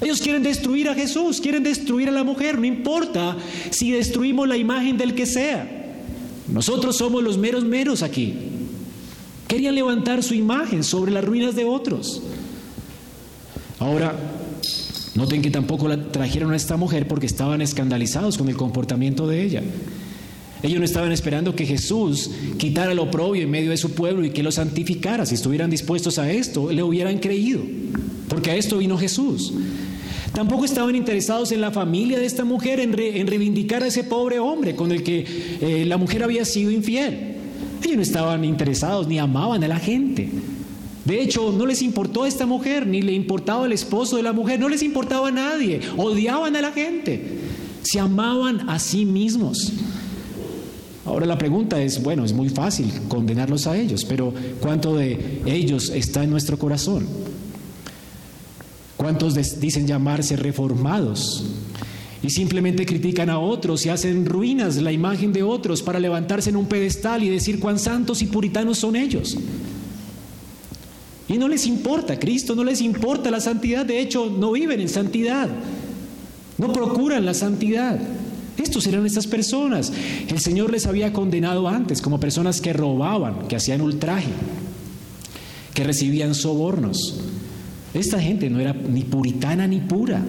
Ellos 0.00 0.20
quieren 0.20 0.42
destruir 0.42 0.88
a 0.88 0.94
Jesús, 0.94 1.40
quieren 1.40 1.62
destruir 1.62 2.08
a 2.08 2.12
la 2.12 2.24
mujer, 2.24 2.58
no 2.58 2.64
importa 2.64 3.36
si 3.70 3.92
destruimos 3.92 4.48
la 4.48 4.56
imagen 4.56 4.96
del 4.96 5.14
que 5.14 5.26
sea. 5.26 5.68
Nosotros 6.48 6.96
somos 6.96 7.22
los 7.22 7.38
meros 7.38 7.64
meros 7.64 8.02
aquí. 8.02 8.34
Querían 9.46 9.74
levantar 9.74 10.22
su 10.22 10.34
imagen 10.34 10.82
sobre 10.82 11.12
las 11.12 11.24
ruinas 11.24 11.54
de 11.54 11.64
otros. 11.64 12.22
Ahora, 13.78 14.14
noten 15.14 15.42
que 15.42 15.50
tampoco 15.50 15.88
la 15.88 16.10
trajeron 16.10 16.52
a 16.52 16.56
esta 16.56 16.76
mujer 16.76 17.08
porque 17.08 17.26
estaban 17.26 17.60
escandalizados 17.60 18.38
con 18.38 18.48
el 18.48 18.56
comportamiento 18.56 19.26
de 19.26 19.42
ella. 19.42 19.62
Ellos 20.62 20.78
no 20.78 20.84
estaban 20.84 21.10
esperando 21.10 21.54
que 21.54 21.64
Jesús 21.64 22.30
quitara 22.58 22.92
lo 22.92 23.04
oprobio 23.04 23.42
en 23.42 23.50
medio 23.50 23.70
de 23.70 23.76
su 23.76 23.92
pueblo 23.92 24.24
y 24.24 24.30
que 24.30 24.42
lo 24.42 24.52
santificara. 24.52 25.24
Si 25.24 25.34
estuvieran 25.34 25.70
dispuestos 25.70 26.18
a 26.18 26.30
esto, 26.30 26.70
le 26.70 26.82
hubieran 26.82 27.18
creído, 27.18 27.62
porque 28.28 28.50
a 28.50 28.56
esto 28.56 28.78
vino 28.78 28.98
Jesús. 28.98 29.54
Tampoco 30.34 30.64
estaban 30.64 30.94
interesados 30.94 31.50
en 31.50 31.60
la 31.60 31.70
familia 31.70 32.18
de 32.18 32.26
esta 32.26 32.44
mujer, 32.44 32.78
en, 32.78 32.92
reivindicar 32.92 33.82
a 33.82 33.86
ese 33.86 34.04
pobre 34.04 34.38
hombre 34.38 34.76
con 34.76 34.92
el 34.92 35.02
que 35.02 35.24
eh, 35.60 35.84
la 35.86 35.96
mujer 35.96 36.22
había 36.22 36.44
sido 36.44 36.70
infiel. 36.70 37.36
Ellos 37.82 37.96
no 37.96 38.02
estaban 38.02 38.44
interesados 38.44 39.08
ni 39.08 39.18
amaban 39.18 39.64
a 39.64 39.68
la 39.68 39.78
gente. 39.78 40.28
De 41.04 41.22
hecho, 41.22 41.52
no 41.52 41.64
les 41.66 41.82
importó 41.82 42.24
a 42.24 42.28
esta 42.28 42.46
mujer, 42.46 42.86
ni 42.86 43.00
le 43.00 43.12
importaba 43.12 43.66
el 43.66 43.72
esposo 43.72 44.16
de 44.16 44.22
la 44.22 44.32
mujer, 44.32 44.60
no 44.60 44.68
les 44.68 44.82
importaba 44.82 45.28
a 45.28 45.32
nadie, 45.32 45.80
odiaban 45.96 46.54
a 46.56 46.60
la 46.60 46.72
gente, 46.72 47.38
se 47.82 47.98
amaban 47.98 48.68
a 48.68 48.78
sí 48.78 49.06
mismos. 49.06 49.72
Ahora 51.06 51.26
la 51.26 51.38
pregunta 51.38 51.82
es, 51.82 52.02
bueno, 52.02 52.24
es 52.24 52.32
muy 52.32 52.50
fácil 52.50 52.92
condenarlos 53.08 53.66
a 53.66 53.76
ellos, 53.76 54.04
pero 54.04 54.32
¿cuánto 54.60 54.94
de 54.96 55.42
ellos 55.46 55.90
está 55.90 56.22
en 56.22 56.30
nuestro 56.30 56.58
corazón? 56.58 57.06
¿Cuántos 58.96 59.34
dicen 59.60 59.86
llamarse 59.86 60.36
reformados? 60.36 61.44
y 62.22 62.30
simplemente 62.30 62.84
critican 62.84 63.30
a 63.30 63.38
otros 63.38 63.86
y 63.86 63.88
hacen 63.88 64.26
ruinas 64.26 64.76
la 64.76 64.92
imagen 64.92 65.32
de 65.32 65.42
otros 65.42 65.82
para 65.82 65.98
levantarse 65.98 66.50
en 66.50 66.56
un 66.56 66.66
pedestal 66.66 67.22
y 67.22 67.30
decir 67.30 67.58
cuán 67.60 67.78
santos 67.78 68.20
y 68.20 68.26
puritanos 68.26 68.78
son 68.78 68.96
ellos. 68.96 69.38
Y 71.30 71.38
no 71.38 71.46
les 71.46 71.64
importa 71.66 72.18
Cristo, 72.18 72.56
no 72.56 72.64
les 72.64 72.80
importa 72.80 73.30
la 73.30 73.38
santidad, 73.38 73.86
de 73.86 74.00
hecho 74.00 74.26
no 74.36 74.50
viven 74.50 74.80
en 74.80 74.88
santidad, 74.88 75.48
no 76.58 76.72
procuran 76.72 77.24
la 77.24 77.34
santidad. 77.34 78.00
Estos 78.58 78.84
eran 78.88 79.06
estas 79.06 79.28
personas. 79.28 79.92
El 80.26 80.40
Señor 80.40 80.72
les 80.72 80.86
había 80.86 81.12
condenado 81.12 81.68
antes 81.68 82.02
como 82.02 82.18
personas 82.18 82.60
que 82.60 82.72
robaban, 82.72 83.46
que 83.46 83.54
hacían 83.54 83.80
ultraje, 83.80 84.32
que 85.72 85.84
recibían 85.84 86.34
sobornos. 86.34 87.20
Esta 87.94 88.20
gente 88.20 88.50
no 88.50 88.58
era 88.58 88.72
ni 88.72 89.02
puritana 89.02 89.68
ni 89.68 89.78
pura. 89.78 90.24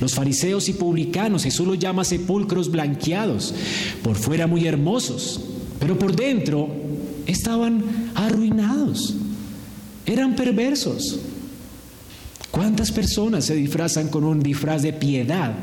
Los 0.00 0.14
fariseos 0.14 0.68
y 0.68 0.72
publicanos, 0.72 1.44
Jesús 1.44 1.68
los 1.68 1.78
llama 1.78 2.02
sepulcros 2.02 2.68
blanqueados, 2.68 3.54
por 4.02 4.16
fuera 4.16 4.48
muy 4.48 4.66
hermosos, 4.66 5.40
pero 5.78 5.96
por 5.96 6.16
dentro 6.16 6.68
estaban 7.26 7.84
arruinados, 8.16 9.14
eran 10.06 10.34
perversos. 10.36 11.18
¿Cuántas 12.50 12.92
personas 12.92 13.46
se 13.46 13.54
disfrazan 13.54 14.08
con 14.08 14.24
un 14.24 14.42
disfraz 14.42 14.82
de 14.82 14.92
piedad, 14.92 15.54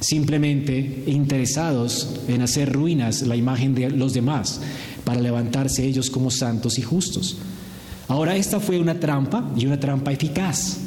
simplemente 0.00 1.04
interesados 1.06 2.20
en 2.28 2.42
hacer 2.42 2.70
ruinas 2.70 3.22
la 3.22 3.36
imagen 3.36 3.74
de 3.74 3.90
los 3.90 4.12
demás, 4.12 4.60
para 5.04 5.20
levantarse 5.20 5.86
ellos 5.86 6.10
como 6.10 6.30
santos 6.30 6.78
y 6.78 6.82
justos? 6.82 7.38
Ahora, 8.08 8.36
esta 8.36 8.60
fue 8.60 8.78
una 8.78 9.00
trampa 9.00 9.50
y 9.56 9.64
una 9.64 9.80
trampa 9.80 10.12
eficaz. 10.12 10.78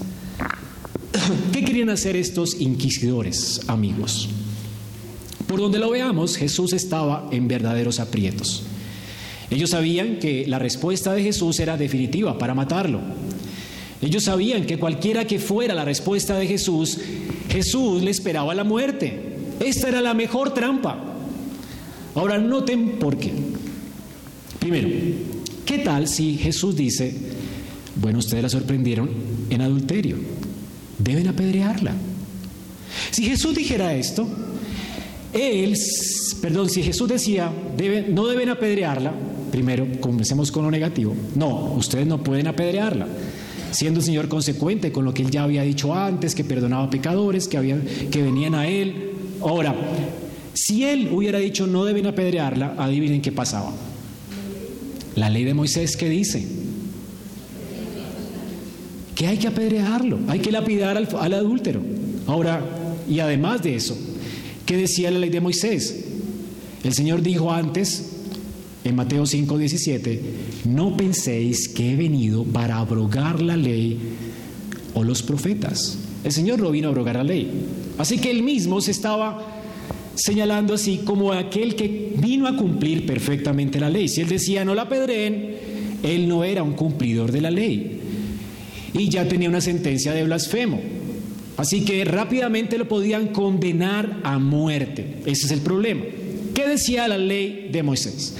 ¿Qué 1.51 1.65
querían 1.65 1.89
hacer 1.89 2.15
estos 2.15 2.61
inquisidores, 2.61 3.61
amigos? 3.67 4.29
Por 5.47 5.59
donde 5.59 5.79
lo 5.79 5.89
veamos, 5.89 6.37
Jesús 6.37 6.73
estaba 6.73 7.27
en 7.31 7.47
verdaderos 7.47 7.99
aprietos. 7.99 8.63
Ellos 9.49 9.69
sabían 9.69 10.17
que 10.19 10.45
la 10.47 10.59
respuesta 10.59 11.13
de 11.13 11.23
Jesús 11.23 11.59
era 11.59 11.77
definitiva 11.77 12.37
para 12.37 12.55
matarlo. 12.55 12.99
Ellos 14.01 14.23
sabían 14.23 14.65
que 14.65 14.77
cualquiera 14.77 15.25
que 15.25 15.39
fuera 15.39 15.73
la 15.73 15.85
respuesta 15.85 16.37
de 16.37 16.47
Jesús, 16.47 16.99
Jesús 17.49 18.03
le 18.03 18.11
esperaba 18.11 18.53
la 18.53 18.63
muerte. 18.63 19.37
Esta 19.59 19.89
era 19.89 20.01
la 20.01 20.13
mejor 20.13 20.53
trampa. 20.53 21.03
Ahora 22.15 22.37
noten 22.37 22.99
por 22.99 23.17
qué. 23.17 23.31
Primero, 24.59 24.89
¿qué 25.65 25.79
tal 25.79 26.07
si 26.07 26.37
Jesús 26.37 26.75
dice, 26.75 27.15
bueno, 27.95 28.19
ustedes 28.19 28.43
la 28.43 28.49
sorprendieron 28.49 29.09
en 29.49 29.61
adulterio? 29.61 30.17
deben 30.97 31.27
apedrearla. 31.27 31.93
Si 33.11 33.23
Jesús 33.23 33.55
dijera 33.55 33.93
esto, 33.95 34.27
él, 35.33 35.77
perdón, 36.41 36.69
si 36.69 36.81
Jesús 36.81 37.09
decía, 37.09 37.51
no 38.09 38.27
deben 38.27 38.49
apedrearla, 38.49 39.13
primero 39.55 39.87
comencemos 40.01 40.51
con 40.51 40.65
lo 40.65 40.69
negativo, 40.69 41.15
no, 41.33 41.75
ustedes 41.75 42.05
no 42.05 42.21
pueden 42.21 42.47
apedrearla, 42.47 43.07
siendo 43.71 44.01
el 44.01 44.05
Señor 44.05 44.27
consecuente 44.27 44.91
con 44.91 45.05
lo 45.05 45.13
que 45.13 45.21
él 45.21 45.31
ya 45.31 45.43
había 45.43 45.63
dicho 45.63 45.95
antes, 45.95 46.35
que 46.35 46.43
perdonaba 46.43 46.89
pecadores, 46.89 47.47
que, 47.47 48.09
que 48.11 48.21
venían 48.21 48.53
a 48.53 48.67
él. 48.67 49.11
Ahora, 49.39 49.73
si 50.53 50.83
él 50.83 51.07
hubiera 51.09 51.39
dicho 51.39 51.67
no 51.67 51.85
deben 51.85 52.05
apedrearla, 52.05 52.75
adivinen 52.77 53.21
qué 53.21 53.31
pasaba. 53.31 53.71
La 55.15 55.29
ley 55.29 55.45
de 55.45 55.53
Moisés, 55.53 55.95
¿qué 55.95 56.09
dice? 56.09 56.45
que 59.15 59.27
hay 59.27 59.37
que 59.37 59.47
apedrearlo, 59.47 60.19
hay 60.27 60.39
que 60.39 60.51
lapidar 60.51 60.97
al, 60.97 61.33
adúltero. 61.33 61.81
Ahora, 62.27 62.61
y 63.09 63.21
además 63.21 63.63
de 63.63 63.75
eso, 63.75 63.97
¿qué 64.65 64.75
decía 64.75 65.09
la 65.11 65.19
ley 65.19 65.29
de 65.29 65.39
Moisés? 65.39 66.03
El 66.83 66.93
Señor 66.93 67.21
dijo 67.21 67.53
antes, 67.53 68.14
en 68.85 68.95
Mateo 68.95 69.25
5:17, 69.25 70.19
no 70.65 70.95
penséis 70.95 71.67
que 71.67 71.91
he 71.91 71.95
venido 71.95 72.43
para 72.43 72.77
abrogar 72.77 73.41
la 73.41 73.57
ley 73.57 73.97
o 74.93 75.03
los 75.03 75.23
profetas. 75.23 75.97
El 76.23 76.31
Señor 76.31 76.59
no 76.59 76.71
vino 76.71 76.87
a 76.87 76.91
abrogar 76.91 77.15
la 77.15 77.23
ley. 77.23 77.51
Así 77.97 78.17
que 78.17 78.31
él 78.31 78.43
mismo 78.43 78.81
se 78.81 78.91
estaba 78.91 79.61
señalando 80.15 80.73
así 80.73 81.01
como 81.03 81.33
aquel 81.33 81.75
que 81.75 82.13
vino 82.17 82.47
a 82.47 82.55
cumplir 82.55 83.05
perfectamente 83.05 83.79
la 83.79 83.89
ley. 83.89 84.07
Si 84.07 84.21
él 84.21 84.29
decía 84.29 84.63
no 84.63 84.75
la 84.75 84.83
apedreen, 84.83 85.55
él 86.03 86.27
no 86.27 86.43
era 86.43 86.63
un 86.63 86.73
cumplidor 86.73 87.31
de 87.31 87.41
la 87.41 87.51
ley 87.51 87.99
y 88.93 89.09
ya 89.09 89.27
tenía 89.27 89.49
una 89.49 89.61
sentencia 89.61 90.13
de 90.13 90.23
blasfemo. 90.23 90.79
Así 91.57 91.85
que 91.85 92.03
rápidamente 92.05 92.77
lo 92.77 92.87
podían 92.87 93.27
condenar 93.27 94.19
a 94.23 94.39
muerte. 94.39 95.17
Ese 95.25 95.45
es 95.45 95.51
el 95.51 95.61
problema. 95.61 96.03
¿Qué 96.53 96.67
decía 96.67 97.07
la 97.07 97.17
ley 97.17 97.69
de 97.71 97.83
Moisés? 97.83 98.35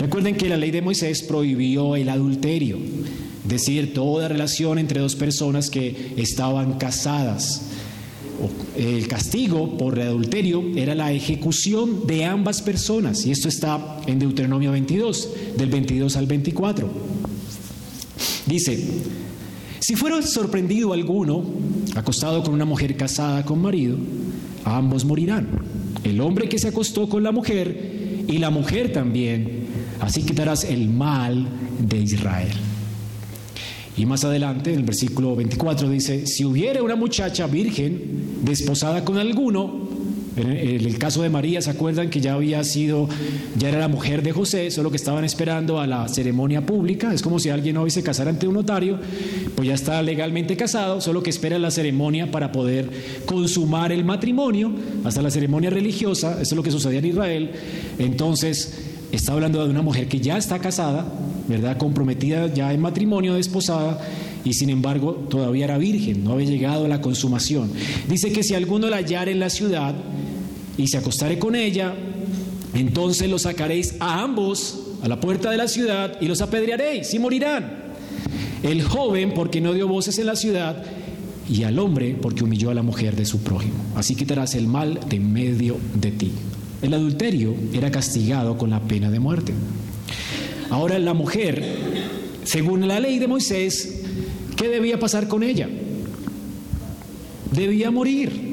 Recuerden 0.00 0.34
que 0.34 0.48
la 0.48 0.56
ley 0.56 0.70
de 0.70 0.80
Moisés 0.80 1.22
prohibió 1.22 1.94
el 1.94 2.08
adulterio, 2.08 2.78
decir, 3.44 3.92
toda 3.92 4.28
relación 4.28 4.78
entre 4.78 4.98
dos 4.98 5.14
personas 5.14 5.68
que 5.68 6.14
estaban 6.16 6.78
casadas. 6.78 7.66
El 8.78 9.06
castigo 9.08 9.76
por 9.76 10.00
adulterio 10.00 10.64
era 10.74 10.94
la 10.94 11.12
ejecución 11.12 12.06
de 12.06 12.24
ambas 12.24 12.62
personas, 12.62 13.26
y 13.26 13.30
esto 13.30 13.48
está 13.48 14.00
en 14.06 14.18
Deuteronomio 14.18 14.72
22, 14.72 15.28
del 15.58 15.68
22 15.68 16.16
al 16.16 16.24
24. 16.24 16.88
Dice, 18.46 18.82
si 19.80 19.96
fuera 19.96 20.22
sorprendido 20.22 20.94
alguno 20.94 21.44
acostado 21.94 22.42
con 22.42 22.54
una 22.54 22.64
mujer 22.64 22.96
casada 22.96 23.44
con 23.44 23.60
marido, 23.60 23.98
ambos 24.64 25.04
morirán. 25.04 25.46
El 26.04 26.22
hombre 26.22 26.48
que 26.48 26.58
se 26.58 26.68
acostó 26.68 27.06
con 27.06 27.22
la 27.22 27.32
mujer 27.32 28.24
y 28.26 28.38
la 28.38 28.48
mujer 28.48 28.92
también. 28.92 29.59
Así 30.00 30.22
quitarás 30.22 30.64
el 30.64 30.88
mal 30.88 31.46
de 31.78 31.98
Israel. 31.98 32.52
Y 33.96 34.06
más 34.06 34.24
adelante, 34.24 34.72
en 34.72 34.78
el 34.78 34.84
versículo 34.84 35.36
24 35.36 35.88
dice, 35.90 36.26
si 36.26 36.44
hubiera 36.44 36.82
una 36.82 36.96
muchacha 36.96 37.46
virgen 37.46 38.40
desposada 38.42 39.04
con 39.04 39.18
alguno, 39.18 39.88
en 40.36 40.86
el 40.86 40.96
caso 40.96 41.22
de 41.22 41.28
María, 41.28 41.60
¿se 41.60 41.70
acuerdan 41.70 42.08
que 42.08 42.20
ya 42.20 42.34
había 42.34 42.62
sido, 42.64 43.08
ya 43.58 43.68
era 43.68 43.78
la 43.78 43.88
mujer 43.88 44.22
de 44.22 44.32
José, 44.32 44.70
solo 44.70 44.90
que 44.90 44.96
estaban 44.96 45.24
esperando 45.24 45.80
a 45.80 45.86
la 45.86 46.08
ceremonia 46.08 46.64
pública? 46.64 47.12
Es 47.12 47.20
como 47.20 47.38
si 47.38 47.50
alguien 47.50 47.76
hoy 47.76 47.90
se 47.90 48.02
casara 48.02 48.30
ante 48.30 48.46
un 48.46 48.54
notario, 48.54 48.98
pues 49.54 49.68
ya 49.68 49.74
está 49.74 50.00
legalmente 50.02 50.56
casado, 50.56 51.00
solo 51.00 51.22
que 51.22 51.30
espera 51.30 51.58
la 51.58 51.70
ceremonia 51.70 52.30
para 52.30 52.52
poder 52.52 52.88
consumar 53.26 53.92
el 53.92 54.04
matrimonio, 54.04 54.72
hasta 55.04 55.20
la 55.20 55.30
ceremonia 55.30 55.68
religiosa, 55.68 56.34
eso 56.34 56.42
es 56.42 56.52
lo 56.52 56.62
que 56.62 56.70
sucedía 56.70 57.00
en 57.00 57.06
Israel. 57.06 57.50
Entonces, 57.98 58.89
está 59.12 59.32
hablando 59.32 59.64
de 59.64 59.70
una 59.70 59.82
mujer 59.82 60.08
que 60.08 60.20
ya 60.20 60.38
está 60.38 60.58
casada, 60.58 61.06
¿verdad? 61.48 61.76
Comprometida 61.78 62.46
ya 62.52 62.72
en 62.72 62.80
matrimonio, 62.80 63.34
desposada, 63.34 64.00
y 64.44 64.54
sin 64.54 64.70
embargo 64.70 65.26
todavía 65.28 65.64
era 65.66 65.78
virgen, 65.78 66.24
no 66.24 66.32
había 66.32 66.48
llegado 66.48 66.84
a 66.84 66.88
la 66.88 67.00
consumación. 67.00 67.70
Dice 68.08 68.32
que 68.32 68.42
si 68.42 68.54
alguno 68.54 68.88
la 68.88 68.98
hallara 68.98 69.30
en 69.30 69.40
la 69.40 69.50
ciudad, 69.50 69.94
y 70.80 70.88
se 70.88 70.96
acostare 70.96 71.38
con 71.38 71.54
ella, 71.54 71.94
entonces 72.74 73.28
los 73.28 73.42
sacaréis 73.42 73.96
a 74.00 74.22
ambos 74.22 74.80
a 75.02 75.08
la 75.08 75.20
puerta 75.20 75.50
de 75.50 75.56
la 75.56 75.68
ciudad 75.68 76.16
y 76.20 76.26
los 76.26 76.40
apedrearéis 76.40 77.12
y 77.12 77.18
morirán. 77.18 77.90
El 78.62 78.82
joven 78.82 79.32
porque 79.34 79.60
no 79.60 79.72
dio 79.74 79.88
voces 79.88 80.18
en 80.18 80.26
la 80.26 80.36
ciudad 80.36 80.82
y 81.48 81.64
al 81.64 81.78
hombre 81.78 82.16
porque 82.20 82.44
humilló 82.44 82.70
a 82.70 82.74
la 82.74 82.82
mujer 82.82 83.16
de 83.16 83.24
su 83.24 83.40
prójimo. 83.40 83.74
Así 83.94 84.14
quitarás 84.14 84.54
el 84.54 84.66
mal 84.66 85.00
de 85.08 85.20
medio 85.20 85.76
de 85.94 86.12
ti. 86.12 86.32
El 86.82 86.94
adulterio 86.94 87.54
era 87.72 87.90
castigado 87.90 88.56
con 88.56 88.70
la 88.70 88.80
pena 88.80 89.10
de 89.10 89.20
muerte. 89.20 89.52
Ahora 90.70 90.98
la 90.98 91.14
mujer, 91.14 91.62
según 92.44 92.88
la 92.88 93.00
ley 93.00 93.18
de 93.18 93.26
Moisés, 93.26 94.02
¿qué 94.56 94.68
debía 94.68 94.98
pasar 94.98 95.28
con 95.28 95.42
ella? 95.42 95.68
Debía 97.52 97.90
morir. 97.90 98.50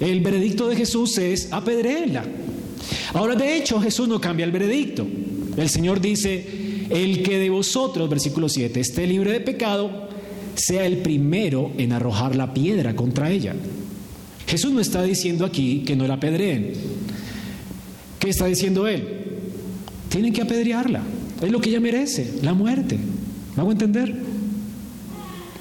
El 0.00 0.20
veredicto 0.20 0.68
de 0.68 0.76
Jesús 0.76 1.16
es 1.18 1.52
apedréela. 1.52 2.24
Ahora, 3.14 3.34
de 3.34 3.56
hecho, 3.56 3.80
Jesús 3.80 4.08
no 4.08 4.20
cambia 4.20 4.44
el 4.44 4.52
veredicto. 4.52 5.06
El 5.56 5.68
Señor 5.68 6.00
dice, 6.00 6.86
el 6.90 7.22
que 7.22 7.38
de 7.38 7.50
vosotros, 7.50 8.08
versículo 8.08 8.48
7, 8.48 8.80
esté 8.80 9.06
libre 9.06 9.32
de 9.32 9.40
pecado, 9.40 10.08
sea 10.54 10.86
el 10.86 10.98
primero 10.98 11.70
en 11.78 11.92
arrojar 11.92 12.34
la 12.34 12.52
piedra 12.52 12.96
contra 12.96 13.30
ella. 13.30 13.54
Jesús 14.46 14.72
no 14.72 14.80
está 14.80 15.02
diciendo 15.02 15.44
aquí 15.44 15.82
que 15.86 15.96
no 15.96 16.06
la 16.06 16.14
apedreen. 16.14 16.72
¿Qué 18.18 18.30
está 18.30 18.46
diciendo 18.46 18.86
él? 18.86 19.04
Tienen 20.08 20.32
que 20.32 20.42
apedrearla. 20.42 21.02
Es 21.42 21.50
lo 21.50 21.60
que 21.60 21.70
ella 21.70 21.80
merece, 21.80 22.38
la 22.42 22.54
muerte. 22.54 22.98
¿Me 23.54 23.62
hago 23.62 23.72
entender? 23.72 24.14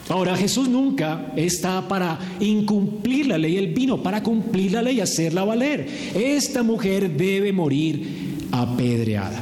Ahora, 0.07 0.37
Jesús 0.37 0.69
nunca 0.69 1.33
está 1.35 1.87
para 1.87 2.19
incumplir 2.39 3.27
la 3.27 3.39
ley, 3.39 3.57
Él 3.57 3.73
vino 3.73 4.03
para 4.03 4.21
cumplir 4.21 4.73
la 4.73 4.83
ley, 4.83 4.99
hacerla 4.99 5.43
valer. 5.43 5.87
Esta 6.13 6.61
mujer 6.61 7.17
debe 7.17 7.51
morir 7.51 8.47
apedreada. 8.51 9.41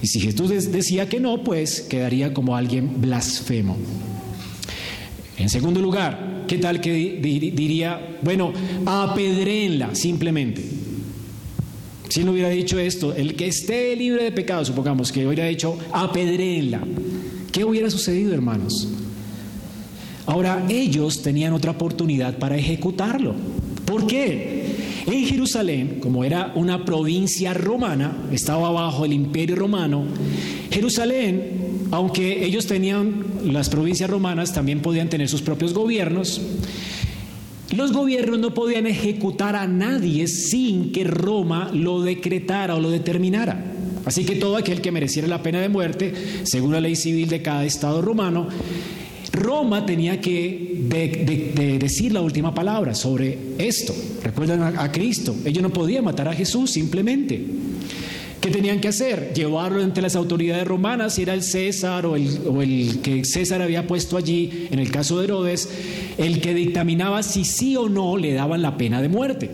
Y 0.00 0.06
si 0.06 0.20
Jesús 0.20 0.70
decía 0.70 1.08
que 1.08 1.18
no, 1.18 1.42
pues 1.42 1.80
quedaría 1.80 2.32
como 2.32 2.56
alguien 2.56 3.00
blasfemo. 3.00 3.76
En 5.36 5.48
segundo 5.48 5.80
lugar, 5.80 6.23
¿qué 6.46 6.58
tal 6.58 6.80
que 6.80 6.92
diría, 6.92 8.18
bueno, 8.22 8.52
apedréenla 8.86 9.94
simplemente? 9.94 10.62
Si 12.08 12.20
él 12.20 12.28
hubiera 12.28 12.48
dicho 12.48 12.78
esto, 12.78 13.14
el 13.14 13.34
que 13.34 13.48
esté 13.48 13.96
libre 13.96 14.24
de 14.24 14.32
pecado, 14.32 14.64
supongamos 14.64 15.10
que 15.10 15.26
hubiera 15.26 15.46
dicho, 15.46 15.78
apedréenla. 15.92 16.80
¿Qué 17.50 17.64
hubiera 17.64 17.90
sucedido, 17.90 18.32
hermanos? 18.32 18.88
Ahora, 20.26 20.64
ellos 20.68 21.22
tenían 21.22 21.52
otra 21.52 21.72
oportunidad 21.72 22.38
para 22.38 22.56
ejecutarlo. 22.56 23.34
¿Por 23.84 24.06
qué? 24.06 24.64
En 25.06 25.26
Jerusalén, 25.26 25.98
como 26.00 26.24
era 26.24 26.52
una 26.54 26.84
provincia 26.84 27.52
romana, 27.52 28.26
estaba 28.32 28.70
bajo 28.70 29.04
el 29.04 29.12
imperio 29.12 29.56
romano, 29.56 30.04
Jerusalén, 30.70 31.53
aunque 31.90 32.44
ellos 32.44 32.66
tenían 32.66 33.24
las 33.44 33.68
provincias 33.68 34.10
romanas, 34.10 34.52
también 34.52 34.80
podían 34.80 35.08
tener 35.08 35.28
sus 35.28 35.42
propios 35.42 35.74
gobiernos. 35.74 36.40
Los 37.70 37.92
gobiernos 37.92 38.38
no 38.38 38.54
podían 38.54 38.86
ejecutar 38.86 39.56
a 39.56 39.66
nadie 39.66 40.28
sin 40.28 40.92
que 40.92 41.04
Roma 41.04 41.70
lo 41.72 42.02
decretara 42.02 42.74
o 42.76 42.80
lo 42.80 42.90
determinara. 42.90 43.72
Así 44.04 44.24
que 44.24 44.36
todo 44.36 44.56
aquel 44.56 44.80
que 44.80 44.92
mereciera 44.92 45.26
la 45.26 45.42
pena 45.42 45.60
de 45.60 45.68
muerte, 45.68 46.12
según 46.44 46.72
la 46.72 46.80
ley 46.80 46.94
civil 46.94 47.28
de 47.28 47.42
cada 47.42 47.64
estado 47.64 48.02
romano, 48.02 48.48
Roma 49.32 49.84
tenía 49.84 50.20
que 50.20 50.84
decir 51.80 52.12
la 52.12 52.20
última 52.20 52.54
palabra 52.54 52.94
sobre 52.94 53.38
esto. 53.58 53.94
Recuerdan 54.22 54.78
a, 54.78 54.92
Cristo. 54.92 55.34
Ellos 55.44 55.62
no 55.62 55.70
podían 55.70 56.04
matar 56.04 56.28
a 56.28 56.34
Jesús 56.34 56.70
simplemente. 56.70 57.44
¿Qué 58.44 58.50
tenían 58.50 58.78
que 58.78 58.88
hacer? 58.88 59.32
Llevarlo 59.32 59.82
ante 59.82 60.02
las 60.02 60.14
autoridades 60.16 60.68
romanas, 60.68 61.14
si 61.14 61.22
era 61.22 61.32
el 61.32 61.42
César 61.42 62.04
o 62.04 62.14
el, 62.14 62.40
o 62.46 62.60
el, 62.60 63.00
que 63.00 63.24
César 63.24 63.62
había 63.62 63.86
puesto 63.86 64.18
allí, 64.18 64.68
en 64.70 64.80
el 64.80 64.90
caso 64.90 65.16
de 65.18 65.24
Herodes, 65.24 65.70
el 66.18 66.42
que 66.42 66.52
dictaminaba 66.52 67.22
si 67.22 67.46
sí 67.46 67.74
o 67.74 67.88
no 67.88 68.18
le 68.18 68.34
daban 68.34 68.60
la 68.60 68.76
pena 68.76 69.00
de 69.00 69.08
muerte. 69.08 69.50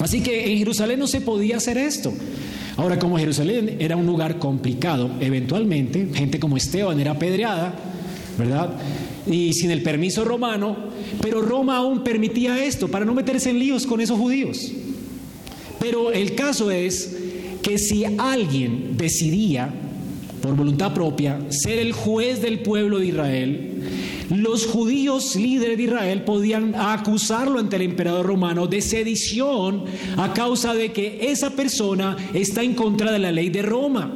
Así 0.00 0.22
que 0.22 0.50
en 0.50 0.58
Jerusalén 0.58 0.98
no 0.98 1.06
se 1.06 1.20
podía 1.20 1.58
hacer 1.58 1.78
esto. 1.78 2.12
Ahora, 2.76 2.98
como 2.98 3.16
Jerusalén 3.16 3.76
era 3.78 3.94
un 3.94 4.06
lugar 4.06 4.40
complicado, 4.40 5.12
eventualmente, 5.20 6.08
gente 6.14 6.40
como 6.40 6.56
Esteban 6.56 6.98
era 6.98 7.12
apedreada, 7.12 7.76
¿verdad? 8.36 8.70
Y 9.24 9.52
sin 9.52 9.70
el 9.70 9.84
permiso 9.84 10.24
romano, 10.24 10.76
pero 11.22 11.42
Roma 11.42 11.76
aún 11.76 12.02
permitía 12.02 12.64
esto 12.64 12.88
para 12.88 13.04
no 13.04 13.14
meterse 13.14 13.50
en 13.50 13.60
líos 13.60 13.86
con 13.86 14.00
esos 14.00 14.18
judíos. 14.18 14.72
Pero 15.78 16.10
el 16.10 16.34
caso 16.34 16.70
es 16.72 17.23
que 17.64 17.78
si 17.78 18.04
alguien 18.18 18.96
decidía, 18.98 19.72
por 20.42 20.54
voluntad 20.54 20.92
propia, 20.92 21.40
ser 21.48 21.78
el 21.78 21.92
juez 21.92 22.42
del 22.42 22.58
pueblo 22.58 22.98
de 22.98 23.06
Israel, 23.06 23.82
los 24.28 24.66
judíos 24.66 25.34
líderes 25.34 25.78
de 25.78 25.84
Israel 25.84 26.22
podían 26.24 26.74
acusarlo 26.74 27.58
ante 27.58 27.76
el 27.76 27.82
emperador 27.82 28.26
romano 28.26 28.66
de 28.66 28.82
sedición 28.82 29.84
a 30.18 30.34
causa 30.34 30.74
de 30.74 30.92
que 30.92 31.30
esa 31.30 31.50
persona 31.50 32.16
está 32.34 32.62
en 32.62 32.74
contra 32.74 33.10
de 33.10 33.18
la 33.18 33.32
ley 33.32 33.48
de 33.48 33.62
Roma. 33.62 34.12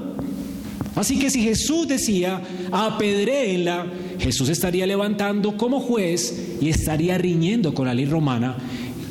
Así 0.95 1.19
que 1.19 1.31
si 1.31 1.41
Jesús 1.41 1.89
decía, 1.89 2.43
apedréenla, 2.71 3.87
Jesús 4.19 4.51
estaría 4.51 4.87
levantando 4.87 5.57
como 5.57 5.81
juez 5.81 6.59
y 6.61 6.69
estaría 6.69 7.17
riñendo 7.17 7.73
con 7.73 7.87
la 7.87 7.95
ley 7.95 8.05
romana 8.05 8.59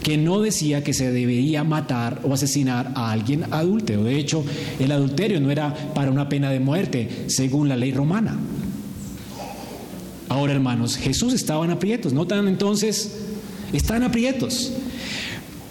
que 0.08 0.18
no 0.18 0.40
decía 0.40 0.86
que 0.86 0.94
se 0.94 1.12
debería 1.12 1.66
matar 1.66 2.22
o 2.24 2.34
asesinar 2.34 2.94
a 2.96 3.12
alguien 3.12 3.44
adúltero. 3.52 4.06
De 4.06 4.18
hecho, 4.18 4.42
el 4.80 4.94
adulterio 4.94 5.42
no 5.42 5.52
era 5.52 5.74
para 5.94 6.12
una 6.12 6.30
pena 6.30 6.50
de 6.50 6.62
muerte, 6.62 7.26
según 7.28 7.68
la 7.68 7.76
ley 7.76 7.92
romana. 7.92 8.38
Ahora, 10.30 10.54
hermanos, 10.54 10.96
Jesús 10.96 11.34
estaba 11.34 11.66
en 11.66 11.72
aprietos, 11.72 12.14
¿notan 12.14 12.48
entonces? 12.48 13.18
Están 13.74 14.02
aprietos. 14.02 14.72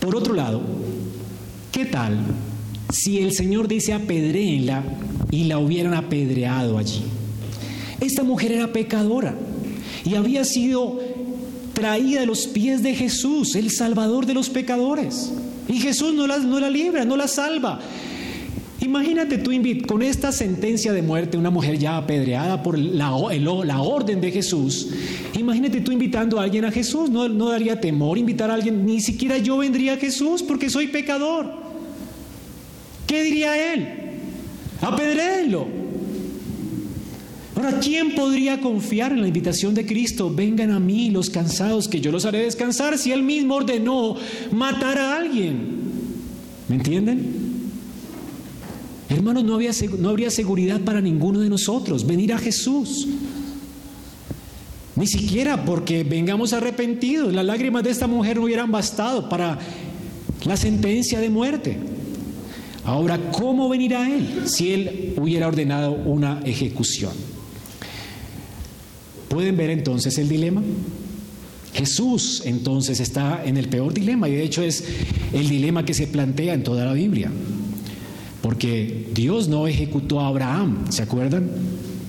Por 0.01 0.14
otro 0.14 0.34
lado, 0.34 0.61
¿qué 1.72 1.87
tal 1.87 2.18
si 2.93 3.20
el 3.20 3.32
Señor 3.32 3.68
dice 3.68 3.95
apedréenla 3.95 4.84
y 5.30 5.45
la 5.45 5.59
hubieran 5.59 5.95
apedreado 5.95 6.76
allí? 6.76 7.05
Esta 8.03 8.22
mujer 8.22 8.53
era 8.53 8.70
pecadora 8.70 9.34
y 10.05 10.14
había 10.14 10.45
sido 10.45 11.01
traída 11.77 12.22
a 12.22 12.27
los 12.27 12.47
pies 12.47 12.83
de 12.83 12.95
Jesús, 12.95 13.55
el 13.55 13.70
Salvador 13.70 14.24
de 14.24 14.33
los 14.33 14.49
pecadores. 14.49 15.31
Y 15.68 15.74
Jesús 15.74 16.14
no 16.14 16.27
la, 16.27 16.39
no 16.39 16.59
la 16.59 16.70
libra, 16.70 17.05
no 17.05 17.18
la 17.18 17.29
salva. 17.29 17.79
Imagínate 18.81 19.37
tú 19.37 19.51
con 19.87 20.01
esta 20.01 20.33
sentencia 20.33 20.95
de 20.95 21.03
muerte, 21.03 21.37
una 21.37 21.51
mujer 21.51 21.79
ya 21.79 21.99
apedreada 21.99 22.62
por 22.62 22.79
la, 22.79 23.11
la, 23.64 23.83
orden 23.83 24.22
de 24.22 24.33
Jesús. 24.33 24.89
Imagínate 25.35 25.83
tú 25.83 25.93
invitando 25.93 26.41
a 26.41 26.45
alguien 26.45 26.64
a 26.64 26.72
Jesús. 26.72 27.11
No, 27.11 27.29
no 27.29 27.51
daría 27.51 27.79
temor 27.79 28.16
invitar 28.16 28.51
a 28.51 28.55
alguien. 28.55 28.87
Ni 28.87 29.01
siquiera 29.03 29.37
yo 29.37 29.59
vendría 29.59 29.95
a 29.95 29.97
Jesús 29.99 30.43
porque 30.43 30.70
soy 30.70 30.87
pecador. 30.87 31.53
¿Qué 33.07 33.22
diría 33.22 33.74
él? 33.74 33.87
Apedréelo. 34.81 35.86
Ahora, 37.66 37.80
¿quién 37.80 38.14
podría 38.14 38.60
confiar 38.60 39.10
en 39.10 39.22
la 39.22 39.26
invitación 39.26 39.74
de 39.74 39.84
Cristo? 39.84 40.32
Vengan 40.32 40.70
a 40.70 40.78
mí 40.78 41.10
los 41.10 41.30
cansados, 41.30 41.88
que 41.88 42.00
yo 42.00 42.12
los 42.12 42.24
haré 42.24 42.44
descansar, 42.44 42.96
si 42.96 43.10
Él 43.10 43.24
mismo 43.24 43.56
ordenó 43.56 44.14
matar 44.52 44.98
a 44.98 45.16
alguien. 45.16 45.80
¿Me 46.68 46.76
entienden? 46.76 47.26
Hermanos, 49.08 49.42
no, 49.42 49.56
había, 49.56 49.72
no 49.98 50.10
habría 50.10 50.30
seguridad 50.30 50.80
para 50.82 51.00
ninguno 51.00 51.40
de 51.40 51.48
nosotros 51.48 52.06
venir 52.06 52.32
a 52.32 52.38
Jesús. 52.38 53.08
Ni 54.94 55.08
siquiera 55.08 55.64
porque 55.64 56.04
vengamos 56.04 56.52
arrepentidos. 56.52 57.34
Las 57.34 57.44
lágrimas 57.44 57.82
de 57.82 57.90
esta 57.90 58.06
mujer 58.06 58.36
no 58.36 58.44
hubieran 58.44 58.70
bastado 58.70 59.28
para 59.28 59.58
la 60.44 60.56
sentencia 60.56 61.18
de 61.18 61.30
muerte. 61.30 61.78
Ahora, 62.84 63.32
¿cómo 63.32 63.68
venir 63.68 63.96
a 63.96 64.08
Él 64.08 64.44
si 64.44 64.72
Él 64.72 65.14
hubiera 65.16 65.48
ordenado 65.48 65.94
una 65.94 66.42
ejecución? 66.44 67.36
¿Pueden 69.37 69.59
ver 69.59 69.68
entonces 69.68 70.16
el 70.16 70.30
dilema? 70.30 70.62
Jesús 71.74 72.41
entonces 72.47 73.01
está 73.01 73.45
en 73.45 73.59
el 73.59 73.68
peor 73.68 73.93
dilema 73.93 74.30
y 74.30 74.32
de 74.32 74.43
hecho 74.43 74.62
es 74.62 74.82
el 75.34 75.51
dilema 75.51 75.84
que 75.84 75.93
se 75.93 76.07
plantea 76.07 76.55
en 76.55 76.62
toda 76.62 76.87
la 76.87 76.95
Biblia. 76.95 77.30
Porque 78.41 79.11
Dios 79.12 79.47
no 79.49 79.66
ejecutó 79.66 80.20
a 80.20 80.28
Abraham, 80.28 80.87
¿se 80.89 81.03
acuerdan? 81.03 81.51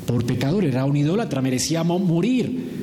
Por 0.05 0.25
pecador, 0.25 0.63
era 0.63 0.85
un 0.85 0.95
idólatra, 0.95 1.41
merecía 1.41 1.83
morir. 1.83 2.76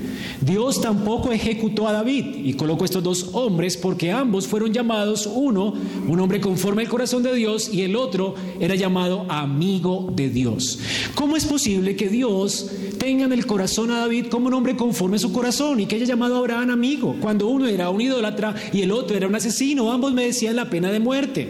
Dios 0.44 0.80
tampoco 0.80 1.32
ejecutó 1.32 1.88
a 1.88 1.92
David 1.92 2.26
y 2.44 2.54
colocó 2.54 2.84
estos 2.84 3.02
dos 3.02 3.30
hombres 3.32 3.76
porque 3.76 4.12
ambos 4.12 4.46
fueron 4.46 4.72
llamados, 4.72 5.26
uno, 5.26 5.72
un 6.06 6.20
hombre 6.20 6.40
conforme 6.40 6.82
al 6.82 6.88
corazón 6.88 7.22
de 7.22 7.34
Dios 7.34 7.72
y 7.72 7.82
el 7.82 7.96
otro 7.96 8.34
era 8.60 8.74
llamado 8.74 9.24
amigo 9.30 10.12
de 10.14 10.28
Dios. 10.28 10.78
¿Cómo 11.14 11.36
es 11.36 11.46
posible 11.46 11.96
que 11.96 12.08
Dios 12.08 12.70
tenga 12.98 13.24
en 13.24 13.32
el 13.32 13.46
corazón 13.46 13.90
a 13.90 14.00
David 14.00 14.26
como 14.26 14.48
un 14.48 14.54
hombre 14.54 14.76
conforme 14.76 15.16
a 15.16 15.20
su 15.20 15.32
corazón 15.32 15.80
y 15.80 15.86
que 15.86 15.96
haya 15.96 16.04
llamado 16.04 16.36
a 16.36 16.38
Abraham 16.40 16.70
amigo 16.70 17.16
cuando 17.20 17.48
uno 17.48 17.66
era 17.66 17.88
un 17.88 18.00
idólatra 18.00 18.54
y 18.72 18.82
el 18.82 18.92
otro 18.92 19.16
era 19.16 19.26
un 19.26 19.34
asesino? 19.34 19.92
Ambos 19.92 20.12
merecían 20.12 20.56
la 20.56 20.68
pena 20.68 20.90
de 20.90 21.00
muerte. 21.00 21.48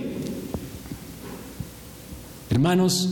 Hermanos, 2.50 3.10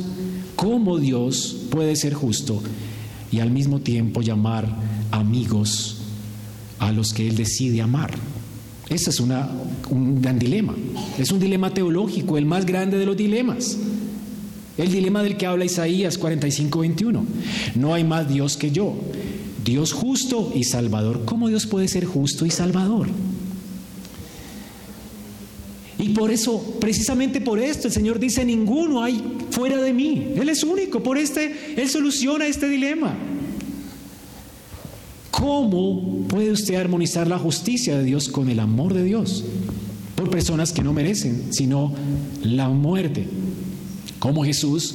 ¿cómo 0.55 0.99
Dios 0.99 1.57
puede 1.71 1.97
ser 1.97 2.15
justo 2.15 2.63
y 3.33 3.41
al 3.41 3.51
mismo 3.51 3.81
tiempo 3.81 4.21
llamar 4.21 4.92
amigos 5.13 5.99
a 6.79 6.91
los 6.91 7.13
que 7.13 7.29
Él 7.29 7.37
decide 7.37 7.81
amar. 7.81 8.11
Ese 8.89 9.11
es 9.11 9.21
una, 9.21 9.49
un 9.89 10.21
gran 10.21 10.39
dilema. 10.39 10.75
Es 11.19 11.31
un 11.31 11.39
dilema 11.39 11.73
teológico, 11.73 12.37
el 12.37 12.45
más 12.45 12.67
grande 12.67 12.99
de 12.99 13.07
los 13.07 13.17
dilemas. 13.17 13.79
El 14.77 14.91
dilema 14.91 15.23
del 15.23 15.37
que 15.37 15.47
habla 15.47 15.65
Isaías 15.65 16.19
45, 16.19 16.81
21. 16.81 17.25
No 17.77 17.95
hay 17.95 18.05
más 18.05 18.29
Dios 18.29 18.57
que 18.57 18.71
yo. 18.71 18.95
Dios 19.65 19.93
justo 19.93 20.53
y 20.55 20.65
salvador. 20.65 21.23
¿Cómo 21.25 21.49
Dios 21.49 21.67
puede 21.67 21.89
ser 21.89 22.05
justo 22.05 22.45
y 22.45 22.51
salvador? 22.51 23.09
Y 25.99 26.09
por 26.09 26.33
eso, 26.33 26.79
precisamente 26.81 27.41
por 27.41 27.61
esto, 27.61 27.87
el 27.87 27.95
Señor 27.95 28.19
dice, 28.19 28.45
ninguno 28.45 29.05
hay 29.05 29.23
fuera 29.51 29.81
de 29.81 29.93
mí. 29.93 30.33
Él 30.35 30.49
es 30.49 30.65
único. 30.65 31.03
Por 31.03 31.17
este, 31.17 31.81
Él 31.81 31.89
soluciona 31.89 32.47
este 32.47 32.69
dilema. 32.69 33.17
¿Cómo 35.43 36.25
puede 36.29 36.53
usted 36.53 36.77
armonizar 36.77 37.27
la 37.27 37.37
justicia 37.37 37.99
de 37.99 38.05
Dios 38.05 38.29
con 38.29 38.49
el 38.49 38.61
amor 38.61 38.95
de 38.95 39.03
Dios? 39.03 39.45
Por 40.15 40.31
personas 40.31 40.73
que 40.73 40.83
no 40.83 40.93
merecen, 40.93 41.53
sino 41.53 41.93
la 42.45 42.69
muerte. 42.69 43.27
¿Cómo 44.21 44.45
Jesús 44.45 44.95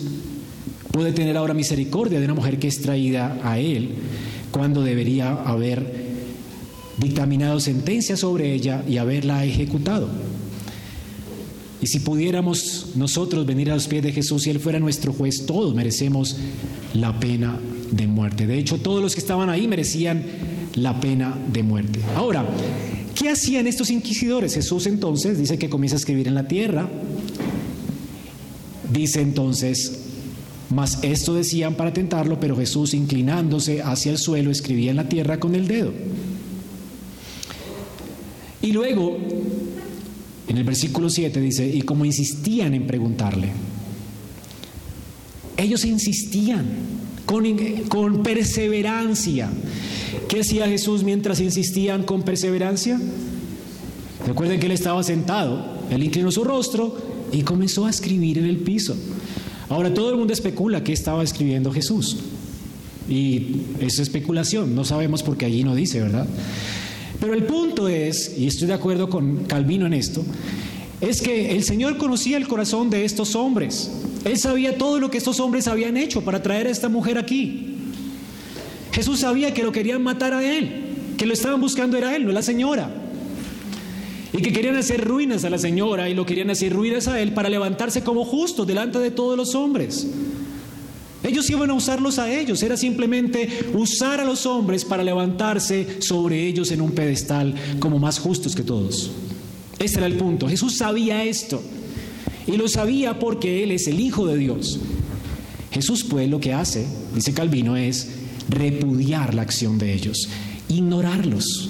puede 0.93 1.11
tener 1.11 1.35
ahora 1.35 1.53
misericordia 1.53 2.19
de 2.19 2.23
una 2.23 2.33
mujer 2.33 2.59
que 2.59 2.69
es 2.69 2.81
traída 2.81 3.41
a 3.43 3.59
Él 3.59 3.89
cuando 4.49 4.83
debería 4.83 5.33
haber 5.33 6.07
dictaminado 6.97 7.59
sentencia 7.59 8.15
sobre 8.15 8.53
ella 8.53 8.85
y 8.87 8.99
haberla 8.99 9.43
ejecutado? 9.43 10.07
Y 11.81 11.87
si 11.87 11.99
pudiéramos 11.99 12.93
nosotros 12.95 13.45
venir 13.45 13.69
a 13.69 13.75
los 13.75 13.89
pies 13.89 14.01
de 14.01 14.13
Jesús 14.13 14.47
y 14.47 14.51
Él 14.51 14.61
fuera 14.61 14.79
nuestro 14.79 15.11
juez, 15.11 15.45
todos 15.45 15.75
merecemos 15.75 16.37
la 16.93 17.19
pena 17.19 17.59
de 17.91 18.07
muerte. 18.07 18.47
De 18.47 18.57
hecho, 18.57 18.79
todos 18.79 19.01
los 19.01 19.13
que 19.13 19.21
estaban 19.21 19.49
ahí 19.49 19.67
merecían 19.67 20.23
la 20.75 20.99
pena 20.99 21.37
de 21.51 21.63
muerte. 21.63 21.99
Ahora, 22.15 22.45
¿qué 23.15 23.29
hacían 23.29 23.67
estos 23.67 23.89
inquisidores? 23.89 24.53
Jesús 24.53 24.87
entonces 24.87 25.37
dice 25.37 25.57
que 25.57 25.69
comienza 25.69 25.95
a 25.95 25.99
escribir 25.99 26.27
en 26.27 26.35
la 26.35 26.47
tierra. 26.47 26.89
Dice 28.91 29.21
entonces, 29.21 30.03
mas 30.69 30.99
esto 31.01 31.33
decían 31.33 31.75
para 31.75 31.93
tentarlo, 31.93 32.39
pero 32.39 32.55
Jesús 32.55 32.93
inclinándose 32.93 33.81
hacia 33.81 34.11
el 34.11 34.17
suelo 34.17 34.51
escribía 34.51 34.91
en 34.91 34.97
la 34.97 35.09
tierra 35.09 35.39
con 35.39 35.55
el 35.55 35.67
dedo. 35.67 35.91
Y 38.61 38.71
luego, 38.71 39.17
en 40.47 40.57
el 40.57 40.63
versículo 40.63 41.09
7 41.09 41.39
dice, 41.39 41.67
y 41.67 41.81
como 41.83 42.05
insistían 42.05 42.73
en 42.73 42.85
preguntarle, 42.85 43.49
ellos 45.57 45.85
insistían 45.85 46.65
con, 47.27 48.23
perseverancia. 48.23 49.49
¿Qué 50.27 50.39
hacía 50.39 50.67
Jesús 50.67 51.03
mientras 51.03 51.39
insistían 51.39 52.03
con 52.03 52.23
perseverancia? 52.23 52.99
Recuerden 54.25 54.59
que 54.59 54.65
él 54.65 54.71
estaba 54.71 55.03
sentado, 55.03 55.63
él 55.91 56.03
inclinó 56.03 56.31
su 56.31 56.43
rostro 56.43 56.97
y 57.31 57.41
comenzó 57.41 57.85
a 57.85 57.89
escribir 57.89 58.39
en 58.39 58.45
el 58.45 58.57
piso. 58.57 58.95
Ahora 59.69 59.93
todo 59.93 60.09
el 60.09 60.17
mundo 60.17 60.33
especula 60.33 60.83
qué 60.83 60.93
estaba 60.93 61.21
escribiendo 61.21 61.71
Jesús. 61.71 62.17
Y 63.09 63.61
es 63.79 63.99
especulación, 63.99 64.73
no 64.73 64.83
sabemos 64.85 65.21
porque 65.21 65.45
allí 65.45 65.63
no 65.63 65.75
dice, 65.75 66.01
¿verdad? 66.01 66.27
Pero 67.19 67.33
el 67.33 67.43
punto 67.43 67.87
es, 67.87 68.37
y 68.37 68.47
estoy 68.47 68.67
de 68.67 68.73
acuerdo 68.73 69.09
con 69.09 69.43
Calvino 69.45 69.85
en 69.85 69.93
esto, 69.93 70.23
es 71.01 71.21
que 71.21 71.55
el 71.55 71.63
Señor 71.63 71.97
conocía 71.97 72.37
el 72.37 72.47
corazón 72.47 72.89
de 72.89 73.05
estos 73.05 73.35
hombres. 73.35 73.91
Él 74.25 74.37
sabía 74.37 74.77
todo 74.77 74.99
lo 74.99 75.11
que 75.11 75.17
estos 75.17 75.39
hombres 75.39 75.67
habían 75.67 75.95
hecho 75.95 76.23
para 76.23 76.41
traer 76.41 76.67
a 76.67 76.71
esta 76.71 76.89
mujer 76.89 77.17
aquí. 77.17 77.75
Jesús 78.91 79.19
sabía 79.19 79.53
que 79.53 79.63
lo 79.63 79.71
querían 79.71 80.01
matar 80.01 80.33
a 80.33 80.43
él, 80.43 80.85
que 81.17 81.27
lo 81.27 81.33
estaban 81.33 81.61
buscando 81.61 81.97
era 81.97 82.15
él, 82.15 82.25
no 82.25 82.31
la 82.31 82.41
señora. 82.41 82.89
Y 84.33 84.41
que 84.41 84.51
querían 84.51 84.75
hacer 84.75 85.05
ruinas 85.05 85.45
a 85.45 85.49
la 85.49 85.57
señora 85.57 86.09
y 86.09 86.15
lo 86.15 86.25
querían 86.25 86.49
hacer 86.49 86.73
ruinas 86.73 87.07
a 87.07 87.21
él 87.21 87.33
para 87.33 87.49
levantarse 87.49 88.03
como 88.03 88.25
justo 88.25 88.65
delante 88.65 88.97
de 88.99 89.11
todos 89.11 89.37
los 89.37 89.53
hombres. 89.53 90.07
Ellos 91.23 91.49
iban 91.49 91.69
a 91.69 91.73
usarlos 91.73 92.19
a 92.19 92.31
ellos, 92.31 92.61
era 92.63 92.77
simplemente 92.77 93.49
usar 93.73 94.19
a 94.19 94.25
los 94.25 94.45
hombres 94.45 94.83
para 94.83 95.03
levantarse 95.03 96.01
sobre 96.01 96.47
ellos 96.47 96.71
en 96.71 96.81
un 96.81 96.91
pedestal 96.91 97.53
como 97.79 97.99
más 97.99 98.19
justos 98.19 98.55
que 98.55 98.63
todos. 98.63 99.11
Este 99.79 99.97
era 99.99 100.07
el 100.07 100.15
punto. 100.15 100.47
Jesús 100.47 100.77
sabía 100.77 101.23
esto. 101.23 101.61
Y 102.47 102.57
lo 102.57 102.67
sabía 102.67 103.19
porque 103.19 103.63
Él 103.63 103.71
es 103.71 103.87
el 103.87 103.99
Hijo 103.99 104.25
de 104.25 104.37
Dios. 104.37 104.79
Jesús 105.71 106.03
pues 106.03 106.29
lo 106.29 106.39
que 106.39 106.53
hace, 106.53 106.87
dice 107.13 107.33
Calvino, 107.33 107.75
es 107.75 108.09
repudiar 108.49 109.33
la 109.33 109.41
acción 109.41 109.77
de 109.77 109.93
ellos, 109.93 110.29
ignorarlos. 110.69 111.69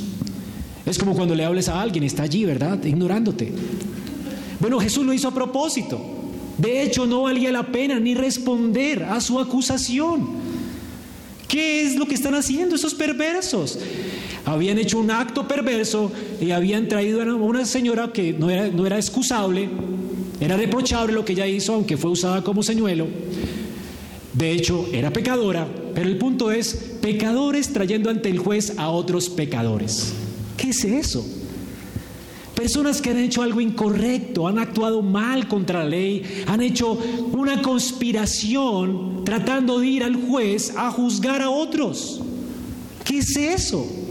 Es 0.85 0.97
como 0.97 1.15
cuando 1.15 1.35
le 1.35 1.43
hables 1.43 1.67
a 1.67 1.81
alguien, 1.81 2.03
está 2.03 2.23
allí, 2.23 2.45
¿verdad? 2.45 2.81
Ignorándote. 2.85 3.51
Bueno, 4.59 4.79
Jesús 4.79 5.05
lo 5.05 5.13
hizo 5.13 5.27
a 5.27 5.33
propósito. 5.33 5.99
De 6.57 6.81
hecho, 6.81 7.05
no 7.05 7.23
valía 7.23 7.51
la 7.51 7.71
pena 7.71 7.99
ni 7.99 8.15
responder 8.15 9.03
a 9.03 9.19
su 9.19 9.39
acusación. 9.39 10.27
¿Qué 11.47 11.85
es 11.85 11.95
lo 11.95 12.07
que 12.07 12.15
están 12.15 12.35
haciendo 12.35 12.75
esos 12.75 12.93
perversos? 12.93 13.77
Habían 14.47 14.77
hecho 14.77 14.99
un 14.99 15.11
acto 15.11 15.45
perverso 15.45 16.09
y 16.39 16.51
habían 16.51 16.87
traído 16.87 17.21
a 17.21 17.35
una 17.35 17.65
señora 17.65 18.13
que 18.13 18.31
no 18.31 18.49
era, 18.49 18.69
no 18.69 18.85
era 18.85 18.95
excusable, 18.95 19.67
era 20.39 20.55
reprochable 20.55 21.13
lo 21.13 21.25
que 21.25 21.33
ella 21.33 21.45
hizo, 21.45 21.73
aunque 21.73 21.97
fue 21.97 22.11
usada 22.11 22.41
como 22.45 22.63
señuelo. 22.63 23.07
De 24.31 24.53
hecho, 24.53 24.87
era 24.93 25.11
pecadora, 25.11 25.67
pero 25.93 26.07
el 26.07 26.17
punto 26.17 26.49
es, 26.49 26.75
pecadores 27.01 27.73
trayendo 27.73 28.09
ante 28.09 28.29
el 28.29 28.39
juez 28.39 28.75
a 28.77 28.87
otros 28.87 29.29
pecadores. 29.29 30.13
¿Qué 30.55 30.69
es 30.69 30.85
eso? 30.85 31.25
Personas 32.55 33.01
que 33.01 33.09
han 33.09 33.17
hecho 33.17 33.41
algo 33.41 33.59
incorrecto, 33.59 34.47
han 34.47 34.59
actuado 34.59 35.01
mal 35.01 35.49
contra 35.49 35.83
la 35.83 35.89
ley, 35.89 36.23
han 36.47 36.61
hecho 36.61 36.97
una 37.33 37.61
conspiración 37.61 39.25
tratando 39.25 39.79
de 39.79 39.87
ir 39.87 40.03
al 40.05 40.15
juez 40.15 40.73
a 40.77 40.89
juzgar 40.89 41.41
a 41.41 41.49
otros. 41.49 42.21
¿Qué 43.03 43.17
es 43.17 43.35
eso? 43.35 44.06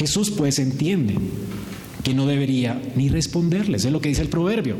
Jesús 0.00 0.30
pues 0.30 0.58
entiende 0.58 1.14
que 2.02 2.14
no 2.14 2.26
debería 2.26 2.80
ni 2.96 3.10
responderles, 3.10 3.84
es 3.84 3.92
lo 3.92 4.00
que 4.00 4.08
dice 4.08 4.22
el 4.22 4.30
proverbio. 4.30 4.76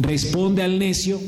Responde 0.00 0.64
al 0.64 0.76
necio, 0.76 1.20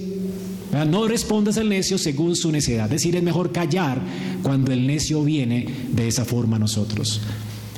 no 0.88 1.06
respondas 1.06 1.56
al 1.56 1.68
necio 1.68 1.98
según 1.98 2.34
su 2.34 2.50
necedad, 2.50 2.86
es 2.86 2.90
decir, 2.90 3.14
es 3.14 3.22
mejor 3.22 3.52
callar 3.52 4.02
cuando 4.42 4.72
el 4.72 4.88
necio 4.88 5.22
viene 5.22 5.68
de 5.92 6.08
esa 6.08 6.24
forma 6.24 6.56
a 6.56 6.58
nosotros. 6.58 7.20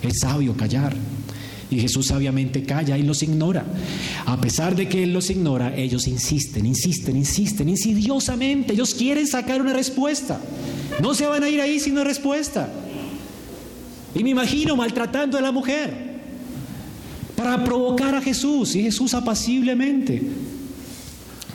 Es 0.03 0.21
sabio 0.21 0.57
callar. 0.57 0.97
Y 1.71 1.79
Jesús 1.79 2.07
sabiamente 2.07 2.63
calla 2.63 2.97
y 2.97 3.03
los 3.03 3.23
ignora. 3.23 3.67
A 4.25 4.41
pesar 4.41 4.75
de 4.75 4.89
que 4.89 5.03
Él 5.03 5.13
los 5.13 5.29
ignora, 5.29 5.77
ellos 5.77 6.07
insisten, 6.07 6.65
insisten, 6.65 7.19
insisten, 7.19 7.69
insidiosamente. 7.69 8.73
Ellos 8.73 8.95
quieren 8.95 9.27
sacar 9.27 9.61
una 9.61 9.75
respuesta. 9.75 10.41
No 11.03 11.15
se 11.15 11.27
van 11.27 11.43
a 11.43 11.51
ir 11.51 11.61
ahí 11.61 11.81
sin 11.81 11.95
una 11.95 12.05
respuesta. 12.05 12.73
Y 14.15 14.23
me 14.23 14.31
imagino 14.31 14.77
maltratando 14.77 15.37
a 15.37 15.41
la 15.41 15.53
mujer 15.53 16.15
para 17.37 17.65
provocar 17.65 18.15
a 18.15 18.23
Jesús 18.23 18.75
y 18.77 18.83
Jesús 18.83 19.15
apaciblemente. 19.15 20.23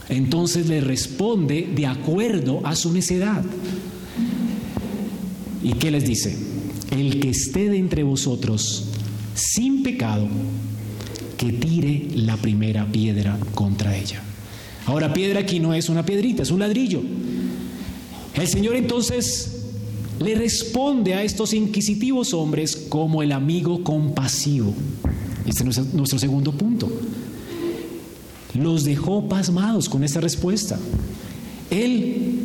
Entonces 0.10 0.68
le 0.68 0.82
responde 0.82 1.70
de 1.74 1.86
acuerdo 1.86 2.62
a 2.66 2.76
su 2.76 2.92
necedad. 2.92 3.44
¿Y 5.64 5.74
qué 5.74 5.92
les 5.92 6.06
dice? 6.06 6.38
El 6.92 7.20
que 7.20 7.30
esté 7.30 7.70
de 7.70 7.78
entre 7.78 8.04
vosotros 8.04 8.86
sin 9.36 9.84
pecado, 9.84 10.28
que 11.38 11.54
tire 11.54 12.08
la 12.16 12.36
primera 12.38 12.86
piedra 12.86 13.38
contra 13.56 13.96
ella. 13.96 14.22
Ahora, 14.86 15.14
piedra 15.14 15.42
aquí 15.42 15.60
no 15.60 15.74
es 15.74 15.88
una 15.88 16.06
piedrita, 16.06 16.44
es 16.44 16.52
un 16.52 16.60
ladrillo. 16.60 17.02
El 18.34 18.48
Señor 18.48 18.76
entonces 18.76 19.59
le 20.20 20.36
responde 20.36 21.14
a 21.14 21.24
estos 21.24 21.54
inquisitivos 21.54 22.34
hombres 22.34 22.76
como 22.90 23.24
el 23.24 23.32
amigo 23.32 23.84
compasivo. 23.84 24.74
Este 25.46 25.68
es 25.68 25.94
nuestro 25.94 26.20
segundo 26.20 26.52
punto. 26.52 26.92
Los 28.54 28.84
dejó 28.84 29.30
pasmados 29.30 29.88
con 29.88 30.04
esta 30.04 30.20
respuesta. 30.20 30.78
Él 31.70 32.40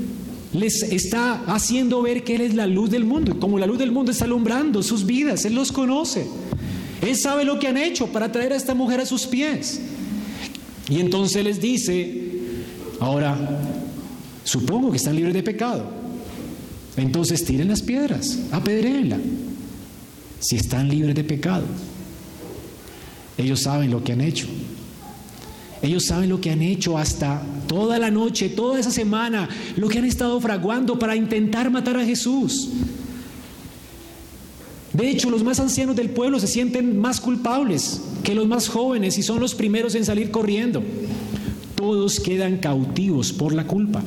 les 0.53 0.83
está 0.85 1.43
haciendo 1.47 2.01
ver 2.03 2.23
que 2.23 2.37
Él 2.37 2.43
es 2.43 2.55
la 2.55 2.67
luz 2.67 2.91
del 2.91 3.05
mundo. 3.05 3.33
Y 3.33 3.39
como 3.39 3.59
la 3.59 3.67
luz 3.67 3.79
del 3.79 3.91
mundo 3.91 4.13
está 4.13 4.25
alumbrando 4.25 4.83
sus 4.83 5.05
vidas, 5.05 5.45
Él 5.45 5.55
los 5.55 5.73
conoce. 5.73 6.27
Él 7.03 7.17
sabe 7.17 7.45
lo 7.45 7.59
que 7.59 7.67
han 7.67 7.77
hecho 7.77 8.07
para 8.07 8.31
traer 8.31 8.53
a 8.53 8.57
esta 8.57 8.75
mujer 8.75 9.01
a 9.01 9.07
sus 9.07 9.27
pies. 9.27 9.81
Y 10.89 11.01
entonces 11.01 11.43
les 11.43 11.61
dice, 11.61 12.23
ahora, 13.01 13.37
supongo 14.45 14.91
que 14.91 14.99
están 14.99 15.17
libres 15.17 15.35
de 15.35 15.43
pecado. 15.43 16.04
Entonces 16.97 17.45
tiren 17.45 17.69
las 17.69 17.83
piedras, 17.83 18.39
apedréenla. 18.53 19.19
Si 20.41 20.57
están 20.57 20.89
libres 20.89 21.15
de 21.15 21.25
pecado. 21.25 21.65
Ellos 23.37 23.61
saben 23.61 23.91
lo 23.91 24.05
que 24.05 24.13
han 24.13 24.21
hecho. 24.21 24.47
Ellos 25.83 26.05
saben 26.07 26.31
lo 26.31 26.41
que 26.41 26.51
han 26.51 26.63
hecho 26.63 26.97
hasta 26.97 27.43
toda 27.67 27.99
la 27.99 28.11
noche, 28.11 28.49
toda 28.49 28.79
esa 28.79 28.91
semana, 28.91 29.49
lo 29.77 29.89
que 29.89 29.99
han 29.99 30.05
estado 30.05 30.41
fraguando 30.41 30.99
para 30.99 31.17
intentar 31.17 31.71
matar 31.71 31.97
a 31.97 32.05
Jesús. 32.05 32.71
De 34.93 35.11
hecho, 35.11 35.29
los 35.29 35.43
más 35.43 35.59
ancianos 35.59 35.97
del 35.97 36.11
pueblo 36.11 36.39
se 36.39 36.47
sienten 36.47 36.99
más 37.01 37.21
culpables 37.21 38.01
que 38.23 38.35
los 38.35 38.47
más 38.47 38.69
jóvenes 38.69 39.19
y 39.19 39.23
son 39.23 39.41
los 39.41 39.55
primeros 39.55 39.95
en 39.97 40.05
salir 40.05 40.31
corriendo. 40.31 40.83
Todos 41.75 42.21
quedan 42.21 42.59
cautivos 42.59 43.33
por 43.33 43.53
la 43.53 43.67
culpa. 43.67 44.03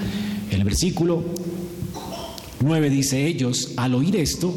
El 0.49 0.63
versículo 0.63 1.23
9 2.59 2.89
dice 2.89 3.27
ellos, 3.27 3.73
al 3.77 3.93
oír 3.95 4.15
esto, 4.15 4.53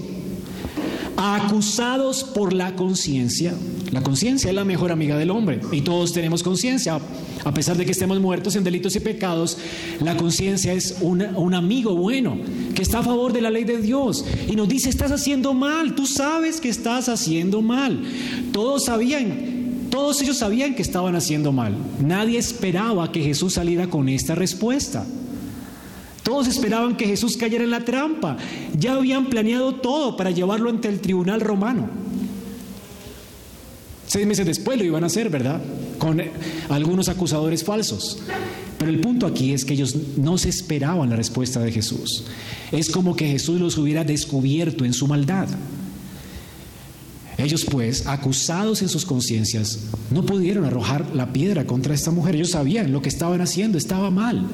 acusados 1.16 2.24
por 2.24 2.53
la 2.53 2.74
conciencia. 2.76 3.55
La 3.92 4.03
conciencia 4.03 4.48
es 4.48 4.55
la 4.55 4.64
mejor 4.64 4.92
amiga 4.92 5.18
del 5.18 5.30
hombre 5.30 5.61
y 5.72 5.82
todos 5.82 6.12
tenemos 6.12 6.42
conciencia. 6.42 6.98
A 7.44 7.53
pesar 7.53 7.76
de 7.76 7.84
que 7.84 7.92
estemos 7.92 8.20
muertos 8.20 8.57
en 8.57 8.64
delitos 8.64 8.96
y 8.96 9.01
pecados, 9.01 9.59
la 10.01 10.16
conciencia 10.16 10.72
es 10.72 10.96
un, 11.01 11.22
un, 11.22 11.55
amigo 11.55 11.94
bueno 11.94 12.38
que 12.74 12.82
está 12.82 13.01
a 13.01 13.03
favor 13.03 13.32
de 13.32 13.40
la 13.40 13.51
ley 13.51 13.64
de 13.64 13.78
Dios 13.78 14.24
y 14.48 14.57
nos 14.57 14.68
dice, 14.68 14.88
estás 14.88 15.11
haciendo 15.11 15.53
mal, 15.53 15.94
tú 15.94 16.07
sabes 16.07 16.61
que 16.61 16.68
estás 16.68 17.09
haciendo 17.09 17.61
mal. 17.62 18.03
Todos 18.53 18.84
sabían, 18.86 19.88
todos 19.90 20.22
ellos 20.22 20.38
sabían 20.38 20.74
que 20.74 20.82
estaban 20.82 21.16
haciendo 21.16 21.53
mal. 21.53 21.74
Nadie 22.01 22.38
esperaba 22.38 23.11
que 23.11 23.22
Jesús 23.22 23.55
saliera 23.55 23.88
con 23.88 24.09
esta 24.09 24.34
respuesta. 24.34 25.05
Todos 26.31 26.47
esperaban 26.47 26.97
que 26.97 27.07
Jesús 27.07 27.37
cayera 27.37 27.64
en 27.64 27.70
la 27.70 27.85
trampa. 27.85 28.37
Ya 28.78 28.93
habían 28.93 29.28
planeado 29.28 29.74
todo 29.74 30.16
para 30.16 30.31
llevarlo 30.31 30.70
ante 30.70 30.87
el 30.87 31.01
tribunal 31.01 31.41
romano. 31.41 31.91
Seis 34.07 34.28
meses 34.28 34.47
después 34.47 34.78
lo 34.78 34.85
iban 34.85 35.03
a 35.03 35.09
hacer, 35.09 35.28
¿verdad? 35.28 35.61
Con 35.99 36.22
algunos 36.68 37.09
acusadores 37.09 37.64
falsos. 37.64 38.20
Pero 38.78 38.93
el 38.93 39.01
punto 39.01 39.26
aquí 39.26 39.53
es 39.53 39.64
que 39.64 39.74
ellos 39.74 39.97
no 40.18 40.39
se 40.39 40.51
esperaban 40.51 41.11
la 41.11 41.16
respuesta 41.16 41.59
de 41.59 41.72
Jesús. 41.72 42.22
Es 42.70 42.91
como 42.91 43.16
que 43.16 43.26
Jesús 43.26 43.61
los 43.61 43.76
hubiera 43.76 44.05
descubierto 44.05 44.85
en 44.85 44.93
su 44.93 45.09
maldad. 45.09 45.49
Ellos 47.39 47.64
pues, 47.64 48.07
acusados 48.07 48.83
en 48.83 48.89
sus 48.89 49.05
conciencias, 49.05 49.81
no 50.12 50.24
pudieron 50.24 50.64
arrojar 50.64 51.07
la 51.12 51.33
piedra 51.33 51.66
contra 51.66 51.93
esta 51.93 52.12
mujer. 52.12 52.37
Ellos 52.37 52.51
sabían 52.51 52.93
lo 52.93 53.03
que 53.03 53.09
estaban 53.09 53.41
haciendo, 53.41 53.78
estaba 53.78 54.12
mal. 54.12 54.47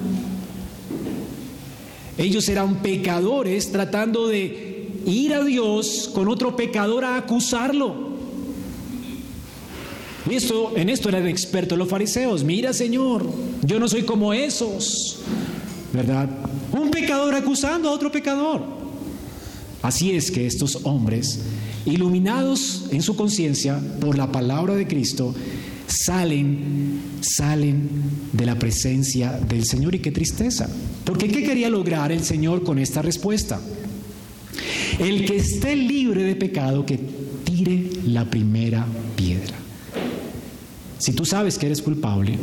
Ellos 2.19 2.49
eran 2.49 2.83
pecadores 2.83 3.71
tratando 3.71 4.29
de 4.29 4.89
ir 5.07 5.35
a 5.35 5.45
Dios 5.45 6.11
con 6.14 6.29
otro 6.29 6.57
pecador 6.57 7.05
a 7.05 7.17
acusarlo. 7.17 8.07
Esto, 10.31 10.73
en 10.77 10.89
esto 10.89 11.09
eran 11.09 11.27
expertos 11.29 11.79
los 11.79 11.89
fariseos. 11.89 12.43
Mira, 12.43 12.73
Señor, 12.73 13.25
yo 13.62 13.79
no 13.79 13.89
soy 13.89 14.03
como 14.03 14.33
esos. 14.33 15.21
¿Verdad? 15.93 16.29
Un 16.73 16.91
pecador 16.91 17.35
acusando 17.35 17.89
a 17.89 17.93
otro 17.93 18.11
pecador. 18.11 18.62
Así 19.83 20.11
es 20.12 20.33
que 20.33 20.47
estos 20.47 20.81
hombres, 20.83 21.41
iluminados 21.85 22.87
en 22.91 23.03
su 23.03 23.14
conciencia 23.14 23.81
por 24.01 24.19
la 24.19 24.33
palabra 24.33 24.75
de 24.75 24.89
Cristo, 24.89 25.33
salen, 25.87 27.01
salen 27.20 27.89
de 28.32 28.47
la 28.47 28.59
presencia 28.59 29.32
del 29.32 29.64
Señor 29.64 29.95
y 29.95 30.01
qué 30.01 30.11
tristeza. 30.11 30.68
Porque 31.05 31.28
¿qué 31.28 31.43
quería 31.45 31.68
lograr 31.68 32.12
el 32.12 32.22
Señor 32.22 32.64
con 32.64 32.78
esta 32.78 33.03
respuesta? 33.03 33.61
El 34.99 35.26
que 35.26 35.37
esté 35.37 35.76
libre 35.76 36.22
de 36.22 36.37
pecado, 36.37 36.87
que 36.87 36.99
tire 37.45 37.91
la 38.07 38.28
primera 38.28 38.87
piedra. 39.16 39.55
Si 40.99 41.12
tú 41.12 41.24
sabes 41.24 41.59
que 41.59 41.66
eres 41.66 41.82
culpable 41.82 42.39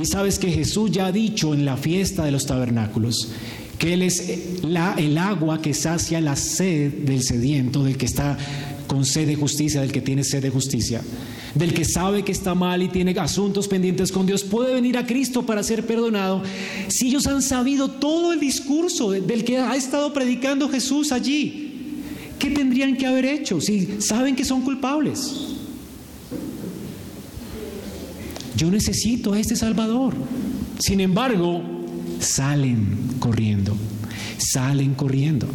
y 0.00 0.04
sabes 0.04 0.38
que 0.38 0.50
Jesús 0.50 0.90
ya 0.90 1.06
ha 1.06 1.12
dicho 1.12 1.54
en 1.54 1.64
la 1.64 1.76
fiesta 1.76 2.24
de 2.24 2.30
los 2.30 2.46
tabernáculos 2.46 3.30
que 3.78 3.94
Él 3.94 4.02
es 4.02 4.62
la, 4.62 4.94
el 4.98 5.18
agua 5.18 5.60
que 5.60 5.74
sacia 5.74 6.20
la 6.20 6.36
sed 6.36 6.92
del 6.92 7.22
sediento, 7.22 7.82
del 7.82 7.96
que 7.96 8.06
está 8.06 8.38
con 8.86 9.04
sed 9.04 9.26
de 9.26 9.34
justicia, 9.34 9.80
del 9.80 9.92
que 9.92 10.00
tiene 10.00 10.22
sed 10.24 10.42
de 10.42 10.50
justicia, 10.50 11.02
del 11.54 11.72
que 11.72 11.84
sabe 11.84 12.24
que 12.24 12.32
está 12.32 12.54
mal 12.54 12.82
y 12.82 12.88
tiene 12.88 13.12
asuntos 13.18 13.68
pendientes 13.68 14.10
con 14.10 14.26
Dios, 14.26 14.42
puede 14.42 14.74
venir 14.74 14.98
a 14.98 15.06
Cristo 15.06 15.46
para 15.46 15.62
ser 15.62 15.86
perdonado. 15.86 16.42
Si 16.88 17.08
ellos 17.08 17.26
han 17.26 17.42
sabido 17.42 17.88
todo 17.88 18.32
el 18.32 18.40
discurso 18.40 19.10
del 19.10 19.44
que 19.44 19.58
ha 19.58 19.76
estado 19.76 20.12
predicando 20.12 20.68
Jesús 20.68 21.12
allí, 21.12 22.00
¿qué 22.38 22.50
tendrían 22.50 22.96
que 22.96 23.06
haber 23.06 23.24
hecho 23.24 23.60
si 23.60 24.00
saben 24.00 24.34
que 24.34 24.44
son 24.44 24.62
culpables? 24.62 25.32
Yo 28.56 28.70
necesito 28.70 29.32
a 29.32 29.38
este 29.38 29.56
Salvador. 29.56 30.14
Sin 30.78 31.00
embargo, 31.00 31.62
salen 32.20 33.16
corriendo, 33.18 33.76
salen 34.38 34.94
corriendo. 34.94 35.46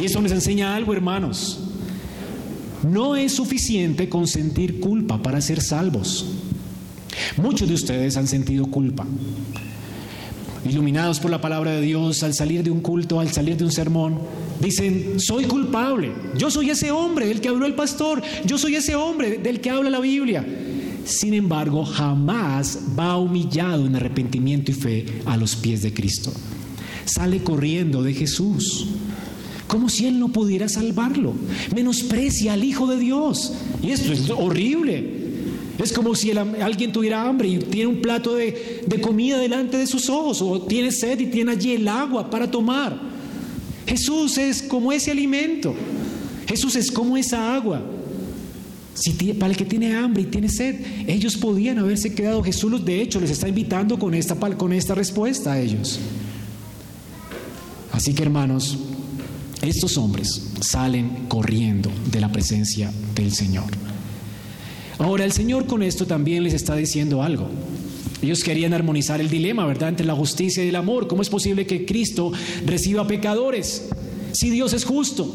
Y 0.00 0.04
eso 0.04 0.20
nos 0.20 0.32
enseña 0.32 0.74
algo, 0.74 0.92
hermanos. 0.92 1.65
No 2.90 3.16
es 3.16 3.32
suficiente 3.32 4.08
con 4.08 4.28
sentir 4.28 4.78
culpa 4.78 5.20
para 5.22 5.40
ser 5.40 5.60
salvos. 5.60 6.26
Muchos 7.36 7.68
de 7.68 7.74
ustedes 7.74 8.16
han 8.16 8.28
sentido 8.28 8.66
culpa. 8.66 9.06
Iluminados 10.64 11.18
por 11.18 11.30
la 11.30 11.40
palabra 11.40 11.72
de 11.72 11.80
Dios, 11.80 12.22
al 12.22 12.34
salir 12.34 12.62
de 12.62 12.70
un 12.70 12.80
culto, 12.80 13.18
al 13.18 13.32
salir 13.32 13.56
de 13.56 13.64
un 13.64 13.72
sermón, 13.72 14.18
dicen, 14.60 15.18
soy 15.18 15.44
culpable. 15.44 16.12
Yo 16.36 16.50
soy 16.50 16.70
ese 16.70 16.90
hombre 16.90 17.26
del 17.26 17.40
que 17.40 17.48
habló 17.48 17.66
el 17.66 17.74
pastor. 17.74 18.22
Yo 18.44 18.58
soy 18.58 18.76
ese 18.76 18.94
hombre 18.94 19.38
del 19.38 19.60
que 19.60 19.70
habla 19.70 19.90
la 19.90 20.00
Biblia. 20.00 20.44
Sin 21.04 21.34
embargo, 21.34 21.84
jamás 21.84 22.80
va 22.98 23.16
humillado 23.16 23.86
en 23.86 23.96
arrepentimiento 23.96 24.70
y 24.70 24.74
fe 24.74 25.06
a 25.24 25.36
los 25.36 25.56
pies 25.56 25.82
de 25.82 25.92
Cristo. 25.92 26.32
Sale 27.04 27.42
corriendo 27.42 28.02
de 28.02 28.12
Jesús, 28.12 28.88
como 29.66 29.88
si 29.88 30.06
Él 30.06 30.18
no 30.18 30.28
pudiera 30.28 30.68
salvarlo. 30.68 31.34
Menosprecia 31.74 32.52
al 32.52 32.64
Hijo 32.64 32.86
de 32.86 32.98
Dios. 32.98 33.54
Y 33.82 33.90
esto 33.90 34.12
es 34.12 34.30
horrible. 34.30 35.26
Es 35.78 35.92
como 35.92 36.14
si 36.14 36.30
alguien 36.30 36.92
tuviera 36.92 37.28
hambre 37.28 37.48
y 37.48 37.58
tiene 37.58 37.88
un 37.88 38.00
plato 38.00 38.34
de, 38.34 38.82
de 38.86 39.00
comida 39.00 39.38
delante 39.38 39.76
de 39.76 39.86
sus 39.86 40.08
ojos, 40.08 40.40
o 40.40 40.62
tiene 40.62 40.90
sed 40.90 41.20
y 41.20 41.26
tiene 41.26 41.52
allí 41.52 41.72
el 41.72 41.86
agua 41.86 42.30
para 42.30 42.50
tomar. 42.50 42.98
Jesús 43.86 44.38
es 44.38 44.62
como 44.62 44.90
ese 44.92 45.10
alimento. 45.10 45.74
Jesús 46.48 46.76
es 46.76 46.90
como 46.90 47.16
esa 47.16 47.54
agua. 47.54 47.82
Si 48.94 49.12
para 49.34 49.52
el 49.52 49.56
que 49.58 49.66
tiene 49.66 49.94
hambre 49.94 50.22
y 50.22 50.26
tiene 50.26 50.48
sed, 50.48 50.76
ellos 51.06 51.36
podían 51.36 51.78
haberse 51.78 52.14
quedado. 52.14 52.42
Jesús, 52.42 52.82
de 52.82 53.02
hecho, 53.02 53.20
les 53.20 53.30
está 53.30 53.46
invitando 53.46 53.98
con 53.98 54.14
esta, 54.14 54.34
con 54.34 54.72
esta 54.72 54.94
respuesta 54.94 55.52
a 55.52 55.60
ellos. 55.60 56.00
Así 57.92 58.14
que, 58.14 58.22
hermanos, 58.22 58.78
estos 59.66 59.96
hombres 59.98 60.42
salen 60.60 61.26
corriendo 61.28 61.90
de 62.10 62.20
la 62.20 62.30
presencia 62.30 62.92
del 63.14 63.32
Señor. 63.32 63.66
Ahora, 64.98 65.24
el 65.24 65.32
Señor 65.32 65.66
con 65.66 65.82
esto 65.82 66.06
también 66.06 66.42
les 66.42 66.54
está 66.54 66.74
diciendo 66.76 67.22
algo. 67.22 67.48
Ellos 68.22 68.42
querían 68.42 68.72
armonizar 68.72 69.20
el 69.20 69.28
dilema, 69.28 69.66
¿verdad?, 69.66 69.90
entre 69.90 70.06
la 70.06 70.14
justicia 70.14 70.64
y 70.64 70.68
el 70.68 70.76
amor. 70.76 71.06
¿Cómo 71.06 71.22
es 71.22 71.28
posible 71.28 71.66
que 71.66 71.84
Cristo 71.84 72.32
reciba 72.64 73.06
pecadores 73.06 73.88
si 74.32 74.50
Dios 74.50 74.72
es 74.72 74.84
justo? 74.84 75.30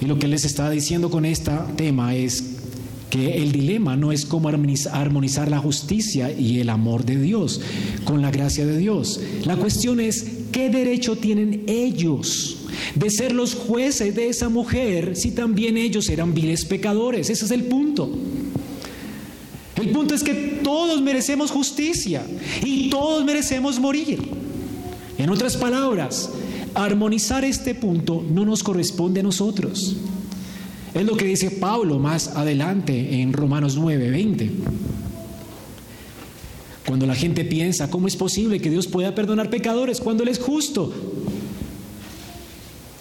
Y 0.00 0.06
lo 0.06 0.18
que 0.18 0.28
les 0.28 0.44
está 0.44 0.68
diciendo 0.70 1.10
con 1.10 1.24
este 1.24 1.52
tema 1.76 2.14
es 2.14 2.56
que 3.10 3.42
el 3.42 3.52
dilema 3.52 3.96
no 3.96 4.10
es 4.10 4.26
cómo 4.26 4.48
armonizar 4.48 5.48
la 5.48 5.58
justicia 5.58 6.32
y 6.32 6.58
el 6.58 6.68
amor 6.68 7.04
de 7.04 7.20
Dios 7.20 7.60
con 8.04 8.20
la 8.20 8.30
gracia 8.30 8.66
de 8.66 8.76
Dios. 8.76 9.20
La 9.44 9.56
cuestión 9.56 10.00
es 10.00 10.26
qué 10.56 10.70
derecho 10.70 11.16
tienen 11.16 11.64
ellos 11.66 12.56
de 12.94 13.10
ser 13.10 13.32
los 13.32 13.54
jueces 13.54 14.16
de 14.16 14.30
esa 14.30 14.48
mujer 14.48 15.14
si 15.14 15.32
también 15.32 15.76
ellos 15.76 16.08
eran 16.08 16.32
viles 16.32 16.64
pecadores. 16.64 17.28
Ese 17.28 17.44
es 17.44 17.50
el 17.50 17.64
punto. 17.64 18.10
El 19.76 19.90
punto 19.90 20.14
es 20.14 20.22
que 20.22 20.32
todos 20.64 21.02
merecemos 21.02 21.50
justicia 21.50 22.24
y 22.64 22.88
todos 22.88 23.22
merecemos 23.22 23.78
morir. 23.78 24.18
En 25.18 25.28
otras 25.28 25.58
palabras, 25.58 26.30
armonizar 26.72 27.44
este 27.44 27.74
punto 27.74 28.24
no 28.26 28.46
nos 28.46 28.62
corresponde 28.62 29.20
a 29.20 29.24
nosotros. 29.24 29.94
Es 30.94 31.04
lo 31.04 31.18
que 31.18 31.26
dice 31.26 31.50
Pablo 31.50 31.98
más 31.98 32.28
adelante 32.28 33.20
en 33.20 33.34
Romanos 33.34 33.76
9, 33.76 34.08
20. 34.08 34.50
Cuando 36.86 37.04
la 37.04 37.16
gente 37.16 37.44
piensa, 37.44 37.90
¿cómo 37.90 38.06
es 38.06 38.14
posible 38.14 38.60
que 38.60 38.70
Dios 38.70 38.86
pueda 38.86 39.14
perdonar 39.14 39.50
pecadores 39.50 40.00
cuando 40.00 40.22
Él 40.22 40.28
es 40.28 40.38
justo? 40.38 40.92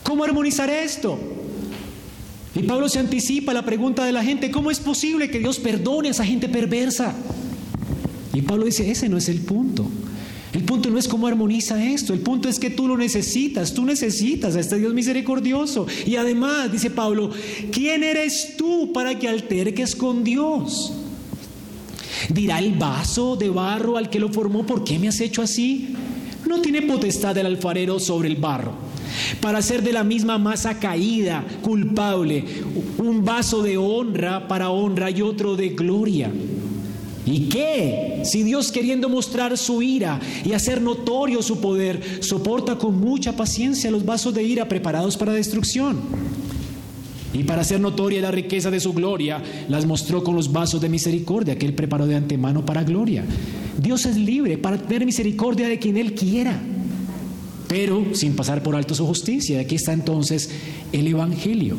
¿Cómo 0.02 0.24
armonizar 0.24 0.70
esto? 0.72 1.20
Y 2.56 2.64
Pablo 2.64 2.90
se 2.90 3.00
anticipa 3.00 3.54
la 3.54 3.64
pregunta 3.64 4.04
de 4.04 4.12
la 4.12 4.24
gente, 4.24 4.50
¿cómo 4.50 4.72
es 4.72 4.80
posible 4.80 5.30
que 5.30 5.40
Dios 5.40 5.60
perdone 5.60 6.08
a 6.08 6.12
esa 6.12 6.26
gente 6.26 6.50
perversa? 6.50 7.14
Y 8.34 8.42
Pablo 8.42 8.66
dice, 8.66 8.90
ese 8.90 9.08
no 9.08 9.18
es 9.18 9.30
el 9.30 9.42
punto. 9.42 9.86
El 10.54 10.64
punto 10.64 10.90
no 10.90 10.98
es 10.98 11.08
cómo 11.08 11.28
armoniza 11.28 11.84
esto, 11.86 12.14
el 12.14 12.22
punto 12.22 12.48
es 12.48 12.60
que 12.60 12.70
tú 12.70 12.88
lo 12.88 12.98
necesitas, 12.98 13.74
tú 13.74 13.86
necesitas 13.86 14.56
a 14.56 14.62
este 14.62 14.78
Dios 14.78 14.94
misericordioso. 14.94 15.86
Y 16.06 16.16
además, 16.16 16.72
dice 16.72 16.90
Pablo, 16.90 17.30
¿quién 17.72 18.04
eres 18.04 18.56
tú 18.58 18.94
para 18.94 19.20
que 19.20 19.28
alterques 19.28 19.96
con 19.96 20.24
Dios? 20.24 20.94
Dirá 22.30 22.60
el 22.60 22.74
vaso 22.74 23.36
de 23.36 23.50
barro 23.50 23.98
al 23.98 24.10
que 24.10 24.20
lo 24.20 24.30
formó, 24.30 24.66
¿por 24.66 24.84
qué 24.84 25.00
me 25.00 25.08
has 25.08 25.20
hecho 25.20 25.42
así? 25.42 25.96
No 26.48 26.62
tiene 26.62 26.84
potestad 26.84 27.38
el 27.38 27.46
alfarero 27.46 28.00
sobre 28.00 28.30
el 28.30 28.36
barro 28.36 28.86
para 29.40 29.60
hacer 29.60 29.82
de 29.84 29.94
la 29.94 30.04
misma 30.04 30.38
masa 30.38 30.80
caída, 30.80 31.44
culpable, 31.62 32.44
un 32.98 33.24
vaso 33.24 33.62
de 33.62 33.78
honra 33.78 34.48
para 34.48 34.70
honra 34.70 35.10
y 35.10 35.22
otro 35.22 35.56
de 35.56 35.70
gloria. 35.70 36.32
¿Y 37.26 37.50
qué? 37.50 38.22
Si 38.24 38.44
Dios 38.44 38.72
queriendo 38.72 39.10
mostrar 39.10 39.58
su 39.58 39.82
ira 39.82 40.20
y 40.44 40.54
hacer 40.54 40.82
notorio 40.82 41.42
su 41.42 41.60
poder, 41.60 42.20
soporta 42.24 42.78
con 42.78 43.00
mucha 43.00 43.36
paciencia 43.36 43.90
los 43.90 44.06
vasos 44.06 44.34
de 44.34 44.44
ira 44.44 44.68
preparados 44.68 45.18
para 45.18 45.34
destrucción. 45.34 46.00
Y 47.38 47.44
para 47.44 47.62
hacer 47.62 47.82
notoria 47.82 48.22
la 48.22 48.32
riqueza 48.32 48.72
de 48.72 48.80
su 48.80 48.94
gloria, 48.94 49.44
las 49.68 49.86
mostró 49.86 50.24
con 50.24 50.36
los 50.36 50.52
vasos 50.54 50.80
de 50.80 50.88
misericordia 50.88 51.58
que 51.58 51.66
Él 51.66 51.74
preparó 51.74 52.08
de 52.08 52.16
antemano 52.16 52.66
para 52.66 52.84
gloria. 52.84 53.26
Dios 53.78 54.06
es 54.06 54.16
libre 54.16 54.58
para 54.58 54.78
tener 54.78 55.06
misericordia 55.06 55.68
de 55.68 55.78
quien 55.78 55.98
Él 55.98 56.14
quiera, 56.14 56.58
pero 57.68 58.06
sin 58.14 58.36
pasar 58.36 58.64
por 58.64 58.76
alto 58.76 58.96
su 58.96 59.06
justicia. 59.06 59.60
Aquí 59.60 59.76
está 59.76 59.92
entonces 59.92 60.50
el 60.94 61.08
Evangelio. 61.08 61.76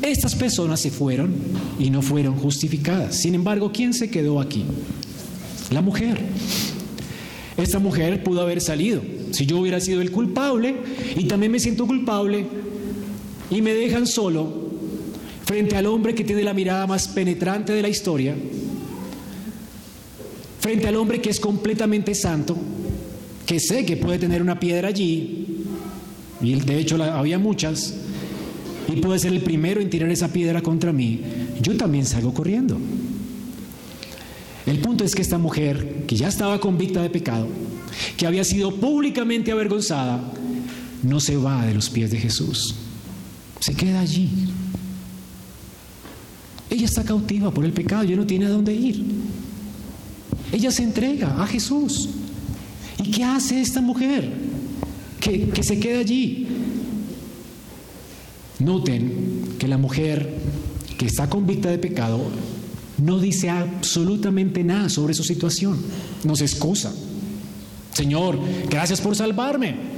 Estas 0.00 0.34
personas 0.34 0.80
se 0.80 0.90
fueron 0.90 1.34
y 1.78 1.90
no 1.90 2.00
fueron 2.00 2.36
justificadas. 2.36 3.16
Sin 3.16 3.34
embargo, 3.34 3.72
¿quién 3.72 3.92
se 3.92 4.10
quedó 4.10 4.40
aquí? 4.40 4.64
La 5.70 5.82
mujer. 5.82 6.18
Esta 7.58 7.78
mujer 7.78 8.22
pudo 8.24 8.40
haber 8.40 8.62
salido. 8.62 9.02
Si 9.32 9.44
yo 9.44 9.58
hubiera 9.58 9.80
sido 9.80 10.00
el 10.00 10.10
culpable 10.10 10.76
y 11.16 11.24
también 11.24 11.52
me 11.52 11.58
siento 11.58 11.86
culpable 11.86 12.46
y 13.50 13.62
me 13.62 13.74
dejan 13.74 14.06
solo 14.06 14.72
frente 15.44 15.76
al 15.76 15.86
hombre 15.86 16.14
que 16.14 16.24
tiene 16.24 16.42
la 16.42 16.54
mirada 16.54 16.86
más 16.86 17.08
penetrante 17.08 17.72
de 17.72 17.82
la 17.82 17.88
historia, 17.88 18.34
frente 20.60 20.88
al 20.88 20.96
hombre 20.96 21.20
que 21.20 21.30
es 21.30 21.38
completamente 21.38 22.14
santo, 22.14 22.56
que 23.44 23.60
sé 23.60 23.84
que 23.84 23.96
puede 23.96 24.18
tener 24.18 24.40
una 24.40 24.58
piedra 24.58 24.88
allí, 24.88 25.64
y 26.40 26.54
de 26.54 26.78
hecho 26.78 27.02
había 27.02 27.38
muchas, 27.38 27.94
y 28.88 29.00
puede 29.00 29.18
ser 29.18 29.32
el 29.32 29.42
primero 29.42 29.80
en 29.80 29.90
tirar 29.90 30.10
esa 30.10 30.32
piedra 30.32 30.62
contra 30.62 30.92
mí, 30.92 31.20
yo 31.60 31.76
también 31.76 32.06
salgo 32.06 32.32
corriendo. 32.32 32.78
El 34.66 34.78
punto 34.78 35.04
es 35.04 35.14
que 35.14 35.20
esta 35.20 35.36
mujer, 35.36 36.04
que 36.06 36.16
ya 36.16 36.28
estaba 36.28 36.58
convicta 36.58 37.02
de 37.02 37.10
pecado, 37.10 37.48
que 38.16 38.26
había 38.26 38.44
sido 38.44 38.74
públicamente 38.76 39.52
avergonzada, 39.52 40.32
no 41.02 41.20
se 41.20 41.36
va 41.36 41.66
de 41.66 41.74
los 41.74 41.90
pies 41.90 42.10
de 42.10 42.16
Jesús. 42.16 42.74
Se 43.60 43.74
queda 43.74 44.00
allí. 44.00 44.30
Ella 46.70 46.84
está 46.86 47.04
cautiva 47.04 47.50
por 47.52 47.64
el 47.64 47.72
pecado, 47.72 48.04
ya 48.04 48.16
no 48.16 48.26
tiene 48.26 48.46
a 48.46 48.50
dónde 48.50 48.74
ir. 48.74 49.04
Ella 50.52 50.70
se 50.70 50.82
entrega 50.82 51.42
a 51.42 51.46
Jesús. 51.46 52.08
¿Y 53.02 53.10
qué 53.10 53.24
hace 53.24 53.60
esta 53.60 53.80
mujer? 53.80 54.30
Que, 55.20 55.48
que 55.48 55.62
se 55.62 55.78
queda 55.78 56.00
allí. 56.00 56.48
Noten 58.58 59.56
que 59.58 59.68
la 59.68 59.78
mujer 59.78 60.34
que 60.98 61.06
está 61.06 61.28
convicta 61.28 61.70
de 61.70 61.78
pecado 61.78 62.20
no 62.98 63.18
dice 63.18 63.50
absolutamente 63.50 64.62
nada 64.62 64.88
sobre 64.88 65.14
su 65.14 65.24
situación. 65.24 65.78
No 66.24 66.36
se 66.36 66.44
excusa. 66.44 66.92
Señor, 67.92 68.38
gracias 68.68 69.00
por 69.00 69.14
salvarme. 69.14 69.93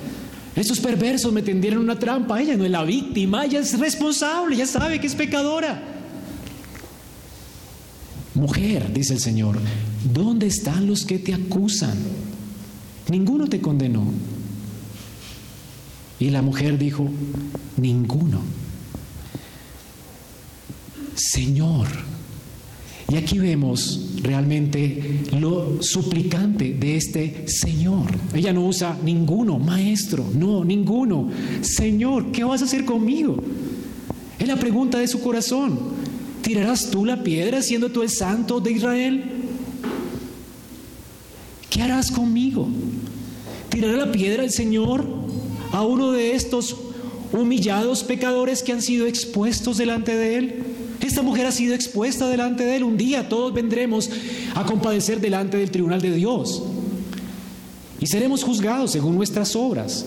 Estos 0.56 0.80
perversos 0.80 1.32
me 1.32 1.42
tendieron 1.42 1.80
una 1.80 1.98
trampa. 1.98 2.40
Ella 2.40 2.56
no 2.56 2.64
es 2.64 2.70
la 2.70 2.82
víctima, 2.82 3.44
ella 3.44 3.60
es 3.60 3.78
responsable, 3.78 4.56
ella 4.56 4.66
sabe 4.66 4.98
que 4.98 5.06
es 5.06 5.14
pecadora. 5.14 5.82
Mujer, 8.34 8.92
dice 8.92 9.14
el 9.14 9.20
Señor, 9.20 9.58
¿dónde 10.12 10.46
están 10.46 10.86
los 10.86 11.04
que 11.04 11.18
te 11.18 11.34
acusan? 11.34 11.96
Ninguno 13.08 13.46
te 13.46 13.60
condenó. 13.60 14.04
Y 16.18 16.30
la 16.30 16.40
mujer 16.40 16.78
dijo, 16.78 17.08
ninguno. 17.76 18.40
Señor, 21.14 21.86
y 23.08 23.16
aquí 23.16 23.38
vemos 23.38 24.00
realmente 24.22 25.20
lo 25.38 25.80
suplicante 25.80 26.74
de 26.74 26.96
este 26.96 27.44
Señor. 27.46 28.06
Ella 28.34 28.52
no 28.52 28.66
usa 28.66 28.98
ninguno, 29.04 29.58
maestro, 29.58 30.24
no, 30.34 30.64
ninguno. 30.64 31.30
Señor, 31.60 32.32
¿qué 32.32 32.42
vas 32.42 32.62
a 32.62 32.64
hacer 32.64 32.84
conmigo? 32.84 33.36
Es 34.38 34.48
la 34.48 34.56
pregunta 34.56 34.98
de 34.98 35.06
su 35.06 35.20
corazón. 35.20 35.78
¿Tirarás 36.42 36.90
tú 36.90 37.04
la 37.04 37.22
piedra 37.22 37.62
siendo 37.62 37.90
tú 37.90 38.02
el 38.02 38.10
santo 38.10 38.60
de 38.60 38.72
Israel? 38.72 39.24
¿Qué 41.70 41.82
harás 41.82 42.10
conmigo? 42.10 42.68
¿Tirará 43.68 43.96
la 43.96 44.12
piedra 44.12 44.42
el 44.42 44.50
Señor 44.50 45.06
a 45.72 45.82
uno 45.82 46.10
de 46.10 46.34
estos 46.34 46.76
humillados 47.32 48.02
pecadores 48.02 48.62
que 48.62 48.72
han 48.72 48.82
sido 48.82 49.06
expuestos 49.06 49.76
delante 49.76 50.16
de 50.16 50.36
Él? 50.36 50.75
Esta 51.00 51.22
mujer 51.22 51.46
ha 51.46 51.52
sido 51.52 51.74
expuesta 51.74 52.28
delante 52.28 52.64
de 52.64 52.76
Él. 52.76 52.84
Un 52.84 52.96
día 52.96 53.28
todos 53.28 53.52
vendremos 53.52 54.10
a 54.54 54.64
compadecer 54.64 55.20
delante 55.20 55.56
del 55.56 55.70
tribunal 55.70 56.00
de 56.00 56.14
Dios. 56.14 56.62
Y 58.00 58.06
seremos 58.06 58.42
juzgados 58.42 58.92
según 58.92 59.16
nuestras 59.16 59.56
obras. 59.56 60.06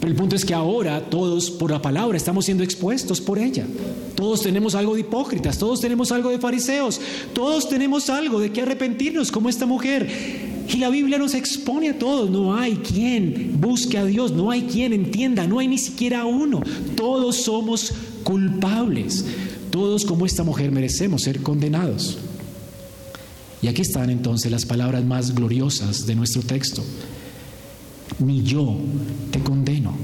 Pero 0.00 0.12
el 0.12 0.16
punto 0.16 0.34
es 0.34 0.46
que 0.46 0.54
ahora 0.54 1.10
todos 1.10 1.50
por 1.50 1.70
la 1.70 1.82
palabra 1.82 2.16
estamos 2.16 2.46
siendo 2.46 2.64
expuestos 2.64 3.20
por 3.20 3.38
ella. 3.38 3.66
Todos 4.14 4.40
tenemos 4.40 4.74
algo 4.74 4.94
de 4.94 5.00
hipócritas, 5.00 5.58
todos 5.58 5.80
tenemos 5.80 6.10
algo 6.10 6.30
de 6.30 6.38
fariseos, 6.38 6.98
todos 7.34 7.68
tenemos 7.68 8.08
algo 8.08 8.40
de 8.40 8.50
que 8.50 8.62
arrepentirnos 8.62 9.30
como 9.30 9.50
esta 9.50 9.66
mujer. 9.66 10.08
Y 10.72 10.78
la 10.78 10.88
Biblia 10.88 11.18
nos 11.18 11.34
expone 11.34 11.90
a 11.90 11.98
todos, 11.98 12.30
no 12.30 12.54
hay 12.54 12.76
quien 12.76 13.56
busque 13.60 13.98
a 13.98 14.04
Dios, 14.06 14.32
no 14.32 14.50
hay 14.50 14.62
quien 14.62 14.94
entienda, 14.94 15.46
no 15.46 15.58
hay 15.58 15.68
ni 15.68 15.78
siquiera 15.78 16.24
uno. 16.24 16.62
Todos 16.96 17.36
somos 17.36 17.92
culpables. 18.24 19.26
Todos 19.70 20.04
como 20.04 20.26
esta 20.26 20.42
mujer 20.42 20.72
merecemos 20.72 21.22
ser 21.22 21.42
condenados. 21.42 22.18
Y 23.62 23.68
aquí 23.68 23.82
están 23.82 24.10
entonces 24.10 24.50
las 24.50 24.64
palabras 24.64 25.04
más 25.04 25.34
gloriosas 25.34 26.06
de 26.06 26.14
nuestro 26.14 26.42
texto. 26.42 26.82
Ni 28.18 28.42
yo 28.42 28.78
te 29.30 29.40
condeno. 29.40 29.94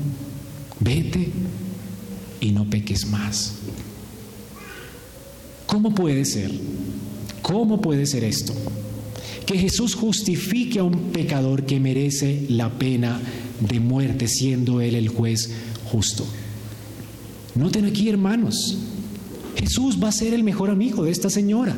Vete 0.81 1.31
y 2.41 2.53
no 2.53 2.69
peques 2.69 3.07
más. 3.07 3.55
¿Cómo 5.67 5.95
puede 5.95 6.25
ser? 6.25 6.53
¿Cómo 7.43 7.81
puede 7.81 8.07
ser 8.07 8.25
esto? 8.25 8.53
Que 9.47 9.59
Jesús 9.59 9.95
justifique 9.95 10.79
a 10.79 10.85
un 10.85 11.13
pecador 11.13 11.65
que 11.65 11.81
merece 11.81 12.47
la 12.49 12.71
pena 12.71 13.21
de 13.61 13.81
muerte 13.81 14.29
siendo 14.29 14.81
Él 14.81 14.95
el 14.95 15.09
juez 15.09 15.51
justo. 15.91 16.27
Noten 17.55 17.87
aquí, 17.87 18.09
hermanos, 18.09 18.77
Jesús 19.57 19.99
va 20.03 20.09
a 20.09 20.13
ser 20.13 20.35
el 20.35 20.45
mejor 20.45 20.71
amigo 20.71 21.05
de 21.05 21.11
esta 21.11 21.31
señora. 21.31 21.75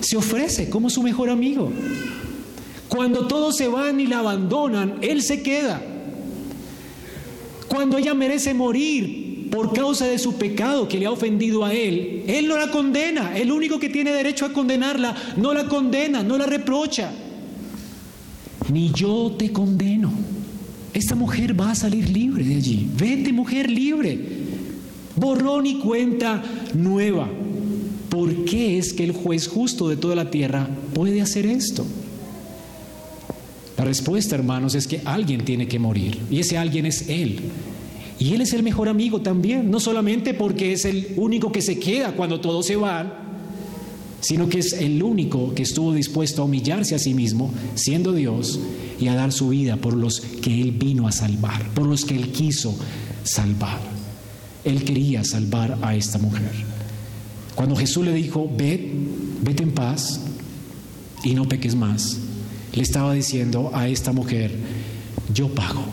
Se 0.00 0.16
ofrece 0.16 0.70
como 0.70 0.88
su 0.88 1.02
mejor 1.02 1.30
amigo. 1.30 1.70
Cuando 2.88 3.26
todos 3.26 3.56
se 3.56 3.68
van 3.68 4.00
y 4.00 4.06
la 4.06 4.20
abandonan, 4.20 4.98
Él 5.00 5.22
se 5.22 5.42
queda. 5.42 5.82
Cuando 7.68 7.98
ella 7.98 8.14
merece 8.14 8.54
morir 8.54 9.48
por 9.50 9.72
causa 9.72 10.06
de 10.06 10.18
su 10.18 10.34
pecado 10.34 10.88
que 10.88 10.98
le 10.98 11.06
ha 11.06 11.10
ofendido 11.10 11.64
a 11.64 11.72
Él, 11.72 12.24
Él 12.26 12.48
no 12.48 12.56
la 12.56 12.70
condena. 12.70 13.36
El 13.36 13.50
único 13.50 13.78
que 13.78 13.88
tiene 13.88 14.12
derecho 14.12 14.44
a 14.44 14.52
condenarla 14.52 15.14
no 15.36 15.54
la 15.54 15.68
condena, 15.68 16.22
no 16.22 16.38
la 16.38 16.46
reprocha. 16.46 17.10
Ni 18.70 18.92
yo 18.92 19.34
te 19.38 19.52
condeno. 19.52 20.12
Esta 20.94 21.14
mujer 21.14 21.58
va 21.58 21.70
a 21.70 21.74
salir 21.74 22.10
libre 22.10 22.44
de 22.44 22.56
allí. 22.56 22.88
Vete 22.94 23.32
mujer 23.32 23.70
libre 23.70 24.41
borrón 25.16 25.66
y 25.66 25.78
cuenta 25.78 26.42
nueva. 26.74 27.28
¿Por 28.08 28.44
qué 28.44 28.78
es 28.78 28.92
que 28.92 29.04
el 29.04 29.12
juez 29.12 29.48
justo 29.48 29.88
de 29.88 29.96
toda 29.96 30.14
la 30.14 30.30
tierra 30.30 30.68
puede 30.94 31.22
hacer 31.22 31.46
esto? 31.46 31.84
La 33.76 33.84
respuesta, 33.84 34.34
hermanos, 34.34 34.74
es 34.74 34.86
que 34.86 35.00
alguien 35.04 35.44
tiene 35.44 35.66
que 35.66 35.78
morir 35.78 36.18
y 36.30 36.40
ese 36.40 36.58
alguien 36.58 36.86
es 36.86 37.08
Él. 37.08 37.40
Y 38.18 38.34
Él 38.34 38.42
es 38.42 38.52
el 38.52 38.62
mejor 38.62 38.88
amigo 38.88 39.22
también, 39.22 39.70
no 39.70 39.80
solamente 39.80 40.34
porque 40.34 40.72
es 40.72 40.84
el 40.84 41.14
único 41.16 41.50
que 41.50 41.62
se 41.62 41.78
queda 41.78 42.12
cuando 42.12 42.40
todos 42.40 42.66
se 42.66 42.76
van, 42.76 43.12
sino 44.20 44.48
que 44.48 44.60
es 44.60 44.74
el 44.74 45.02
único 45.02 45.52
que 45.54 45.64
estuvo 45.64 45.92
dispuesto 45.92 46.42
a 46.42 46.44
humillarse 46.44 46.94
a 46.94 46.98
sí 46.98 47.14
mismo, 47.14 47.52
siendo 47.74 48.12
Dios, 48.12 48.60
y 49.00 49.08
a 49.08 49.16
dar 49.16 49.32
su 49.32 49.48
vida 49.48 49.76
por 49.76 49.94
los 49.94 50.20
que 50.20 50.60
Él 50.60 50.70
vino 50.70 51.08
a 51.08 51.12
salvar, 51.12 51.68
por 51.70 51.86
los 51.86 52.04
que 52.04 52.14
Él 52.14 52.30
quiso 52.30 52.76
salvar. 53.24 53.91
Él 54.64 54.84
quería 54.84 55.24
salvar 55.24 55.78
a 55.82 55.94
esta 55.94 56.18
mujer. 56.18 56.52
Cuando 57.54 57.76
Jesús 57.76 58.04
le 58.04 58.12
dijo, 58.12 58.50
ve, 58.56 58.92
vete 59.42 59.62
en 59.62 59.72
paz 59.72 60.20
y 61.24 61.34
no 61.34 61.48
peques 61.48 61.74
más, 61.74 62.18
le 62.72 62.82
estaba 62.82 63.12
diciendo 63.12 63.70
a 63.74 63.88
esta 63.88 64.12
mujer, 64.12 64.54
yo 65.32 65.48
pago. 65.48 65.84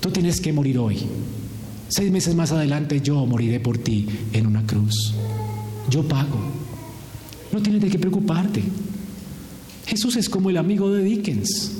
Tú 0.00 0.10
tienes 0.10 0.40
que 0.40 0.52
morir 0.52 0.78
hoy. 0.78 0.98
Seis 1.88 2.10
meses 2.10 2.34
más 2.34 2.52
adelante 2.52 3.00
yo 3.00 3.24
moriré 3.26 3.60
por 3.60 3.78
ti 3.78 4.06
en 4.32 4.46
una 4.46 4.66
cruz. 4.66 5.14
Yo 5.88 6.06
pago. 6.06 6.38
No 7.52 7.60
tienes 7.60 7.82
de 7.82 7.88
qué 7.88 7.98
preocuparte. 7.98 8.62
Jesús 9.86 10.16
es 10.16 10.28
como 10.28 10.50
el 10.50 10.56
amigo 10.56 10.90
de 10.90 11.04
Dickens, 11.04 11.72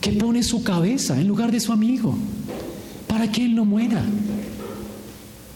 que 0.00 0.12
pone 0.12 0.42
su 0.42 0.62
cabeza 0.62 1.20
en 1.20 1.28
lugar 1.28 1.52
de 1.52 1.60
su 1.60 1.72
amigo, 1.72 2.16
para 3.10 3.30
que 3.30 3.44
él 3.44 3.56
no 3.56 3.64
muera. 3.64 4.02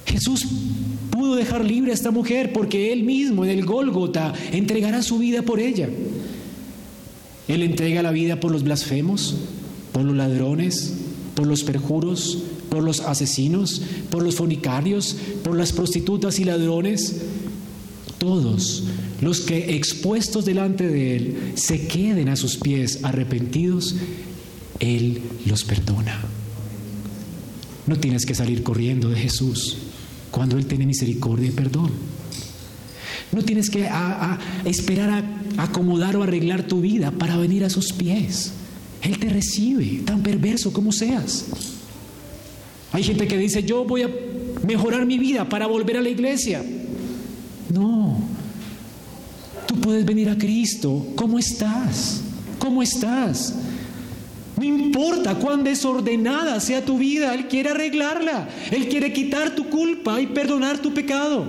Jesús 0.04 0.44
pudo 1.10 1.36
dejar 1.36 1.64
libre 1.64 1.92
a 1.92 1.94
esta 1.94 2.10
mujer 2.10 2.52
porque 2.52 2.92
él 2.92 3.04
mismo 3.04 3.44
en 3.44 3.50
el 3.52 3.64
Gólgota 3.64 4.34
entregará 4.50 5.02
su 5.02 5.18
vida 5.18 5.42
por 5.42 5.60
ella. 5.60 5.88
Él 7.46 7.62
entrega 7.62 8.02
la 8.02 8.10
vida 8.10 8.40
por 8.40 8.50
los 8.50 8.64
blasfemos, 8.64 9.36
por 9.92 10.02
los 10.02 10.16
ladrones, 10.16 10.94
por 11.36 11.46
los 11.46 11.62
perjuros, 11.62 12.38
por 12.70 12.82
los 12.82 13.00
asesinos, 13.00 13.82
por 14.10 14.24
los 14.24 14.34
fornicarios, 14.34 15.16
por 15.44 15.56
las 15.56 15.72
prostitutas 15.72 16.40
y 16.40 16.44
ladrones. 16.44 17.22
Todos 18.18 18.84
los 19.20 19.40
que 19.40 19.76
expuestos 19.76 20.44
delante 20.44 20.88
de 20.88 21.16
Él 21.16 21.36
se 21.54 21.86
queden 21.86 22.28
a 22.30 22.36
sus 22.36 22.56
pies 22.56 23.00
arrepentidos, 23.04 23.94
Él 24.80 25.20
los 25.46 25.62
perdona. 25.62 26.43
No 27.86 27.96
tienes 27.96 28.24
que 28.24 28.34
salir 28.34 28.62
corriendo 28.62 29.10
de 29.10 29.16
Jesús 29.16 29.76
cuando 30.30 30.56
Él 30.56 30.66
tiene 30.66 30.86
misericordia 30.86 31.48
y 31.48 31.52
perdón. 31.52 31.90
No 33.32 33.42
tienes 33.42 33.68
que 33.68 33.88
esperar 34.64 35.24
a 35.56 35.62
acomodar 35.62 36.16
o 36.16 36.22
arreglar 36.22 36.62
tu 36.64 36.80
vida 36.80 37.10
para 37.10 37.36
venir 37.36 37.64
a 37.64 37.70
sus 37.70 37.92
pies. 37.92 38.52
Él 39.02 39.18
te 39.18 39.28
recibe, 39.28 40.02
tan 40.04 40.22
perverso 40.22 40.72
como 40.72 40.92
seas. 40.92 41.46
Hay 42.92 43.02
gente 43.02 43.26
que 43.26 43.36
dice, 43.36 43.62
yo 43.64 43.84
voy 43.84 44.02
a 44.02 44.10
mejorar 44.66 45.04
mi 45.04 45.18
vida 45.18 45.48
para 45.48 45.66
volver 45.66 45.96
a 45.96 46.00
la 46.00 46.08
iglesia. 46.08 46.64
No, 47.72 48.18
tú 49.66 49.74
puedes 49.80 50.04
venir 50.04 50.30
a 50.30 50.38
Cristo. 50.38 51.06
¿Cómo 51.16 51.38
estás? 51.38 52.22
¿Cómo 52.58 52.82
estás? 52.82 53.54
No 54.56 54.64
importa 54.64 55.34
cuán 55.34 55.64
desordenada 55.64 56.60
sea 56.60 56.84
tu 56.84 56.98
vida, 56.98 57.34
Él 57.34 57.48
quiere 57.48 57.70
arreglarla. 57.70 58.48
Él 58.70 58.88
quiere 58.88 59.12
quitar 59.12 59.54
tu 59.54 59.68
culpa 59.68 60.20
y 60.20 60.28
perdonar 60.28 60.78
tu 60.78 60.94
pecado. 60.94 61.44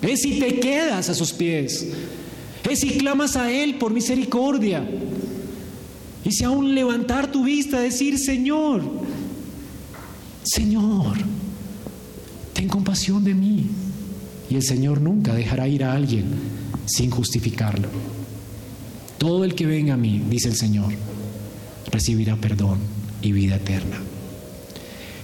Es 0.00 0.22
si 0.22 0.38
te 0.38 0.58
quedas 0.58 1.08
a 1.10 1.14
sus 1.14 1.32
pies. 1.32 1.88
Es 2.68 2.80
si 2.80 2.90
clamas 2.98 3.36
a 3.36 3.50
Él 3.50 3.76
por 3.76 3.92
misericordia. 3.92 4.88
Y 6.24 6.32
si 6.32 6.44
aún 6.44 6.74
levantar 6.74 7.30
tu 7.30 7.44
vista, 7.44 7.80
decir, 7.80 8.18
Señor, 8.18 8.82
Señor, 10.42 11.18
ten 12.54 12.68
compasión 12.68 13.22
de 13.24 13.34
mí. 13.34 13.66
Y 14.48 14.56
el 14.56 14.62
Señor 14.62 15.02
nunca 15.02 15.34
dejará 15.34 15.68
ir 15.68 15.84
a 15.84 15.92
alguien 15.92 16.24
sin 16.86 17.10
justificarlo. 17.10 17.88
Todo 19.18 19.44
el 19.44 19.54
que 19.54 19.66
venga 19.66 19.94
a 19.94 19.98
mí, 19.98 20.22
dice 20.30 20.48
el 20.48 20.56
Señor, 20.56 20.92
recibirá 21.90 22.36
perdón 22.36 22.78
y 23.22 23.32
vida 23.32 23.56
eterna. 23.56 23.98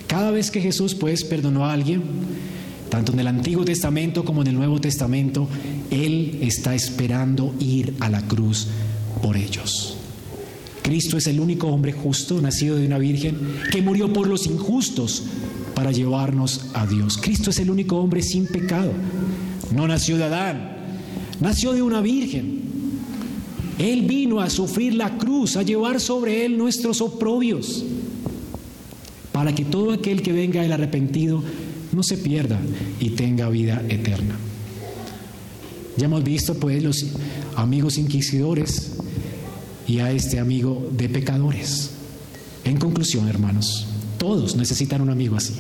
Cada 0.07 0.31
vez 0.31 0.51
que 0.51 0.61
Jesús 0.61 0.95
pues 0.95 1.25
perdonó 1.25 1.67
a 1.67 1.73
alguien, 1.73 2.03
tanto 2.89 3.13
en 3.13 3.21
el 3.21 3.29
Antiguo 3.29 3.65
Testamento 3.65 4.25
como 4.25 4.43
en 4.43 4.49
el 4.49 4.55
Nuevo 4.55 4.81
Testamento, 4.81 5.49
Él 5.91 6.39
está 6.43 6.75
esperando 6.75 7.55
ir 7.61 7.95
a 8.01 8.11
la 8.11 8.23
cruz 8.23 8.67
por 9.23 9.37
ellos. 9.37 9.97
Cristo 10.83 11.17
es 11.17 11.27
el 11.29 11.39
único 11.39 11.69
hombre 11.69 11.93
justo, 11.93 12.41
nacido 12.41 12.77
de 12.77 12.87
una 12.87 12.99
virgen, 12.99 13.39
que 13.71 13.83
murió 13.83 14.13
por 14.13 14.27
los 14.27 14.47
injustos 14.47 15.25
para 15.75 15.93
llevarnos 15.93 16.67
a 16.75 16.87
Dios. 16.87 17.19
Cristo 17.19 17.51
es 17.51 17.59
el 17.61 17.71
único 17.71 17.97
hombre 17.97 18.23
sin 18.23 18.47
pecado. 18.47 18.93
No 19.73 19.87
nació 19.87 20.17
de 20.19 20.25
Adán, 20.25 20.77
nació 21.41 21.73
de 21.73 21.83
una 21.83 22.01
virgen. 22.01 22.60
Él 23.81 24.03
vino 24.03 24.41
a 24.41 24.51
sufrir 24.51 24.93
la 24.93 25.16
cruz, 25.16 25.57
a 25.57 25.62
llevar 25.62 26.01
sobre 26.01 26.45
él 26.45 26.59
nuestros 26.59 27.01
oprobios, 27.01 27.83
para 29.33 29.55
que 29.55 29.64
todo 29.64 29.93
aquel 29.93 30.20
que 30.20 30.33
venga 30.33 30.62
el 30.62 30.70
arrepentido 30.70 31.43
no 31.91 32.03
se 32.03 32.18
pierda 32.18 32.61
y 33.01 33.11
tenga 33.11 33.49
vida 33.49 33.83
eterna. 33.89 34.37
Ya 35.97 36.05
hemos 36.05 36.22
visto 36.22 36.53
pues 36.57 36.83
los 36.83 37.07
amigos 37.57 37.97
inquisidores 37.97 38.97
y 39.89 40.01
a 40.01 40.12
este 40.12 40.39
amigo 40.39 40.87
de 40.93 41.09
pecadores. 41.09 41.93
En 42.64 42.76
conclusión, 42.76 43.28
hermanos, 43.28 43.87
todos 44.18 44.57
necesitan 44.57 45.01
un 45.01 45.09
amigo 45.09 45.37
así. 45.37 45.55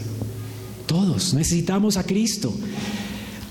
Todos 0.84 1.32
necesitamos 1.32 1.96
a 1.96 2.04
Cristo. 2.04 2.52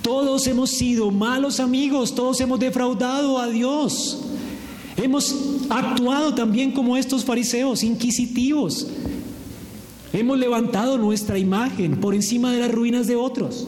Todos 0.03 0.45
hemos 0.45 0.69
sido 0.69 1.09
malos 1.09 1.59
amigos, 1.59 2.13
todos 2.13 2.39
hemos 2.39 2.59
defraudado 2.59 3.39
a 3.39 3.47
Dios. 3.47 4.28
Hemos 5.01 5.33
actuado 5.69 6.35
también 6.35 6.71
como 6.71 6.97
estos 6.97 7.23
fariseos, 7.23 7.83
inquisitivos. 7.83 8.87
Hemos 10.11 10.37
levantado 10.37 10.97
nuestra 10.97 11.37
imagen 11.37 12.01
por 12.01 12.13
encima 12.13 12.51
de 12.51 12.59
las 12.59 12.71
ruinas 12.71 13.07
de 13.07 13.15
otros. 13.15 13.67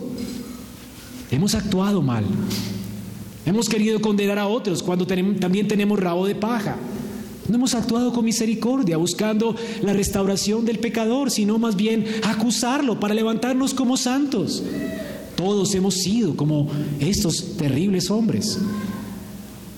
Hemos 1.30 1.56
actuado 1.56 2.02
mal. 2.02 2.26
Hemos 3.46 3.70
querido 3.70 4.02
condenar 4.02 4.40
a 4.40 4.48
otros 4.48 4.84
cuando 4.84 5.08
también 5.08 5.68
tenemos 5.68 6.00
rabo 6.00 6.28
de 6.28 6.36
paja. 6.36 6.76
No 7.48 7.56
hemos 7.56 7.76
actuado 7.76 8.12
con 8.12 8.26
misericordia, 8.26 8.98
buscando 8.98 9.56
la 9.82 9.94
restauración 9.94 10.66
del 10.66 10.80
pecador, 10.80 11.32
sino 11.32 11.58
más 11.58 11.76
bien 11.78 12.06
acusarlo 12.24 13.00
para 13.00 13.14
levantarnos 13.14 13.74
como 13.74 13.96
santos. 13.96 14.64
Todos 15.36 15.74
hemos 15.76 15.96
sido 15.96 16.36
como 16.36 16.68
estos 17.00 17.58
terribles 17.58 18.12
hombres. 18.12 18.60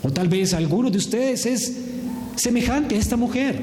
O 0.03 0.11
tal 0.11 0.27
vez 0.27 0.53
alguno 0.53 0.91
de 0.91 0.97
ustedes 0.97 1.45
es 1.45 1.77
semejante 2.35 2.95
a 2.95 2.99
esta 2.99 3.15
mujer 3.15 3.61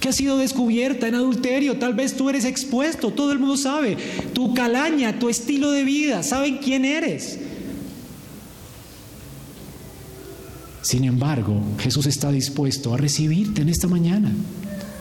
que 0.00 0.08
ha 0.08 0.12
sido 0.12 0.38
descubierta 0.38 1.06
en 1.06 1.14
adulterio. 1.14 1.78
Tal 1.78 1.94
vez 1.94 2.16
tú 2.16 2.30
eres 2.30 2.46
expuesto, 2.46 3.12
todo 3.12 3.32
el 3.32 3.38
mundo 3.38 3.56
sabe. 3.58 3.98
Tu 4.32 4.54
calaña, 4.54 5.18
tu 5.18 5.28
estilo 5.28 5.70
de 5.70 5.84
vida, 5.84 6.22
saben 6.22 6.56
quién 6.56 6.86
eres. 6.86 7.38
Sin 10.80 11.04
embargo, 11.04 11.60
Jesús 11.78 12.06
está 12.06 12.32
dispuesto 12.32 12.94
a 12.94 12.96
recibirte 12.96 13.60
en 13.60 13.68
esta 13.68 13.86
mañana 13.86 14.32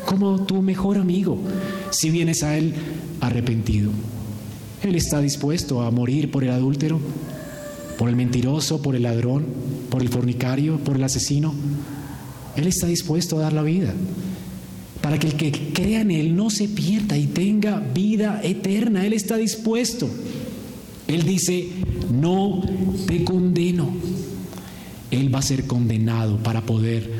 como 0.05 0.43
tu 0.45 0.61
mejor 0.61 0.97
amigo 0.97 1.37
si 1.91 2.09
vienes 2.09 2.43
a 2.43 2.57
Él 2.57 2.73
arrepentido. 3.21 3.91
Él 4.83 4.95
está 4.95 5.21
dispuesto 5.21 5.81
a 5.81 5.91
morir 5.91 6.31
por 6.31 6.43
el 6.43 6.49
adúltero, 6.49 6.99
por 7.99 8.07
el 8.07 8.15
mentiroso, 8.15 8.81
por 8.81 8.95
el 8.95 9.03
ladrón, 9.03 9.45
por 9.89 10.01
el 10.01 10.07
fornicario, 10.07 10.77
por 10.77 10.95
el 10.95 11.03
asesino. 11.03 11.53
Él 12.55 12.65
está 12.65 12.87
dispuesto 12.87 13.37
a 13.37 13.41
dar 13.41 13.51
la 13.51 13.61
vida 13.61 13.93
para 15.01 15.19
que 15.19 15.27
el 15.27 15.33
que 15.33 15.51
crea 15.73 15.99
en 15.99 16.11
Él 16.11 16.33
no 16.33 16.49
se 16.49 16.69
pierda 16.69 17.17
y 17.17 17.27
tenga 17.27 17.79
vida 17.79 18.39
eterna. 18.41 19.05
Él 19.05 19.11
está 19.11 19.35
dispuesto. 19.35 20.09
Él 21.09 21.23
dice, 21.23 21.67
no 22.09 22.61
te 23.05 23.25
condeno. 23.25 23.89
Él 25.11 25.35
va 25.35 25.39
a 25.39 25.41
ser 25.41 25.67
condenado 25.67 26.37
para 26.37 26.65
poder, 26.65 27.11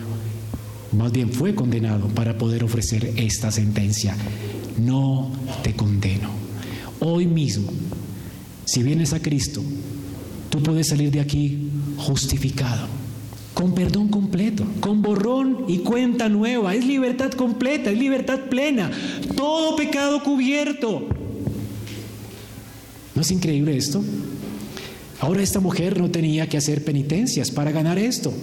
más 0.93 1.11
bien 1.11 1.33
fue 1.33 1.55
condenado 1.55 2.07
para 2.07 2.37
poder 2.37 2.63
ofrecer 2.63 3.15
esta 3.17 3.51
sentencia. 3.51 4.15
No 4.77 5.29
te 5.61 5.73
condeno. 5.73 6.29
Hoy 7.01 7.27
mismo, 7.27 7.69
si 8.63 8.81
vienes 8.81 9.11
a 9.11 9.21
Cristo, 9.21 9.61
tú 10.49 10.61
puedes 10.61 10.87
salir 10.87 11.11
de 11.11 11.19
aquí 11.19 11.69
justificado, 11.97 12.87
con 13.53 13.73
perdón 13.73 14.09
completo, 14.09 14.65
con 14.79 15.01
borrón 15.01 15.65
y 15.67 15.79
cuenta 15.79 16.29
nueva. 16.29 16.75
Es 16.75 16.85
libertad 16.85 17.31
completa, 17.31 17.91
es 17.91 17.97
libertad 17.97 18.39
plena, 18.49 18.91
todo 19.35 19.75
pecado 19.75 20.23
cubierto. 20.23 21.07
¿No 23.15 23.21
es 23.21 23.31
increíble 23.31 23.75
esto? 23.75 24.03
Ahora 25.19 25.41
esta 25.41 25.59
mujer 25.59 25.99
no 25.99 26.09
tenía 26.09 26.47
que 26.47 26.57
hacer 26.57 26.83
penitencias 26.83 27.51
para 27.51 27.71
ganar 27.71 27.99
esto. 27.99 28.33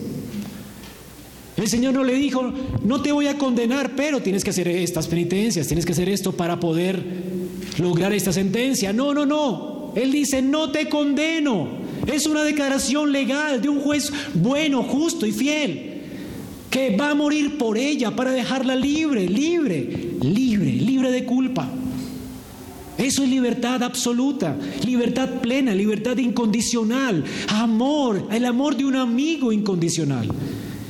El 1.56 1.68
Señor 1.68 1.94
no 1.94 2.04
le 2.04 2.12
dijo, 2.14 2.52
no 2.84 3.00
te 3.00 3.12
voy 3.12 3.28
a 3.28 3.38
condenar, 3.38 3.92
pero 3.96 4.20
tienes 4.20 4.44
que 4.44 4.50
hacer 4.50 4.68
estas 4.68 5.06
penitencias, 5.06 5.66
tienes 5.66 5.86
que 5.86 5.92
hacer 5.92 6.10
esto 6.10 6.32
para 6.32 6.60
poder 6.60 7.02
lograr 7.78 8.12
esta 8.12 8.32
sentencia. 8.32 8.92
No, 8.92 9.14
no, 9.14 9.24
no. 9.24 9.92
Él 9.96 10.12
dice, 10.12 10.42
no 10.42 10.70
te 10.70 10.90
condeno. 10.90 11.85
Es 12.06 12.26
una 12.26 12.44
declaración 12.44 13.12
legal 13.12 13.60
de 13.60 13.68
un 13.68 13.80
juez 13.80 14.12
bueno, 14.34 14.82
justo 14.82 15.26
y 15.26 15.32
fiel, 15.32 16.02
que 16.70 16.96
va 16.96 17.10
a 17.10 17.14
morir 17.14 17.58
por 17.58 17.78
ella 17.78 18.14
para 18.14 18.32
dejarla 18.32 18.74
libre, 18.74 19.28
libre, 19.28 20.16
libre, 20.22 20.72
libre 20.72 21.10
de 21.10 21.24
culpa. 21.24 21.70
Eso 22.98 23.22
es 23.22 23.28
libertad 23.28 23.82
absoluta, 23.82 24.56
libertad 24.84 25.28
plena, 25.42 25.74
libertad 25.74 26.16
incondicional, 26.16 27.24
amor, 27.48 28.26
el 28.30 28.44
amor 28.46 28.76
de 28.76 28.86
un 28.86 28.96
amigo 28.96 29.52
incondicional, 29.52 30.28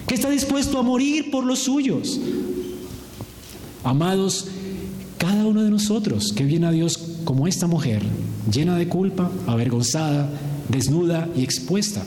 que 0.06 0.14
está 0.14 0.30
dispuesto 0.30 0.78
a 0.78 0.82
morir 0.82 1.30
por 1.32 1.44
los 1.44 1.60
suyos. 1.60 2.20
Amados, 3.82 4.48
cada 5.18 5.46
uno 5.46 5.62
de 5.62 5.70
nosotros 5.70 6.32
que 6.32 6.44
viene 6.44 6.66
a 6.66 6.70
Dios 6.70 6.98
como 7.24 7.48
esta 7.48 7.66
mujer, 7.66 8.02
llena 8.52 8.76
de 8.76 8.88
culpa, 8.88 9.30
avergonzada, 9.48 10.30
desnuda 10.68 11.28
y 11.36 11.42
expuesta, 11.42 12.02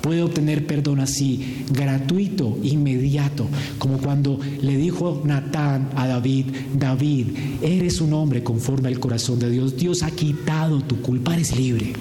puede 0.00 0.22
obtener 0.22 0.66
perdón 0.66 1.00
así, 1.00 1.64
gratuito, 1.70 2.58
inmediato, 2.62 3.46
como 3.78 3.98
cuando 3.98 4.38
le 4.60 4.76
dijo 4.76 5.22
Natán 5.24 5.90
a 5.96 6.06
David, 6.06 6.46
David, 6.74 7.26
eres 7.62 8.00
un 8.00 8.12
hombre 8.12 8.42
conforme 8.42 8.88
al 8.88 8.98
corazón 8.98 9.38
de 9.38 9.50
Dios, 9.50 9.76
Dios 9.76 10.02
ha 10.02 10.10
quitado 10.10 10.80
tu 10.80 11.00
culpa, 11.00 11.34
eres 11.34 11.56
libre. 11.56 11.92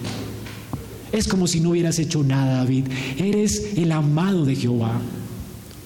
Es 1.12 1.28
como 1.28 1.47
si 1.47 1.60
no 1.60 1.72
hubieras 1.72 1.97
hecho 2.00 2.24
nada, 2.24 2.58
David, 2.58 2.86
eres 3.18 3.74
el 3.76 3.91
amado 3.91 4.45
de 4.45 4.56
Jehová. 4.56 5.02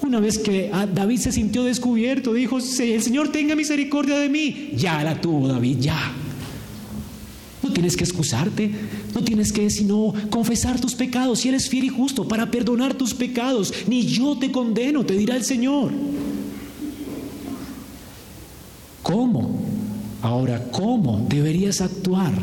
Una 0.01 0.20
vez 0.20 0.38
que 0.38 0.70
David 0.93 1.18
se 1.18 1.32
sintió 1.32 1.64
descubierto, 1.64 2.34
dijo, 2.34 2.57
el 2.57 3.01
Señor 3.01 3.32
tenga 3.32 3.55
misericordia 3.55 4.18
de 4.18 4.28
mí. 4.28 4.72
Ya 4.76 5.01
la 5.01 5.20
tuvo 5.22 5.47
David, 5.47 5.78
ya. 5.80 6.11
No 7.64 7.72
tienes 7.72 7.95
que 7.95 8.03
excusarte, 8.03 8.72
no 9.16 9.24
tienes 9.24 9.53
que 9.53 9.70
sino 9.70 10.14
confesar 10.30 10.82
tus 10.82 10.95
pecados 10.95 11.39
si 11.39 11.49
eres 11.49 11.70
fiel 11.70 11.86
y 11.86 11.89
justo 11.89 12.28
para 12.28 12.51
perdonar 12.51 12.93
tus 12.93 13.14
pecados. 13.14 13.74
Ni 13.88 14.05
yo 14.05 14.38
te 14.38 14.51
condeno, 14.51 15.05
te 15.05 15.16
dirá 15.16 15.38
el 15.38 15.45
Señor. 15.45 15.91
¿Cómo? 19.01 19.61
Ahora, 20.22 20.70
¿cómo 20.72 21.26
deberías 21.30 21.82
actuar? 21.82 22.34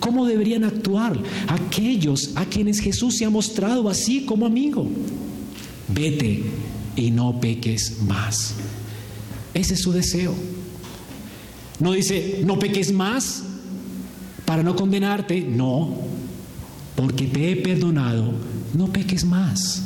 ¿Cómo 0.00 0.26
deberían 0.26 0.64
actuar 0.64 1.18
aquellos 1.48 2.32
a 2.34 2.44
quienes 2.44 2.80
Jesús 2.80 3.16
se 3.16 3.24
ha 3.24 3.30
mostrado 3.30 3.88
así 3.88 4.24
como 4.24 4.44
amigo? 4.44 4.86
Vete 5.88 6.42
y 6.96 7.10
no 7.10 7.40
peques 7.40 8.02
más. 8.02 8.54
Ese 9.54 9.74
es 9.74 9.80
su 9.80 9.92
deseo. 9.92 10.34
No 11.80 11.92
dice, 11.92 12.42
no 12.44 12.58
peques 12.58 12.92
más, 12.92 13.42
para 14.44 14.62
no 14.62 14.76
condenarte, 14.76 15.40
no, 15.40 15.96
porque 16.96 17.26
te 17.26 17.52
he 17.52 17.56
perdonado, 17.56 18.32
no 18.74 18.86
peques 18.88 19.24
más. 19.24 19.84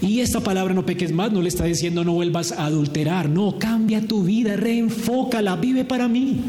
Y 0.00 0.20
esta 0.20 0.40
palabra 0.40 0.74
no 0.74 0.84
peques 0.84 1.12
más 1.12 1.32
no 1.32 1.40
le 1.40 1.48
está 1.48 1.64
diciendo 1.64 2.04
no 2.04 2.12
vuelvas 2.12 2.52
a 2.52 2.66
adulterar, 2.66 3.28
no, 3.28 3.58
cambia 3.58 4.06
tu 4.06 4.24
vida, 4.24 4.56
reenfócala, 4.56 5.56
vive 5.56 5.84
para 5.84 6.08
mí. 6.08 6.40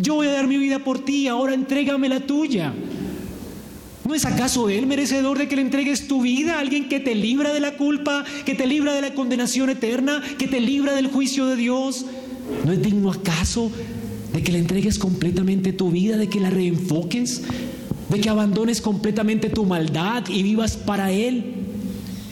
Yo 0.00 0.14
voy 0.14 0.28
a 0.28 0.32
dar 0.32 0.46
mi 0.46 0.58
vida 0.58 0.78
por 0.78 1.04
ti, 1.04 1.28
ahora 1.28 1.54
entrégame 1.54 2.08
la 2.08 2.20
tuya. 2.20 2.72
¿No 4.06 4.14
es 4.14 4.24
acaso 4.24 4.70
Él 4.70 4.86
merecedor 4.86 5.36
de 5.36 5.48
que 5.48 5.56
le 5.56 5.62
entregues 5.62 6.08
tu 6.08 6.22
vida 6.22 6.54
a 6.54 6.60
alguien 6.60 6.88
que 6.88 6.98
te 6.98 7.14
libra 7.14 7.52
de 7.52 7.60
la 7.60 7.76
culpa, 7.76 8.24
que 8.46 8.54
te 8.54 8.66
libra 8.66 8.94
de 8.94 9.02
la 9.02 9.12
condenación 9.12 9.68
eterna, 9.68 10.22
que 10.38 10.48
te 10.48 10.60
libra 10.60 10.94
del 10.94 11.08
juicio 11.08 11.46
de 11.46 11.56
Dios? 11.56 12.06
¿No 12.64 12.72
es 12.72 12.80
digno 12.80 13.10
acaso 13.10 13.70
de 14.38 14.44
que 14.44 14.52
le 14.52 14.58
entregues 14.58 15.00
completamente 15.00 15.72
tu 15.72 15.90
vida, 15.90 16.16
de 16.16 16.28
que 16.28 16.38
la 16.38 16.48
reenfoques, 16.48 17.42
de 18.08 18.20
que 18.20 18.28
abandones 18.28 18.80
completamente 18.80 19.50
tu 19.50 19.64
maldad 19.64 20.28
y 20.28 20.44
vivas 20.44 20.76
para 20.76 21.10
Él? 21.10 21.54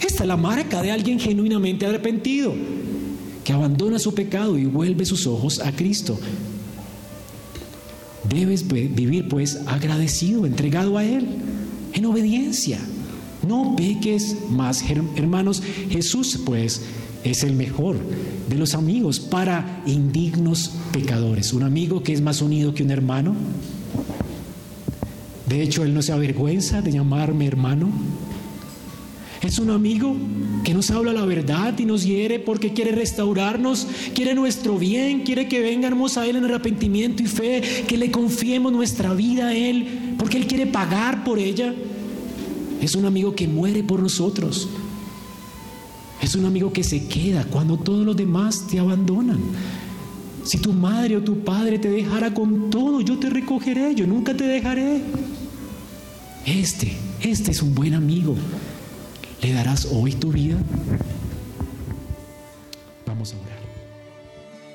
Esta 0.01 0.23
es 0.23 0.29
la 0.29 0.37
marca 0.37 0.83
de 0.83 0.93
alguien 0.93 1.19
genuinamente 1.19 1.85
arrepentido, 1.85 2.55
que 3.43 3.53
abandona 3.53 3.99
su 3.99 4.15
pecado 4.15 4.57
y 4.57 4.67
vuelve 4.67 5.05
sus 5.05 5.27
ojos 5.27 5.59
a 5.59 5.73
Cristo. 5.73 6.17
Debes 8.29 8.69
vivir 8.69 9.29
pues 9.29 9.59
agradecido, 9.67 10.47
entregado 10.47 10.99
a 10.99 11.05
Él, 11.05 11.27
en 11.93 12.07
obediencia. 12.07 12.79
No 13.45 13.75
peques 13.75 14.37
más, 14.49 14.85
hermanos. 15.17 15.61
Jesús 15.91 16.39
pues 16.47 16.83
es 17.31 17.43
el 17.43 17.55
mejor 17.55 17.97
de 18.49 18.57
los 18.57 18.75
amigos 18.75 19.21
para 19.21 19.83
indignos 19.87 20.73
pecadores. 20.93 21.53
Un 21.53 21.63
amigo 21.63 22.03
que 22.03 22.13
es 22.13 22.21
más 22.21 22.43
unido 22.43 22.75
que 22.75 22.83
un 22.83 22.91
hermano. 22.91 23.35
De 25.49 25.63
hecho, 25.63 25.85
Él 25.85 25.95
no 25.95 26.03
se 26.03 26.13
avergüenza 26.13 26.83
de 26.83 26.93
llamarme 26.93 27.47
hermano. 27.47 27.91
Es 29.43 29.59
un 29.59 29.71
amigo 29.71 30.17
que 30.65 30.75
nos 30.75 30.91
habla 30.91 31.13
la 31.13 31.25
verdad 31.25 31.79
y 31.79 31.85
nos 31.85 32.05
hiere 32.05 32.41
porque 32.41 32.73
quiere 32.73 32.93
restaurarnos, 32.93 33.87
quiere 34.15 34.35
nuestro 34.35 34.77
bien, 34.79 35.23
quiere 35.23 35.47
que 35.47 35.61
vengamos 35.61 36.17
a 36.17 36.27
Él 36.27 36.37
en 36.37 36.47
arrepentimiento 36.47 37.23
y 37.23 37.27
fe, 37.27 37.63
que 37.87 37.97
le 37.97 38.11
confiemos 38.11 38.73
nuestra 38.73 39.15
vida 39.15 39.49
a 39.49 39.55
Él, 39.55 40.15
porque 40.19 40.37
Él 40.39 40.47
quiere 40.47 40.67
pagar 40.67 41.23
por 41.23 41.39
ella. 41.39 41.75
Es 42.81 42.95
un 42.97 43.05
amigo 43.05 43.35
que 43.35 43.47
muere 43.47 43.85
por 43.85 44.03
nosotros. 44.03 44.69
Es 46.21 46.35
un 46.35 46.47
amigo 46.47 46.73
que 46.73 46.83
se 46.83 47.07
queda 47.07 47.45
cuando 47.45 47.77
todos 47.77 48.05
los 48.05 48.17
demás 48.17 48.67
te 48.67 48.79
abandonan. 48.79 49.39
Si 50.45 50.59
tu 50.59 50.73
madre 50.73 51.17
o 51.17 51.23
tu 51.23 51.45
padre 51.45 51.79
te 51.79 51.91
dejara 51.91 52.33
con 52.33 52.71
todo, 52.71 53.01
yo 53.01 53.19
te 53.19 53.31
recogeré, 53.31 53.95
yo 53.95 54.07
nunca 54.07 54.37
te 54.37 54.45
dejaré. 54.45 55.03
Este, 56.45 56.97
este 57.21 57.51
es 57.51 57.63
un 57.63 57.75
buen 57.75 57.95
amigo. 57.95 58.37
¿Le 59.43 59.53
darás 59.53 59.87
hoy 59.87 60.13
tu 60.13 60.33
vida? 60.33 60.57
Vamos 63.07 63.35
a 63.35 63.37
orar. 63.37 63.61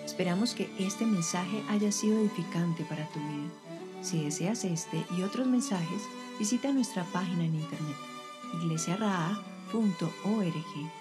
Esperamos 0.06 0.54
que 0.54 0.70
este 0.78 1.06
mensaje 1.06 1.64
haya 1.70 1.92
sido 1.92 2.20
edificante 2.20 2.84
para 2.84 3.08
tu 3.10 3.20
vida. 3.20 3.50
Si 4.02 4.24
deseas 4.24 4.64
este 4.66 5.04
y 5.18 5.24
otros 5.24 5.48
mensajes, 5.48 6.02
visita 6.40 6.72
nuestra 6.72 7.04
página 7.06 7.46
en 7.46 7.56
internet 7.56 7.96
iglesiaraa.org. 8.54 11.01